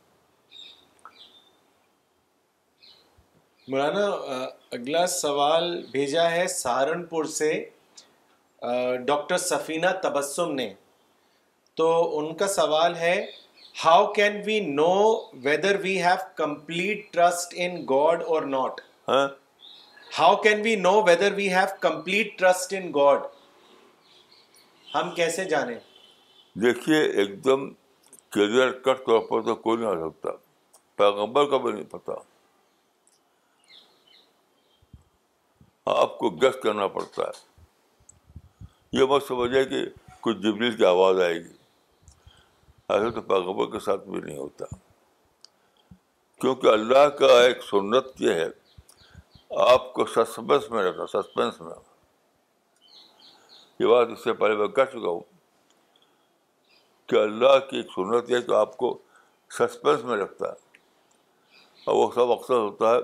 مولانا 3.68 4.07
اگلا 4.76 5.07
سوال 5.20 5.70
بھیجا 5.93 6.30
ہے 6.30 6.47
سہارنپور 6.49 7.24
سے 7.39 7.53
ڈاکٹر 9.07 9.39
سفینہ 9.39 9.87
تبسم 10.03 10.53
نے 10.55 10.72
تو 11.76 11.89
ان 12.18 12.34
کا 12.37 12.47
سوال 12.49 12.95
ہے 12.97 13.16
how 13.84 14.07
can 14.12 14.41
we 14.45 14.59
know 14.74 14.93
whether 15.45 15.76
we 15.82 16.01
have 16.03 16.26
complete 16.37 17.12
trust 17.12 17.55
in 17.66 17.84
God 17.91 18.22
اور 18.26 18.43
ناٹ 18.55 18.80
ہاں 19.09 19.26
how 20.19 20.37
can 20.43 20.57
we 20.62 20.71
we 20.71 20.75
know 20.83 20.91
whether 21.07 21.37
have 21.39 21.64
complete 21.81 22.39
trust 22.39 22.73
in 22.77 22.87
God 22.95 23.23
ہم 24.95 25.11
کیسے 25.14 25.45
جانیں 25.51 25.79
دیکھیے 26.64 27.01
ایک 27.23 27.33
دم 27.45 27.69
کیریئر 28.37 28.71
کٹ 28.87 29.05
طور 29.07 29.21
پر 29.29 29.43
تو 29.47 29.55
کوئی 29.67 29.79
نہیں 29.83 29.91
آ 29.91 30.09
سکتا 30.09 30.31
پیغمبر 31.03 31.51
کا 31.51 31.57
بھی 31.64 31.73
نہیں 31.73 31.91
پتا 31.91 32.12
آپ 35.99 36.19
کو 36.19 36.31
گیسٹ 36.43 36.62
کرنا 36.62 36.87
پڑتا 36.99 37.23
ہے 37.23 38.64
یہ 38.99 39.05
بس 39.12 39.29
سمجھے 39.29 39.64
کہ 39.75 39.85
کچھ 40.21 40.39
جبلیل 40.47 40.77
کی 40.77 40.85
آواز 40.85 41.21
آئے 41.25 41.35
گی 41.35 41.57
ایسا 42.95 43.09
تو 43.11 43.21
پیغمبر 43.35 43.71
کے 43.73 43.85
ساتھ 43.85 44.09
بھی 44.09 44.21
نہیں 44.21 44.39
ہوتا 44.39 44.75
کیونکہ 46.41 46.67
اللہ 46.73 47.09
کا 47.19 47.41
ایک 47.47 47.62
سنت 47.71 48.21
یہ 48.23 48.41
ہے 48.45 48.49
آپ 49.61 49.92
کو 49.94 50.05
سسپینس 50.14 50.70
میں 50.70 50.82
رہتا 50.84 51.07
سسپینس 51.07 51.61
میں 51.61 51.72
یہ 53.78 53.86
بات 53.86 54.09
اس 54.12 54.24
سے 54.24 54.32
پہلے 54.32 54.57
میں 54.57 54.66
کر 54.76 54.84
چکا 54.86 55.09
ہوں 55.09 55.20
کہ 57.09 57.16
اللہ 57.22 57.59
کی 57.70 57.76
ایک 57.76 57.90
سنت 57.94 58.30
یہ 58.30 58.55
آپ 58.57 58.76
کو 58.76 58.97
سسپینس 59.59 60.05
میں 60.05 60.16
رکھتا 60.22 60.49
ہے 60.51 61.84
اور 61.86 61.94
وہ 61.97 62.11
سب 62.14 62.30
اکثر 62.32 62.55
ہوتا 62.55 62.94
ہے 62.94 62.99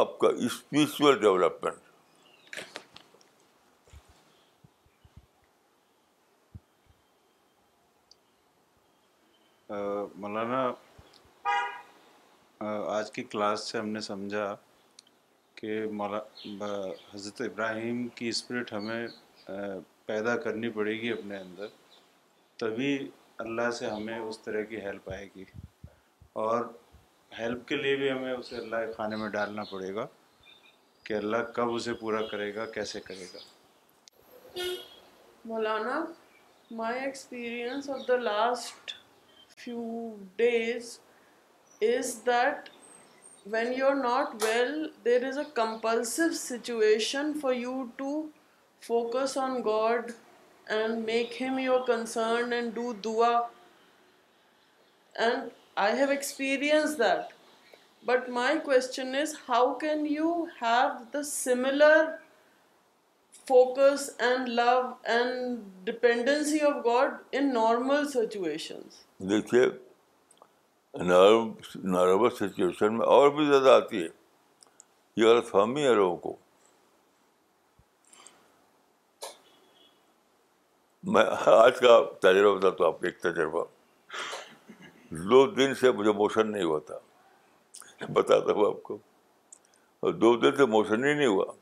آپ 0.00 0.18
کا 0.18 0.28
اسپریچل 0.46 1.18
ڈیولپمنٹ 1.20 1.80
مولانا 10.20 10.66
آج 12.96 13.10
کی 13.12 13.22
کلاس 13.22 13.68
سے 13.70 13.78
ہم 13.78 13.88
نے 13.88 14.00
سمجھا 14.00 14.54
کہ 15.62 15.80
مولا 15.98 16.18
حضرت 17.12 17.40
ابراہیم 17.40 18.06
کی 18.14 18.28
اسپرٹ 18.28 18.72
ہمیں 18.72 19.06
پیدا 20.06 20.36
کرنی 20.44 20.68
پڑے 20.78 20.92
گی 21.00 21.10
اپنے 21.12 21.36
اندر 21.38 21.66
تبھی 22.60 22.88
اللہ 23.44 23.70
سے 23.78 23.86
ہمیں 23.90 24.18
اس 24.18 24.38
طرح 24.44 24.62
کی 24.70 24.80
ہیلپ 24.84 25.08
آئے 25.10 25.28
گی 25.36 25.44
اور 26.44 26.64
ہیلپ 27.38 27.66
کے 27.68 27.76
لیے 27.82 27.94
بھی 27.96 28.10
ہمیں 28.10 28.32
اسے 28.32 28.56
اللہ 28.58 28.84
کے 28.86 28.92
کھانے 28.96 29.16
میں 29.22 29.28
ڈالنا 29.36 29.64
پڑے 29.70 29.94
گا 29.94 30.06
کہ 31.04 31.14
اللہ 31.20 31.46
کب 31.54 31.74
اسے 31.74 31.92
پورا 32.02 32.22
کرے 32.30 32.54
گا 32.54 32.66
کیسے 32.74 33.00
کرے 33.04 33.26
گا 33.34 34.64
Maulana 35.52 36.04
my 36.82 37.00
experience 37.04 37.90
of 37.90 38.06
the 38.08 38.16
last 38.30 38.94
few 39.56 39.80
days 40.36 40.98
is 41.90 42.14
that 42.26 42.71
when 43.50 43.72
you 43.76 43.86
are 43.86 43.94
not 43.96 44.42
well 44.42 44.74
there 45.04 45.24
is 45.28 45.38
a 45.38 45.44
compulsory 45.54 46.22
situation 46.38 47.32
for 47.40 47.52
you 47.54 47.82
to 47.96 48.10
focus 48.86 49.36
on 49.38 49.54
God 49.64 50.10
and 50.76 51.04
make 51.06 51.40
him 51.42 51.58
your 51.58 51.80
concern 51.86 52.52
and 52.52 52.74
do 52.74 52.92
dua 53.04 53.36
and 55.26 55.48
I 55.86 55.96
have 55.98 56.10
experience 56.10 56.98
that 56.98 57.34
but 58.06 58.28
my 58.38 58.58
question 58.64 59.14
is 59.22 59.34
how 59.48 59.72
can 59.78 60.06
you 60.10 60.32
have 60.62 60.88
the 61.12 61.22
similar 61.32 62.04
focus 63.48 64.10
and 64.26 64.48
love 64.48 64.80
and 65.16 65.58
dependency 65.86 66.60
of 66.72 66.84
God 66.86 67.18
in 67.36 67.52
normal 67.54 68.06
دیکھیے 68.14 69.66
nervous 71.00 72.38
situation 72.38 72.96
میں 72.96 73.06
اور 73.06 73.30
بھی 73.36 73.44
زیادہ 73.46 73.68
آتی 73.82 74.02
ہے 74.02 74.08
یہ 75.16 75.26
غلط 75.28 75.46
فہمی 75.50 75.84
ہے 75.84 75.94
لوگوں 75.94 76.16
کو 76.26 76.36
میں 81.12 81.22
آج 81.52 81.78
کا 81.80 81.98
تجربہ 82.22 82.54
بتاتا 82.58 82.84
ہوں 82.84 82.92
آپ 82.92 83.04
ایک 83.04 83.18
تجربہ 83.20 83.64
دو 85.30 85.46
دن 85.54 85.74
سے 85.80 85.90
مجھے 85.92 86.12
موشن 86.20 86.50
نہیں 86.50 86.62
ہوا 86.64 86.78
تھا 86.86 86.98
بتاتا 88.18 88.52
ہوں 88.52 88.66
آپ 88.66 88.82
کو 88.82 88.98
اور 90.04 90.12
دو 90.12 90.36
دن 90.40 90.56
سے 90.56 90.66
موشن 90.76 91.04
ہی 91.04 91.14
نہیں 91.14 91.26
ہوا 91.26 91.52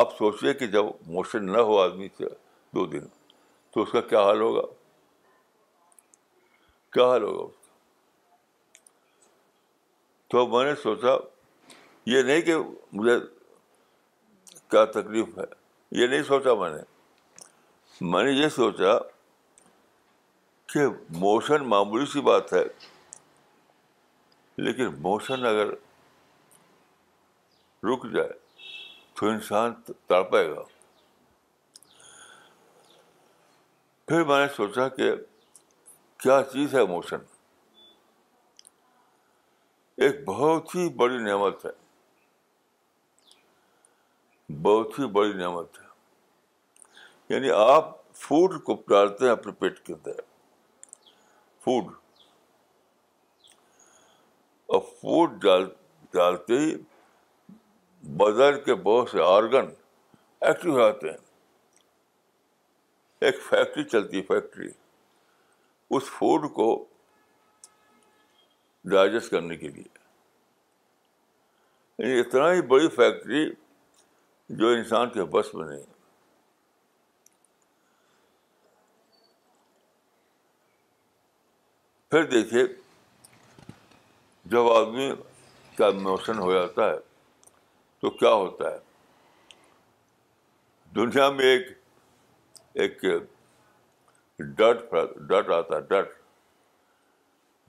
آپ 0.00 0.16
سوچیے 0.18 0.52
کہ 0.54 0.66
جب 0.76 0.84
موشن 1.06 1.52
نہ 1.52 1.58
ہو 1.70 1.78
آدمی 1.80 2.08
سے 2.18 2.28
دو 2.74 2.86
دن 2.86 3.06
تو 3.74 3.82
اس 3.82 3.90
کا 3.92 4.00
کیا 4.08 4.20
حال 4.24 4.40
ہوگا 4.40 4.60
کیا 6.92 7.04
حال 7.06 7.22
ہوگا 7.22 7.42
اس 7.44 7.54
کا 10.28 10.28
تو 10.30 10.46
میں 10.46 10.64
نے 10.64 10.74
سوچا 10.82 11.14
یہ 12.10 12.22
نہیں 12.22 12.40
کہ 12.42 12.56
مجھے 12.92 13.18
کیا 14.70 14.84
تکلیف 15.00 15.38
ہے 15.38 15.44
یہ 16.00 16.06
نہیں 16.06 16.22
سوچا 16.28 16.54
میں 16.60 16.70
نے 16.76 16.82
میں 18.10 18.22
نے 18.24 18.30
یہ 18.32 18.48
سوچا 18.56 18.96
کہ 20.72 20.86
موشن 21.18 21.68
معمولی 21.68 22.06
سی 22.12 22.20
بات 22.30 22.52
ہے 22.52 22.62
لیکن 24.66 24.94
موشن 25.02 25.44
اگر 25.46 25.70
رک 27.88 28.04
جائے 28.14 28.28
تو 29.16 29.26
انسان 29.28 29.72
تڑپائے 30.06 30.48
گا 30.50 30.62
پھر 34.08 34.24
میں 34.28 34.38
نے 34.40 34.46
سوچا 34.56 34.88
کہ 34.96 35.10
کیا 36.22 36.40
چیز 36.52 36.74
ہے 36.74 36.80
اموشن 36.80 37.18
ایک 40.04 40.16
بہت 40.24 40.74
ہی 40.74 40.88
بڑی 40.96 41.18
نعمت 41.24 41.64
ہے 41.66 41.70
بہت 44.62 44.98
ہی 44.98 45.06
بڑی 45.16 45.32
نعمت 45.38 45.78
ہے 45.78 47.34
یعنی 47.34 47.50
آپ 47.68 47.88
فوڈ 48.24 48.62
کو 48.64 48.74
پیارتے 48.90 49.24
ہیں 49.24 49.30
اپنے 49.32 49.52
پیٹ 49.60 49.78
کے 49.86 49.92
اندر 49.92 50.20
فوڈ 51.64 51.92
اور 54.74 54.80
فوڈ 55.00 55.40
ڈال 55.42 55.66
ڈالتے 56.14 56.58
ہی 56.60 56.74
بدر 58.24 58.58
کے 58.64 58.74
بہت 58.90 59.10
سے 59.10 59.22
آرگن 59.28 59.70
ایکٹیو 60.48 60.72
ہو 60.74 60.78
جاتے 60.80 61.10
ہیں 61.10 61.16
ایک 63.30 63.42
فیکٹری 63.50 63.84
چلتی 63.94 64.18
ہے 64.18 64.22
فیکٹری 64.34 64.68
اس 65.96 66.10
فوڈ 66.18 66.44
کو 66.54 66.66
ڈائجسٹ 68.90 69.30
کرنے 69.30 69.56
کے 69.56 69.68
لیے 69.68 69.88
یعنی 71.98 72.20
اتنا 72.20 72.52
ہی 72.52 72.60
بڑی 72.68 72.88
فیکٹری 72.96 73.44
جو 74.60 74.68
انسان 74.76 75.10
کے 75.14 75.24
بس 75.32 75.54
میں 75.54 75.66
نہیں 75.68 75.82
پھر 82.10 82.24
دیکھیے 82.30 82.62
جب 84.52 84.70
آدمی 84.76 85.10
کا 85.76 85.90
موشن 86.06 86.38
ہو 86.38 86.52
جاتا 86.52 86.88
ہے 86.90 86.96
تو 88.00 88.10
کیا 88.22 88.32
ہوتا 88.32 88.70
ہے 88.70 88.78
دنیا 90.96 91.28
میں 91.30 91.44
ایک 91.52 91.68
ایک 92.82 93.04
ڈٹ 94.58 94.94
ڈٹ 95.28 95.50
آتا 95.52 95.76
ہے 95.76 95.80
ڈٹ 95.88 96.08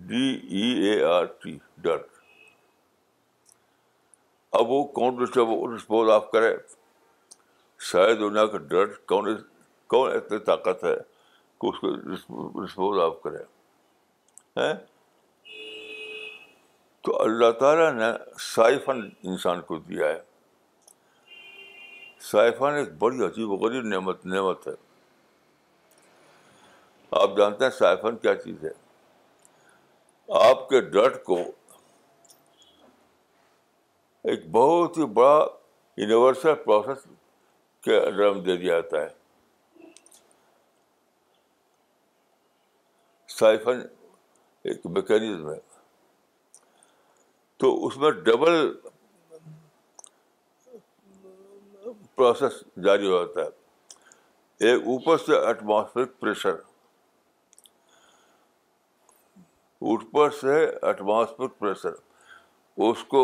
D 0.10 0.24
E 0.58 0.70
A 0.90 1.02
R 1.06 1.26
T 1.42 1.58
ڈٹ 1.82 2.08
اب 4.60 4.70
وہ 4.72 4.84
کون 5.00 5.24
ڈسپوز 5.24 6.10
آف 6.12 6.30
کرے 6.32 6.56
شاید 7.90 8.20
دنیا 8.20 8.46
کا 8.46 8.58
ڈٹ 8.72 8.98
کون 9.08 9.36
کون 9.90 10.12
اتنی 10.16 10.40
طاقت 10.50 10.84
ہے 10.84 10.96
کہ 11.62 11.68
اس 11.68 11.80
کو 11.80 11.96
ڈسپوز 12.64 13.00
آف 13.02 13.22
کرے 13.24 13.44
تو 17.04 17.22
اللہ 17.22 17.52
تعالیٰ 17.60 17.92
نے 17.94 18.12
سائفن 18.54 19.00
انسان 19.30 19.62
کو 19.68 19.78
دیا 19.88 20.08
ہے 20.08 20.20
سائفن 22.32 22.76
ایک 22.78 22.92
بڑی 23.00 23.24
عجیب 23.26 23.52
و 23.52 23.56
غریب 23.66 23.86
نعمت 23.86 24.26
نعمت 24.26 24.68
ہے 24.68 24.72
آپ 27.20 27.30
جانتے 27.38 27.64
ہیں 27.64 27.72
سائفن 27.78 28.18
کیا 28.18 28.36
چیز 28.44 28.64
ہے 28.64 28.70
آپ 30.50 30.68
کے 30.70 30.80
ڈرٹ 30.92 31.24
کو 31.24 31.38
ایک 34.34 34.48
بہت 34.52 34.98
ہی 34.98 35.06
بڑا 35.14 35.40
یونیورسل 35.98 36.54
پروسیس 36.66 37.04
کے 37.86 37.98
اندر 37.98 38.34
دے 38.46 38.56
دیا 38.58 38.80
جاتا 38.80 39.02
ہے 39.02 39.08
سائفن 43.40 43.82
ایک 44.70 44.86
میکینزم 44.86 45.50
ہے 45.52 45.60
تو 47.60 47.74
اس 47.88 47.98
میں 48.04 48.12
ڈبل 48.26 48.56
پروسیس 52.16 52.64
جاری 52.86 53.08
ہو 53.12 53.24
جاتا 53.26 53.42
ہے 53.42 54.68
ایک 54.70 54.82
اوپر 54.88 55.18
سے 55.26 55.46
ایٹماسفیرک 55.46 56.20
پریشر 56.20 56.56
اوپر 59.90 60.30
سے 60.42 60.56
ایٹماسفر 60.88 61.48
پریشر 61.60 61.92
اس 62.88 63.04
کو 63.14 63.22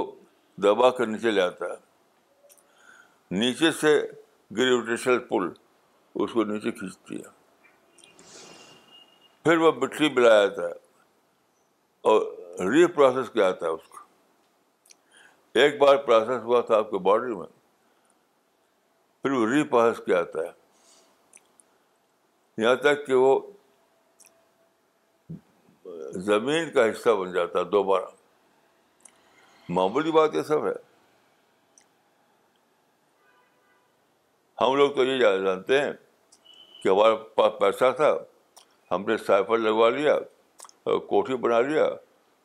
دبا 0.63 0.89
کر 0.97 1.05
نیچے 1.07 1.31
لے 1.31 1.41
آتا 1.41 1.65
ہے 1.71 3.35
نیچے 3.39 3.71
سے 3.81 3.89
گریویٹیشن 4.57 5.19
پل 5.29 5.47
اس 6.23 6.31
کو 6.33 6.43
نیچے 6.51 6.71
کھینچتی 6.79 7.15
ہے 7.15 7.35
پھر 9.43 9.57
وہ 9.57 9.71
بٹری 9.81 10.09
بلایا 10.13 10.45
جاتا 10.45 10.67
ہے 10.67 10.73
اور 12.13 12.69
ری 12.73 12.85
پروسیس 12.95 13.29
کیا 13.33 13.49
جاتا 13.49 13.65
ہے 13.65 13.71
اس 13.71 13.87
کو 13.89 13.97
ایک 15.63 15.77
بار 15.81 15.95
پروسیس 16.05 16.43
ہوا 16.45 16.61
تھا 16.71 16.77
آپ 16.77 16.89
کے 16.91 16.97
باڈی 17.09 17.35
میں 17.35 17.45
پھر 19.21 19.31
وہ 19.31 19.45
ری 19.53 19.63
پروسیس 19.75 20.03
کیا 20.05 20.17
جاتا 20.21 20.47
ہے 20.47 20.51
یہاں 22.63 22.75
تک 22.87 23.05
کہ 23.07 23.13
وہ 23.13 23.39
زمین 26.25 26.69
کا 26.73 26.85
حصہ 26.89 27.09
بن 27.19 27.31
جاتا 27.31 27.59
ہے 27.59 27.63
دوبارہ 27.71 28.03
معمولی 29.75 30.11
بات 30.11 30.35
یہ 30.35 30.41
سب 30.47 30.65
ہے 30.67 30.71
ہم 34.61 34.75
لوگ 34.75 34.91
تو 34.95 35.03
یہ 35.05 35.19
جانتے 35.43 35.81
ہیں 35.81 35.91
کہ 36.83 36.89
ہمارے 36.89 37.15
پاس 37.35 37.59
پیسہ 37.59 37.91
تھا 37.97 38.15
ہم 38.91 39.03
نے 39.07 39.17
سائفر 39.25 39.57
لگوا 39.57 39.89
لیا 39.89 40.13
اور 40.83 40.99
کوٹھی 41.07 41.35
بنا 41.45 41.59
لیا 41.61 41.87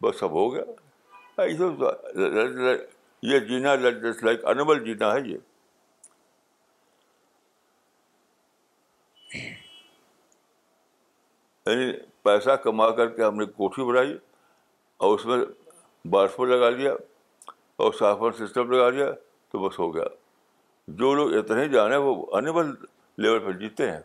بس 0.03 0.19
سب 0.21 0.31
ہو 0.33 0.53
گیا 0.55 1.43
یہ 3.31 3.39
جینا 3.49 3.75
لائک 3.83 4.45
انمل 4.51 4.85
جینا 4.85 5.13
ہے 5.15 5.21
یہ 5.29 5.37
یعنی 11.67 11.93
پیسہ 12.25 12.51
کما 12.65 12.91
کر 12.97 13.09
کے 13.15 13.23
ہم 13.25 13.37
نے 13.41 13.45
کوٹھی 13.57 13.85
بنائی 13.85 14.17
اور 15.05 15.15
اس 15.19 15.25
میں 15.27 15.39
بارش 16.11 16.39
لگا 16.51 16.69
لیا 16.71 16.93
اور 17.85 17.93
صاف 17.99 18.21
سسٹم 18.39 18.71
لگا 18.73 18.89
لیا 18.91 19.11
تو 19.53 19.59
بس 19.69 19.79
ہو 19.79 19.95
گیا 19.95 20.05
جو 21.01 21.13
لوگ 21.15 21.33
اتنے 21.39 21.69
جانے 21.69 21.97
وہ 22.05 22.15
انیبل 22.37 22.71
لیول 23.23 23.39
پہ 23.47 23.53
جیتے 23.61 23.91
ہیں 23.91 24.01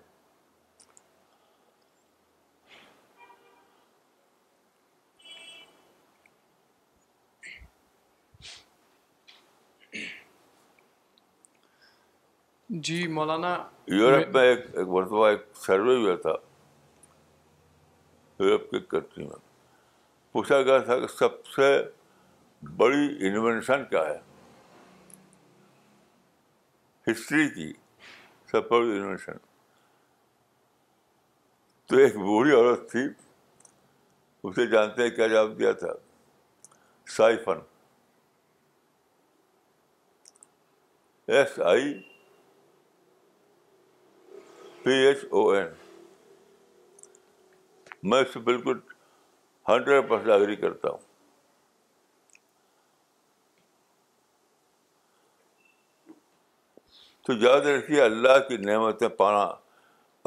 جی 12.87 13.05
مولانا 13.07 13.57
یورپ 13.87 14.27
میں 14.35 14.41
ایک 14.47 14.65
مرتبہ 14.87 15.27
ایک 15.27 15.45
سروے 15.65 15.95
ہوا 16.03 16.15
تھا 16.21 16.31
یورپ 18.45 18.73
کنٹری 18.89 19.23
میں 19.23 19.35
پوچھا 20.31 20.61
گیا 20.61 20.77
تھا 20.85 20.97
کہ 20.99 21.07
سب 21.17 21.45
سے 21.55 21.69
بڑی 22.77 23.07
انوینشن 23.27 23.83
کیا 23.89 24.05
ہے 24.05 24.17
ہسٹری 27.11 27.47
کی 27.49 27.71
سب 28.51 28.69
بڑی 28.69 28.89
انوینشن 28.97 29.37
تو 31.87 31.97
ایک 31.97 32.15
بوڑھی 32.17 32.51
عورت 32.55 32.89
تھی 32.91 33.03
اسے 34.47 34.65
جانتے 34.71 35.03
ہیں 35.03 35.09
کیا 35.15 35.27
جواب 35.27 35.57
دیا 35.59 35.71
تھا 35.83 35.93
siphon 37.17 37.59
S 41.37 41.59
I 41.71 41.93
P 44.83 44.93
H 45.07 45.25
O 45.31 45.47
N 45.51 45.65
میں 48.11 48.19
اس 48.21 48.33
سے 48.33 48.39
بالکل 48.47 48.77
ہنڈریڈ 49.67 50.09
پرسینٹ 50.09 50.31
ایگری 50.33 50.55
کرتا 50.63 50.89
ہوں 50.91 51.05
تو 57.27 57.33
یاد 57.45 57.65
رکھیے 57.71 58.01
اللہ 58.01 58.37
کی 58.47 58.57
نعمتیں 58.67 59.07
پانا 59.23 59.43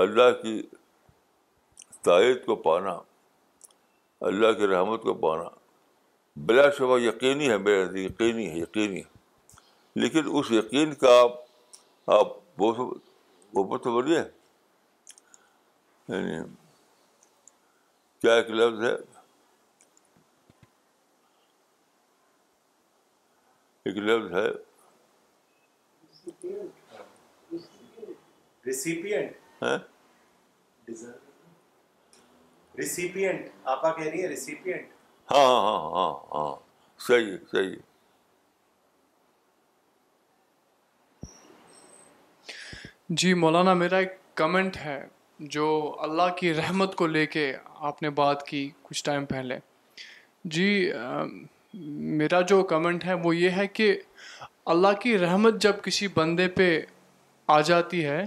اللہ 0.04 0.30
کی 0.42 0.60
تائید 2.08 2.44
کو 2.44 2.56
پانا 2.68 2.98
اللہ 4.32 4.52
کی 4.58 4.66
رحمت 4.74 5.02
کو 5.02 5.14
پانا 5.24 5.48
بلا 6.48 6.68
شبہ 6.78 6.98
یقینی 7.06 7.48
ہے 7.50 7.58
بے 7.68 7.82
حد 7.82 7.96
یقینی 8.04 8.48
ہے 8.50 8.58
یقینی 8.58 8.98
ہے 9.00 10.00
لیکن 10.02 10.28
اس 10.40 10.50
یقین 10.60 10.94
کا 11.04 11.14
آپ 11.20 12.10
آپ 12.12 13.82
تو 13.84 13.96
بڑی 14.00 14.16
کیا 18.22 18.32
ایک 18.34 18.46
ایک 18.50 18.54
لفظ 18.54 18.80
لفظ 24.08 24.34
ہے 24.34 24.42
ہے 24.42 24.50
ریسیپینٹ 28.66 29.62
ریسیپینٹ 32.78 33.48
آپ 33.72 33.82
کہہ 33.82 34.02
رہی 34.04 34.22
ہے 34.22 34.28
ریسیپئنٹ 34.28 34.86
ہاں،, 35.30 35.44
ہاں 35.44 35.62
ہاں 35.66 35.78
ہاں 35.90 36.10
ہاں 36.34 36.52
صحیح 37.06 37.36
صحیح 37.52 37.76
جی 43.22 43.30
مولانا 43.44 43.72
میرا 43.74 43.98
ایک 43.98 44.12
کمنٹ 44.40 44.76
ہے 44.84 44.98
جو 45.40 45.66
اللہ 46.02 46.34
کی 46.38 46.52
رحمت 46.54 46.94
کو 46.94 47.06
لے 47.06 47.24
کے 47.26 47.52
آپ 47.90 48.02
نے 48.02 48.08
بات 48.16 48.44
کی 48.46 48.68
کچھ 48.88 49.02
ٹائم 49.04 49.24
پہلے 49.26 49.58
جی 50.56 50.90
میرا 52.18 52.40
جو 52.48 52.62
کمنٹ 52.72 53.04
ہے 53.04 53.14
وہ 53.22 53.34
یہ 53.36 53.50
ہے 53.56 53.66
کہ 53.66 53.94
اللہ 54.74 55.00
کی 55.02 55.16
رحمت 55.18 55.60
جب 55.62 55.80
کسی 55.82 56.08
بندے 56.14 56.48
پہ 56.56 56.68
آ 57.56 57.60
جاتی 57.68 58.04
ہے 58.04 58.22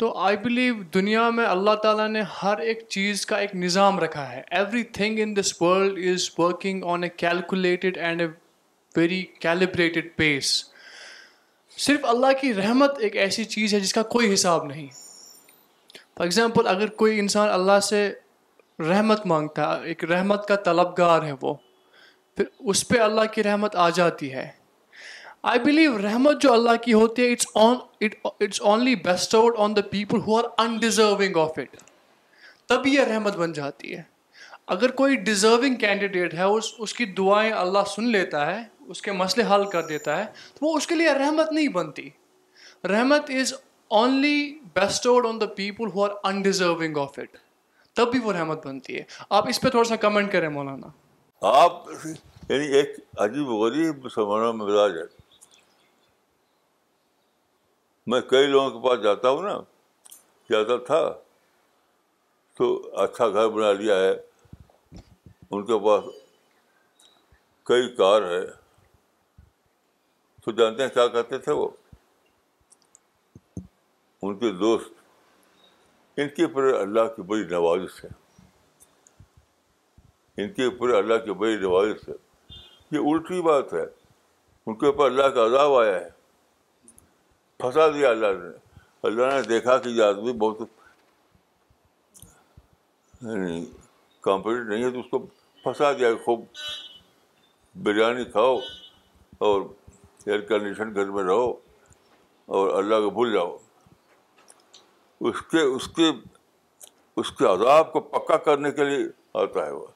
تو 0.00 0.12
آئی 0.24 0.36
بلیو 0.42 0.74
دنیا 0.94 1.28
میں 1.34 1.44
اللہ 1.46 1.74
تعالیٰ 1.82 2.08
نے 2.08 2.22
ہر 2.42 2.58
ایک 2.66 2.84
چیز 2.88 3.24
کا 3.26 3.36
ایک 3.38 3.54
نظام 3.56 3.98
رکھا 4.00 4.30
ہے 4.32 4.42
everything 4.98 5.18
in 5.22 5.34
this 5.36 5.54
world 5.62 5.98
is 6.12 6.28
working 6.38 6.84
on 6.92 7.02
a 7.04 7.08
calculated 7.16 7.98
and 7.98 8.20
a 8.22 8.26
very 8.96 9.22
calibrated 9.40 10.16
pace 10.16 10.54
صرف 11.84 12.04
اللہ 12.14 12.40
کی 12.40 12.54
رحمت 12.62 12.98
ایک 13.02 13.16
ایسی 13.26 13.44
چیز 13.56 13.74
ہے 13.74 13.80
جس 13.80 13.94
کا 13.94 14.02
کوئی 14.18 14.32
حساب 14.34 14.64
نہیں 14.66 14.90
فار 16.16 16.24
ایگزامپل 16.24 16.66
اگر 16.66 16.88
کوئی 17.00 17.18
انسان 17.20 17.48
اللہ 17.52 17.80
سے 17.82 17.98
رحمت 18.88 19.24
مانگتا 19.26 19.64
ہے 19.78 19.86
ایک 19.88 20.04
رحمت 20.10 20.46
کا 20.48 20.56
طلبگار 20.64 21.22
ہے 21.22 21.32
وہ 21.40 21.52
پھر 22.36 22.44
اس 22.72 22.86
پہ 22.88 22.98
اللہ 23.06 23.24
کی 23.34 23.42
رحمت 23.42 23.76
آ 23.84 23.88
جاتی 23.98 24.32
ہے 24.34 24.48
آئی 25.50 25.58
بلیو 25.64 25.98
رحمت 26.02 26.40
جو 26.42 26.52
اللہ 26.52 26.76
کی 26.84 26.92
ہوتی 26.92 27.22
ہے 27.26 27.32
it's 27.32 27.48
it's 27.54 28.60
on 28.72 28.84
bestowed 29.34 29.58
on 29.66 29.76
the 29.76 29.80
people 29.90 30.20
who 30.26 30.36
are 30.38 30.44
undeserving 30.80 31.36
of 31.42 31.58
it 31.58 31.76
تب 32.68 32.86
یہ 32.86 33.00
رحمت 33.12 33.36
بن 33.36 33.52
جاتی 33.60 33.94
ہے 33.96 34.02
اگر 34.76 34.90
کوئی 35.02 35.16
ڈیزرونگ 35.30 35.74
کینڈیڈیٹ 35.86 36.34
ہے 36.34 36.42
اس 36.54 36.72
اس 36.86 36.94
کی 36.94 37.04
دعائیں 37.18 37.52
اللہ 37.52 37.84
سن 37.94 38.08
لیتا 38.12 38.46
ہے 38.54 38.60
اس 38.94 39.02
کے 39.02 39.12
مسئلے 39.20 39.44
حل 39.54 39.64
کر 39.72 39.82
دیتا 39.86 40.16
ہے 40.18 40.24
تو 40.58 40.66
وہ 40.66 40.76
اس 40.76 40.86
کے 40.86 40.94
لیے 40.94 41.12
رحمت 41.22 41.52
نہیں 41.52 41.68
بنتی 41.76 42.08
رحمت 42.94 43.30
is 43.40 43.54
only 43.98 44.38
bestowed 44.74 45.26
on 45.26 45.40
the 45.40 45.46
people 45.56 45.88
who 45.94 46.04
are 46.04 46.10
undeserving 46.30 46.96
of 46.98 47.18
it 47.18 47.36
تب 47.96 48.10
بھی 48.12 48.18
وہ 48.22 48.32
رحمت 48.32 48.66
بنتی 48.66 48.96
ہے 48.98 49.02
آپ 49.38 49.48
اس 49.48 49.60
پہ 49.60 49.68
تھوڑا 49.70 49.84
سا 49.88 49.96
کمنٹ 50.06 50.32
کریں 50.32 50.48
مولانا 50.56 50.88
آپ 51.62 51.86
یعنی 52.48 52.66
ایک 52.78 52.96
عجیب 53.24 53.48
غریب 53.60 54.04
مسلمانوں 54.04 54.52
میں 54.52 54.64
مزاج 54.66 54.96
ہے 54.96 55.04
میں 58.10 58.20
کئی 58.30 58.46
لوگوں 58.46 58.70
کے 58.80 58.88
پاس 58.88 59.02
جاتا 59.04 59.28
ہوں 59.30 59.42
نا 59.42 59.58
جاتا 60.50 60.76
تھا 60.86 61.00
تو 62.58 62.66
اچھا 63.02 63.28
گھر 63.28 63.48
بنا 63.48 63.72
لیا 63.80 63.96
ہے 64.00 64.10
ان 65.50 65.64
کے 65.66 65.78
پاس 65.84 66.04
کئی 67.66 67.88
کار 67.96 68.22
ہے 68.30 68.44
تو 70.44 70.52
جانتے 70.60 70.82
ہیں 70.82 70.90
کیا 70.94 71.06
کہتے 71.16 71.38
تھے 71.48 71.52
وہ 71.52 71.68
ان 74.28 74.38
کے 74.38 74.50
دوست 74.60 76.18
ان 76.20 76.28
کے 76.36 76.42
اوپر 76.44 76.62
اللہ 76.74 77.08
کی 77.16 77.22
بڑی 77.32 77.42
نوازش 77.50 78.04
ہے 78.04 78.08
ان 80.44 80.52
کے 80.52 80.64
اوپر 80.64 80.94
اللہ 81.00 81.18
کی 81.24 81.32
بڑی 81.42 81.56
نوازش 81.64 82.08
ہے 82.08 82.14
یہ 82.92 82.98
الٹی 83.12 83.40
بات 83.42 83.72
ہے 83.74 83.84
ان 84.66 84.74
کے 84.78 84.86
اوپر 84.86 85.04
اللہ 85.10 85.28
کا 85.34 85.44
عذاب 85.46 85.74
آیا 85.80 85.94
ہے 85.94 86.08
پھنسا 87.58 87.88
دیا 87.94 88.08
اللہ 88.10 88.32
نے 88.44 88.48
اللہ 89.08 89.34
نے 89.34 89.42
دیکھا 89.48 89.76
کہ 89.84 89.88
یہ 89.98 90.02
آدمی 90.02 90.32
بہت 90.44 90.62
یعنی 93.28 93.64
کمپلیٹ 94.28 94.66
نہیں 94.68 94.84
ہے 94.84 94.90
تو 94.96 95.00
اس 95.00 95.06
کو 95.10 95.18
پھنسا 95.62 95.92
دیا 96.00 96.10
خوب 96.24 96.44
بریانی 97.86 98.24
کھاؤ 98.32 98.56
اور 99.46 99.62
ایئر 100.26 100.40
کنڈیشن 100.50 100.94
گھر 100.94 101.10
میں 101.18 101.24
رہو 101.24 101.46
اور 102.56 102.76
اللہ 102.82 103.00
کو 103.04 103.10
بھول 103.20 103.32
جاؤ 103.32 103.56
اس 105.20 105.36
اس 105.52 105.62
اس 105.72 105.86
کے 105.96 106.10
کے 107.16 107.22
کے 107.38 107.44
عذاب 107.52 107.92
کو 107.92 108.00
پکا 108.00 108.36
کرنے 108.46 108.70
کے 108.78 108.84
لیے 108.84 109.04
آتا 109.42 109.64
ہے 109.66 109.70
وہ 109.70 109.86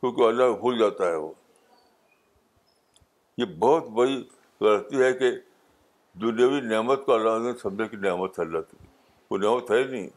کیونکہ 0.00 0.22
اللہ 0.26 0.54
بھول 0.58 0.78
جاتا 0.78 1.06
ہے 1.10 1.14
وہ 1.16 1.32
یہ 3.38 3.44
بہت 3.64 3.88
بڑی 3.96 4.22
غلطی 4.60 5.02
ہے 5.02 5.12
کہ 5.18 5.30
دنیاوی 6.22 6.60
نعمت 6.68 7.04
کو 7.06 7.12
اللہ 7.14 7.38
نے 7.46 7.52
سمجھے 7.62 7.88
کہ 7.88 7.96
نعمت 8.06 8.38
ہے 8.38 8.44
اللہ 8.44 8.60
کی 8.70 8.76
وہ 9.30 9.38
نعمت 9.38 9.70
ہے 9.70 9.82
نہیں 9.84 10.08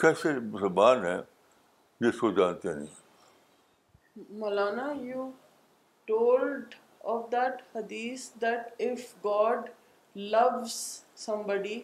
کیسے 0.00 0.32
مسلمان 0.52 1.04
ہیں 1.06 1.20
یہ 2.04 2.10
سو 2.20 2.30
جانتے 2.38 2.74
نہیں 2.74 4.28
Maulana 4.38 4.90
you 5.08 5.30
told 6.06 6.74
of 7.12 7.24
that 7.32 7.60
that 7.60 7.76
hadith 7.76 8.30
of 8.42 9.14
God 9.24 9.68
آپ 10.16 11.48
نے 11.48 11.82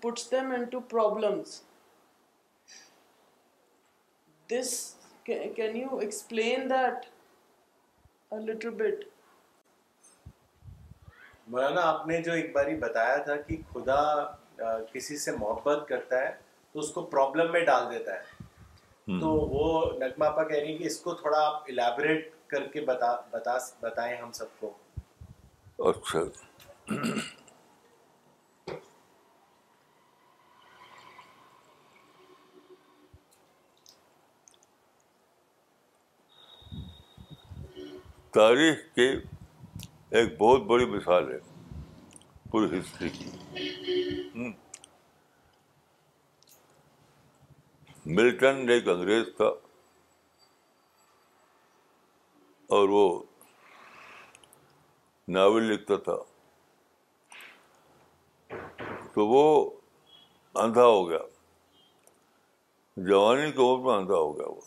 جو 0.00 0.42
ایک 0.42 0.62
بار 12.54 12.74
بتایا 12.80 13.16
تھا 13.16 13.36
کہ 13.46 13.56
خدا 13.72 14.24
کسی 14.92 15.16
سے 15.16 15.32
محبت 15.38 15.86
کرتا 15.88 16.20
ہے 16.22 16.32
تو 16.72 16.78
اس 16.80 16.90
کو 16.92 17.02
پرابلم 17.02 17.52
میں 17.52 17.64
ڈال 17.64 17.90
دیتا 17.94 18.14
ہے 18.14 19.20
تو 19.20 19.28
وہ 19.52 19.82
نکما 20.00 20.30
پا 20.30 20.42
کہ 20.48 20.76
اس 20.86 20.98
کو 21.00 21.14
تھوڑا 21.20 21.46
آپ 21.46 21.62
الیبوریٹ 21.68 22.30
کر 22.50 22.66
کے 22.72 22.80
بتائیں 22.80 24.14
ہم 24.16 24.30
سب 24.42 24.60
کو 24.60 24.72
اچھا۔ 25.88 26.22
تاریخ 38.32 38.76
کی 38.94 39.06
ایک 40.10 40.32
بہت 40.38 40.62
بڑی 40.66 40.86
مثال 40.94 41.28
ہے 41.32 41.38
پوری 42.50 42.66
ہسٹری 42.78 43.08
کی 43.18 43.26
ملٹن 48.16 48.56
ایک 48.70 48.84
انگریز 48.88 49.24
تھا 49.36 49.50
اور 52.76 52.84
وہ 52.88 53.04
ناول 55.36 55.62
لکھتا 55.72 55.96
تھا 56.10 56.16
تو 59.18 59.24
وہ 59.26 59.42
اندھا 60.62 60.84
ہو 60.86 60.98
گیا 61.08 61.18
جوانی 63.06 63.50
عمر 63.56 63.78
میں 63.84 63.94
اندھا 63.94 64.14
ہو 64.16 64.36
گیا 64.36 64.50
وہ 64.50 64.60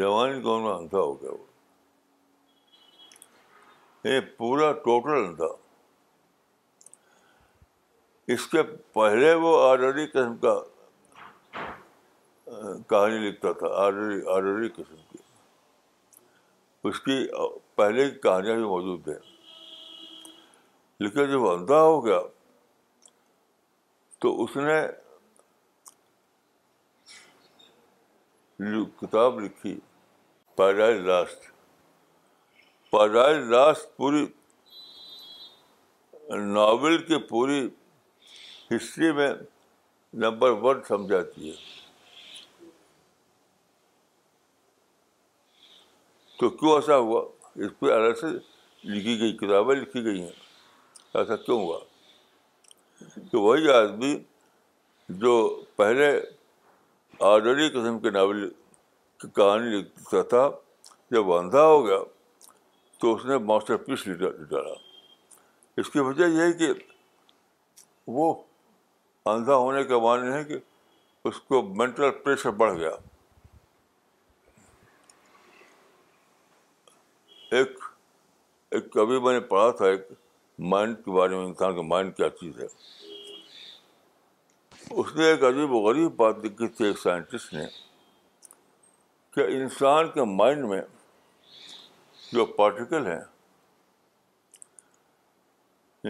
جوانی 0.00 0.38
عمر 0.38 0.60
میں 0.66 0.72
اندھا 0.74 0.98
ہو 0.98 1.20
گیا 1.22 1.30
وہ 1.32 1.46
یہ 4.12 4.20
پورا 4.36 4.70
ٹوٹل 4.86 5.24
اندھا 5.24 5.48
اس 8.34 8.46
کے 8.56 8.62
پہلے 9.02 9.34
وہ 9.46 9.58
آرڈری 9.68 10.06
قسم 10.14 10.36
کا 10.46 10.58
کہانی 12.44 13.28
لکھتا 13.28 13.52
تھا 13.58 13.74
آرڈری 13.84 14.20
آرڈری 14.36 14.68
قسم 14.82 14.94
کی 15.10 15.24
اس 16.88 17.00
کی 17.06 17.16
پہلے 17.76 18.10
کی 18.10 18.18
کہانیاں 18.22 18.54
بھی 18.56 18.64
موجود 18.64 19.08
ہیں 19.08 19.18
لیکن 21.04 21.30
جب 21.30 21.46
اندھا 21.48 21.80
ہو 21.82 22.04
گیا 22.04 22.20
تو 24.24 24.32
اس 24.44 24.56
نے 24.56 24.80
کتاب 29.00 29.40
لکھی 29.40 29.78
پیدائش 30.56 31.00
لاسٹ 31.06 31.50
پیدائش 32.92 33.36
لاسٹ 33.50 33.96
پوری 33.96 34.24
ناول 36.52 36.98
کے 37.08 37.18
پوری 37.32 37.66
ہسٹری 38.74 39.12
میں 39.20 39.30
نمبر 40.22 40.50
ون 40.62 40.80
سمجھاتی 40.88 41.50
ہے 41.50 41.56
تو 46.38 46.48
کیوں 46.50 46.74
ایسا 46.74 46.96
ہوا 46.96 47.20
اس 47.64 47.70
پہ 47.78 47.90
الگ 47.92 48.14
سے 48.20 48.26
لکھی 48.92 49.18
گئی 49.20 49.36
کتابیں 49.36 49.74
لکھی 49.76 50.04
گئی 50.04 50.20
ہیں 50.20 50.34
ایسا 51.20 51.36
کیوں 51.44 51.58
ہوا 51.60 51.78
تو 53.30 53.40
وہی 53.42 53.70
آدمی 53.72 54.14
جو 55.22 55.32
پہلے 55.76 56.08
آرڈری 57.28 57.68
قسم 57.78 57.98
کے 58.00 58.10
ناول 58.10 58.48
کی 59.20 59.28
کہانی 59.36 59.70
لکھتا 59.78 60.22
تھا 60.34 60.48
جب 61.14 61.32
اندھا 61.32 61.62
ہو 61.66 61.84
گیا 61.86 61.98
تو 63.00 63.14
اس 63.14 63.24
نے 63.24 63.38
ماسٹر 63.50 63.76
پیس 63.86 64.04
ڈالا 64.50 64.74
اس 65.80 65.90
کی 65.90 65.98
وجہ 66.00 66.24
یہ 66.34 66.40
ہے 66.42 66.52
کہ 66.58 66.72
وہ 68.18 68.32
اندھا 69.32 69.54
ہونے 69.64 69.84
کا 69.84 69.98
معنی 70.06 70.32
ہے 70.32 70.44
کہ 70.44 70.56
اس 71.28 71.40
کو 71.48 71.62
مینٹل 71.78 72.10
پریشر 72.24 72.50
بڑھ 72.62 72.76
گیا 72.78 72.90
ایک 77.58 77.78
ایک 78.76 78.90
کبھی 78.92 79.18
میں 79.24 79.32
نے 79.32 79.40
پڑھا 79.50 79.70
تھا 79.76 79.86
ایک 79.86 80.08
مائنڈ 80.72 80.96
کے 81.04 81.10
بارے 81.18 81.34
میں 81.36 81.44
انسان 81.44 81.74
کا 81.76 81.82
مائنڈ 81.92 82.16
کیا 82.16 82.28
چیز 82.40 82.58
ہے 82.60 82.66
اس 85.02 85.14
نے 85.16 85.26
ایک 85.30 85.44
عجیب 85.44 85.72
و 85.74 85.78
غریب 85.86 86.10
بات 86.16 86.44
لکھی 86.44 86.68
تھی 86.78 86.84
ایک 86.86 86.98
سائنٹسٹ 86.98 87.52
نے 87.54 87.64
کہ 89.34 89.46
انسان 89.60 90.08
کے 90.14 90.24
مائنڈ 90.34 90.64
میں 90.72 90.80
جو 92.32 92.44
پارٹیکل 92.60 93.06
ہیں 93.06 93.20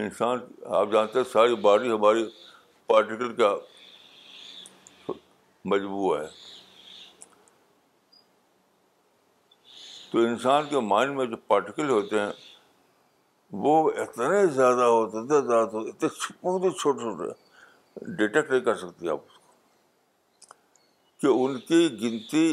انسان 0.05 0.37
آپ 0.79 0.87
جانتے 0.93 1.19
ہیں 1.19 1.25
ساری 1.31 1.55
باڈی 1.69 1.91
ہماری 1.91 2.25
پارٹیکل 2.89 3.33
کا 3.35 3.55
مجموعہ 5.73 6.19
ہے 6.23 6.27
تو 10.17 10.23
انسان 10.25 10.65
کے 10.69 10.79
مائنڈ 10.81 11.15
میں 11.15 11.25
جو 11.31 11.35
پارٹیکل 11.47 11.89
ہوتے 11.89 12.19
ہیں 12.19 12.31
وہ 13.65 13.73
اتنے 14.03 14.45
زیادہ 14.53 14.83
ہوتے 14.91 15.17
اتنے 15.17 15.41
زیادہ 15.47 15.67
ہوتے 15.73 15.89
اتنے 16.05 16.09
بہت 16.43 16.63
ہی 16.63 16.69
چھوٹے 16.79 16.99
چھوٹے 16.99 18.13
ڈیٹیکٹ 18.17 18.49
نہیں 18.51 18.61
کر 18.69 18.75
سکتی 18.77 19.09
آپ 19.09 19.19
اس 19.27 19.35
کو 19.37 21.21
کہ 21.21 21.27
ان 21.43 21.59
کی 21.67 21.79
گنتی 22.01 22.49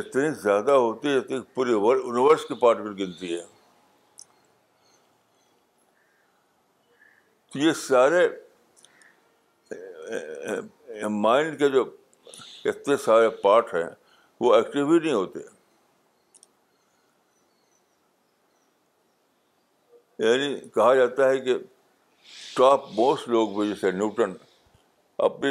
اتنی 0.00 0.30
زیادہ 0.42 0.70
ہوتی 0.84 1.14
ہے 1.14 1.40
پوری 1.54 1.70
یونیورس 1.70 2.44
کی 2.48 2.54
پارٹیکل 2.60 3.02
گنتی 3.04 3.34
ہے 3.34 3.42
تو 7.52 7.58
یہ 7.58 7.72
سارے 7.86 8.28
مائنڈ 11.22 11.58
کے 11.58 11.68
جو 11.78 11.84
اتنے 12.74 12.96
سارے 13.10 13.28
پارٹ 13.42 13.74
ہیں 13.74 13.88
وہ 14.40 14.54
ایکٹیو 14.54 14.90
ہی 14.92 14.98
نہیں 14.98 15.12
ہوتے 15.14 15.54
یعنی 20.18 20.54
کہا 20.74 20.94
جاتا 20.94 21.28
ہے 21.28 21.38
کہ 21.44 21.56
ٹاپ 22.56 22.84
موسٹ 22.96 23.28
لوگ 23.28 23.48
بھی 23.58 23.68
جیسے 23.68 23.90
نیوٹن 23.92 24.32
اپنے 25.26 25.50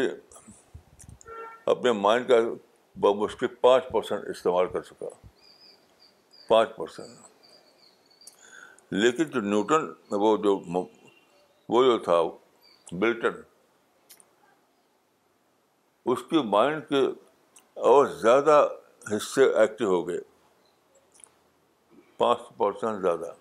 اپنے 1.73 1.91
مائنڈ 2.05 2.27
کا 2.27 2.35
بمشکل 3.01 3.47
پانچ 3.61 3.83
پرسینٹ 3.91 4.27
استعمال 4.29 4.67
کر 4.73 4.81
سکا 4.83 5.05
پانچ 6.47 6.75
پرسینٹ 6.75 7.83
لیکن 8.93 9.23
جو 9.33 9.41
نیوٹن 9.41 9.87
وہ 10.21 10.35
جو 10.43 10.55
وہ 11.69 11.83
جو 11.83 11.97
تھا 12.09 12.21
بلٹن 12.99 13.41
اس 16.11 16.19
کے 16.29 16.41
مائنڈ 16.49 16.87
کے 16.89 17.01
اور 17.91 18.05
زیادہ 18.21 18.65
حصے 19.15 19.45
ایکٹیو 19.59 19.87
ہو 19.95 20.07
گئے 20.07 20.19
پانچ 22.17 22.39
پرسینٹ 22.57 23.01
زیادہ 23.01 23.31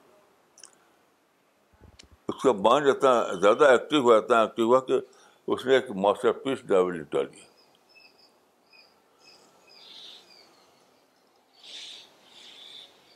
اس 2.28 2.42
کا 2.42 2.52
مائنڈ 2.66 2.86
اتنا 2.88 3.10
زیادہ 3.40 3.64
ایکٹیو 3.70 4.00
ہوا 4.02 4.16
اتنا 4.18 4.40
ایکٹیو 4.40 4.66
ہوا 4.66 4.78
کہ 4.86 4.98
اس 5.52 5.64
نے 5.66 5.74
ایک 5.74 5.90
ماسٹر 6.04 6.32
پیس 6.44 6.58
ڈائبل 6.68 7.02
ڈالی 7.12 7.42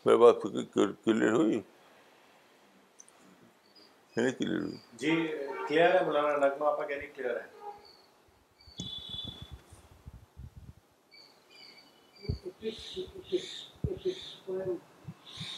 میرے 0.05 0.17
بات 0.17 0.35
فکر 0.43 0.93
کلیئر 1.05 1.33
ہوئی 1.33 1.61
نہیں 4.17 4.31
کلیئر 4.39 4.61
ہوئی 4.61 4.77
جی 4.99 5.15
کلیئر 5.69 5.95
ہے 5.95 6.05
مولانا 6.05 6.37
نغمہ 6.47 6.67
آپ 6.67 6.87
کہہ 6.89 6.97
رہی 6.97 7.07
کلیئر 7.17 7.37
ہے 7.37 7.57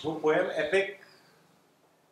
وہ 0.04 0.18
پوئم 0.20 0.48
ایپک 0.54 1.00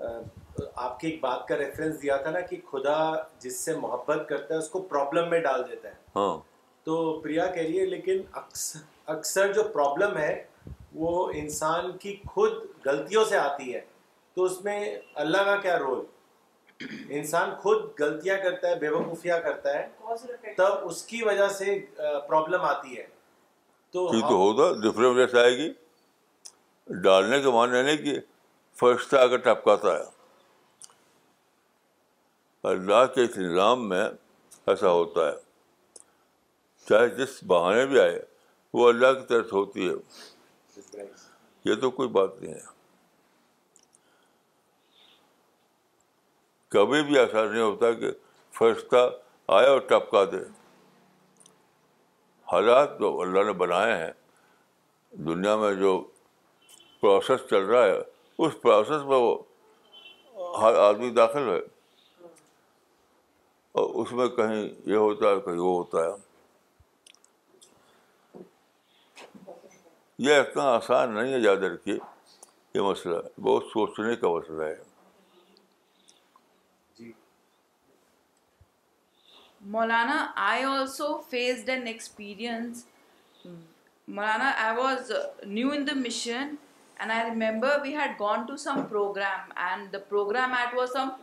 آپ 0.00 0.98
کی 1.00 1.08
ایک 1.08 1.20
بات 1.20 1.46
کا 1.48 1.56
ریفرنس 1.58 2.00
دیا 2.02 2.16
تھا 2.22 2.30
نا 2.30 2.40
کہ 2.50 2.56
خدا 2.70 2.96
جس 3.40 3.58
سے 3.64 3.74
محبت 3.80 4.28
کرتا 4.28 4.54
ہے 4.54 4.58
اس 4.58 4.68
کو 4.70 4.80
پرابلم 4.92 5.30
میں 5.30 5.38
ڈال 5.40 5.62
دیتا 5.70 5.88
ہے 5.88 5.94
ہاں۔ 6.16 6.36
تو 6.84 6.98
پریا 7.22 7.46
کہہ 7.54 7.62
رہی 7.62 7.78
ہے 7.80 7.84
لیکن 7.86 8.20
اکثر 9.14 9.52
جو 9.52 9.62
پرابلم 9.72 10.16
ہے 10.16 10.34
وہ 10.98 11.30
انسان 11.34 11.90
کی 12.00 12.14
خود 12.34 12.52
غلطیوں 12.84 13.24
سے 13.28 13.36
آتی 13.38 13.72
ہے 13.74 13.80
تو 14.34 14.44
اس 14.44 14.60
میں 14.64 14.78
اللہ 15.24 15.42
کا 15.44 15.56
کیا 15.62 15.78
رول 15.78 16.04
انسان 17.18 17.50
خود 17.62 17.84
غلطیاں 18.00 18.36
کرتا 18.42 18.68
ہے 18.68 18.74
بے 18.80 18.88
وقوفیاں 18.94 19.38
کرتا 19.44 19.74
ہے 19.78 20.54
تب 20.56 20.86
اس 20.88 21.02
کی 21.06 21.22
وجہ 21.24 21.48
سے 21.58 21.78
پرابلم 22.28 22.64
آتی 22.70 22.96
ہے 22.96 23.04
تو 23.92 24.06
ہوگا 24.32 24.70
ڈفرینس 24.82 25.34
آئے 25.44 25.56
گی 25.58 25.72
ڈالنے 27.04 27.40
کے 27.42 27.50
معنی 27.52 27.82
نہیں 27.82 27.96
کہ 28.04 28.18
فرشتہ 28.78 29.16
اگر 29.16 29.36
ٹپکاتا 29.44 29.96
ہے 29.96 30.04
اللہ 32.68 33.04
کے 33.14 33.22
اس 33.24 33.36
نظام 33.38 33.88
میں 33.88 34.02
ایسا 34.04 34.90
ہوتا 34.90 35.26
ہے 35.28 35.34
چاہے 36.88 37.08
جس 37.20 37.38
بہانے 37.52 37.84
بھی 37.92 37.98
آئے 38.00 38.18
وہ 38.78 38.88
اللہ 38.88 39.12
کی 39.20 39.24
طرف 39.28 39.52
ہوتی 39.52 39.88
ہے 39.88 41.04
یہ 41.70 41.74
تو 41.84 41.90
کوئی 41.98 42.08
بات 42.18 42.40
نہیں 42.42 42.54
ہے 42.54 42.74
کبھی 46.74 47.02
بھی 47.10 47.18
ایسا 47.18 47.44
نہیں 47.44 47.62
ہوتا 47.62 47.92
کہ 48.00 48.10
فرشتہ 48.58 49.08
آئے 49.58 49.66
اور 49.68 49.78
ٹپکا 49.88 50.24
دے 50.32 50.42
حالات 52.52 52.98
جو 52.98 53.20
اللہ 53.20 53.44
نے 53.46 53.52
بنائے 53.62 53.96
ہیں 54.04 54.12
دنیا 55.30 55.56
میں 55.64 55.72
جو 55.82 55.92
پروسیس 57.00 57.40
چل 57.50 57.64
رہا 57.70 57.84
ہے 57.84 57.98
اس 58.38 58.54
پروسیس 58.62 59.02
میں 59.08 59.16
وہ 59.20 59.36
ہر 60.62 60.74
آدمی 60.88 61.10
داخل 61.14 61.48
ہے 61.48 61.58
اور 63.80 63.88
اس 64.02 64.12
میں 64.18 64.26
کہیں 64.36 64.62
یہ 64.90 64.96
ہوتا 64.96 65.28
ہے 65.30 65.40
کہیں 65.44 65.58
وہ 65.58 65.72
ہوتا 65.76 66.04
ہے 66.04 66.24
یہ 70.26 70.40
اتنا 70.40 70.62
آسان 70.74 71.14
نہیں 71.14 71.32
ہے 71.32 71.38
یاد 71.38 71.62
رکھیے 71.72 71.96
یہ 72.74 72.80
مسئلہ 72.88 73.16
بہت 73.40 73.64
سوچنے 73.72 74.14
کا 74.20 74.28
مسئلہ 74.36 74.64
ہے 74.64 74.74
جی۔ 76.98 77.12
Maulana 79.76 80.24
I 80.50 80.64
also 80.64 81.16
faced 81.30 81.68
and 81.76 81.86
experience 81.88 82.84
Maulana 83.44 84.50
I 84.66 84.76
was 84.78 85.12
new 85.46 85.70
in 85.76 85.86
the 85.86 85.94
mission 86.06 86.54
And 86.98 87.12
I 87.12 87.28
remember 87.28 87.78
we 87.82 87.92
had 87.92 88.16
gone 88.16 88.46
to 88.46 88.56
some 88.56 88.88
program, 88.88 89.52
and 89.56 89.92
the 89.92 89.98
program 89.98 90.50
was 90.74 90.92
some 90.92 91.16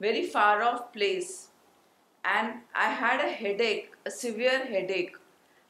very 0.00 0.26
far 0.26 0.62
off 0.62 0.92
place, 0.92 1.48
and 2.24 2.54
I 2.74 2.88
had 2.88 3.20
a 3.20 3.28
headache, 3.28 3.92
a 4.06 4.10
severe 4.10 4.64
headache, 4.64 5.16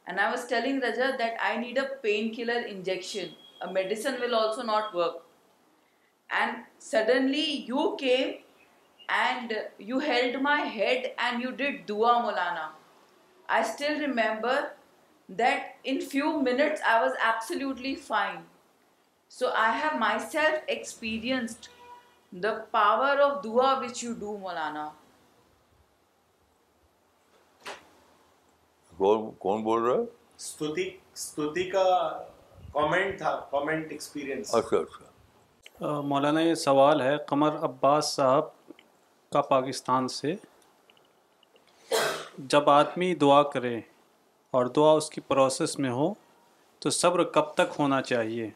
and 0.07 0.21
I 0.21 0.31
was 0.31 0.47
telling 0.47 0.81
Rajat 0.81 1.19
that 1.19 1.37
I 1.41 1.57
need 1.57 1.77
a 1.77 1.97
painkiller 2.03 2.61
injection, 2.75 3.31
a 3.61 3.73
medicine 3.73 4.21
will 4.21 4.35
also 4.35 4.63
not 4.63 4.95
work. 4.95 5.25
And 6.31 6.59
suddenly 6.79 7.65
you 7.67 7.97
came 7.99 8.37
and 9.09 9.65
you 9.79 9.99
held 9.99 10.43
my 10.43 10.61
head 10.61 11.13
and 11.19 11.43
you 11.43 11.53
did 11.53 11.87
dua, 11.87 12.21
Maulana. 12.23 12.77
I 13.49 13.63
still 13.63 13.99
remember 13.99 14.73
that 15.31 15.75
in 15.85 16.01
few 16.03 16.43
minutes 16.43 16.81
I 16.87 17.03
was 17.03 17.13
absolutely 17.23 17.97
fine. 17.97 18.45
So 19.37 19.47
I 19.61 19.73
have 19.83 19.99
myself 20.33 20.61
experience 20.75 21.57
dua 22.43 23.73
which 23.81 24.03
you 24.05 24.13
do 24.21 24.37
Maulana 24.41 24.89
Maulana 36.11 36.41
یہ 36.41 36.55
سوال 36.65 37.01
ہے 37.01 37.17
قمر 37.27 37.59
عباس 37.65 38.13
صاحب 38.15 38.49
کا 39.33 39.41
پاکستان 39.55 40.09
سے 40.17 40.35
جب 42.55 42.71
آدمی 42.71 43.15
دعا 43.27 43.43
کرے 43.53 43.77
اور 44.57 44.67
دعا 44.77 44.93
اس 44.97 45.11
کی 45.11 45.21
پروسیس 45.29 45.79
میں 45.79 45.91
ہو 46.01 46.13
تو 46.81 46.91
صبر 47.03 47.25
کب 47.37 47.53
تک 47.55 47.77
ہونا 47.79 48.01
چاہیے 48.13 48.51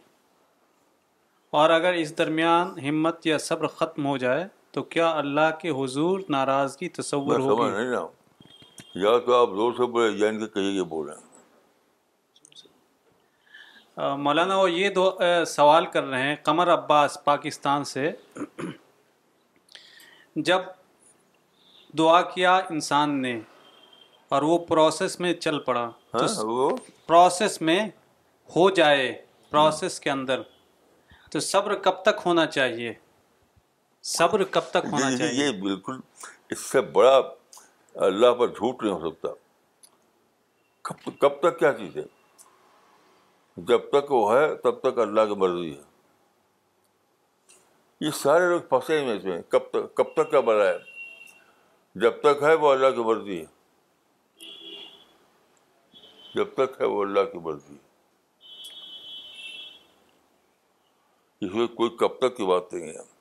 اور 1.61 1.71
اگر 1.71 1.93
اس 1.93 2.11
درمیان 2.19 2.79
ہمت 2.89 3.27
یا 3.27 3.37
صبر 3.47 3.67
ختم 3.79 4.07
ہو 4.07 4.17
جائے 4.19 4.45
تو 4.75 4.83
کیا 4.93 5.09
اللہ 5.19 5.51
کے 5.61 5.71
حضور 5.81 6.21
ناراضگی 6.31 6.89
تصور 6.99 7.39
نہیں 7.59 7.91
یا 9.03 9.11
تو 9.27 9.35
آپ 9.41 9.51
زور 9.57 9.73
سے 9.77 9.87
بولے 9.97 10.83
بولیں 10.93 11.15
مولانا 14.27 14.57
وہ 14.59 14.71
یہ 14.71 14.89
دو 14.95 15.05
سوال 15.47 15.87
کر 15.97 16.05
رہے 16.05 16.23
ہیں 16.23 16.35
قمر 16.43 16.73
عباس 16.75 17.19
پاکستان 17.25 17.85
سے 17.93 18.11
جب 20.51 20.63
دعا 21.99 22.21
کیا 22.31 22.57
انسان 22.79 23.11
نے 23.23 23.39
اور 24.37 24.43
وہ 24.53 24.59
پروسیس 24.73 25.21
میں 25.21 25.33
چل 25.41 25.59
پڑا 25.67 25.89
پروسیس 26.13 27.59
ہاں، 27.61 27.65
میں 27.67 27.81
ہو 28.57 28.69
جائے 28.81 29.13
پروسیس 29.51 30.01
کے 30.01 30.11
اندر 30.11 30.41
تو 31.33 31.41
صبر 31.41 31.75
کب 31.85 32.01
تک 32.07 32.21
ہونا 32.25 32.45
چاہیے 32.55 32.93
صبر 34.15 34.43
کب 34.55 34.65
تک 34.73 34.87
ہونا 34.93 35.07
چاہیے 35.19 35.45
یہ 35.45 35.51
بالکل 35.61 36.01
اس 36.53 36.61
سے 36.71 36.81
بڑا 36.97 37.15
اللہ 38.09 38.33
پر 38.41 38.49
جھوٹ 38.55 38.83
نہیں 38.83 38.93
ہو 38.93 39.11
سکتا 39.11 39.29
کب 41.21 41.39
تک 41.43 41.59
کیا 41.59 41.73
چیز 41.79 41.97
ہے 41.97 42.03
جب 43.71 43.89
تک 43.93 44.11
وہ 44.13 44.21
ہے 44.33 44.45
تب 44.65 44.81
تک 44.81 44.99
اللہ 45.07 45.27
کی 45.31 45.35
مرضی 45.45 45.71
ہے 45.77 45.83
یہ 48.07 48.11
سارے 48.21 48.49
لوگ 48.49 48.61
پھنسے 48.69 48.99
ہیں 49.05 49.13
اس 49.17 49.25
میں 49.25 49.41
کب 49.57 49.71
تک 49.73 49.95
کب 49.97 50.13
تک 50.17 50.31
کیا 50.31 50.41
بڑا 50.51 50.65
ہے 50.69 50.77
جب 52.05 52.21
تک 52.23 52.43
ہے 52.43 52.53
وہ 52.65 52.73
اللہ 52.73 52.91
کی 52.97 53.05
مرضی 53.11 53.41
ہے 53.41 54.51
جب 56.35 56.55
تک 56.61 56.81
ہے 56.81 56.87
وہ 56.95 57.03
اللہ 57.05 57.31
کی 57.33 57.39
مرضی 57.49 57.75
ہے 57.75 57.91
اس 61.45 61.55
میں 61.55 61.67
کوئی 61.77 61.91
کب 62.01 62.19
تک 62.21 62.37
کی 62.37 62.47
بات 62.53 62.73
نہیں 62.75 62.89
ہے 62.93 63.12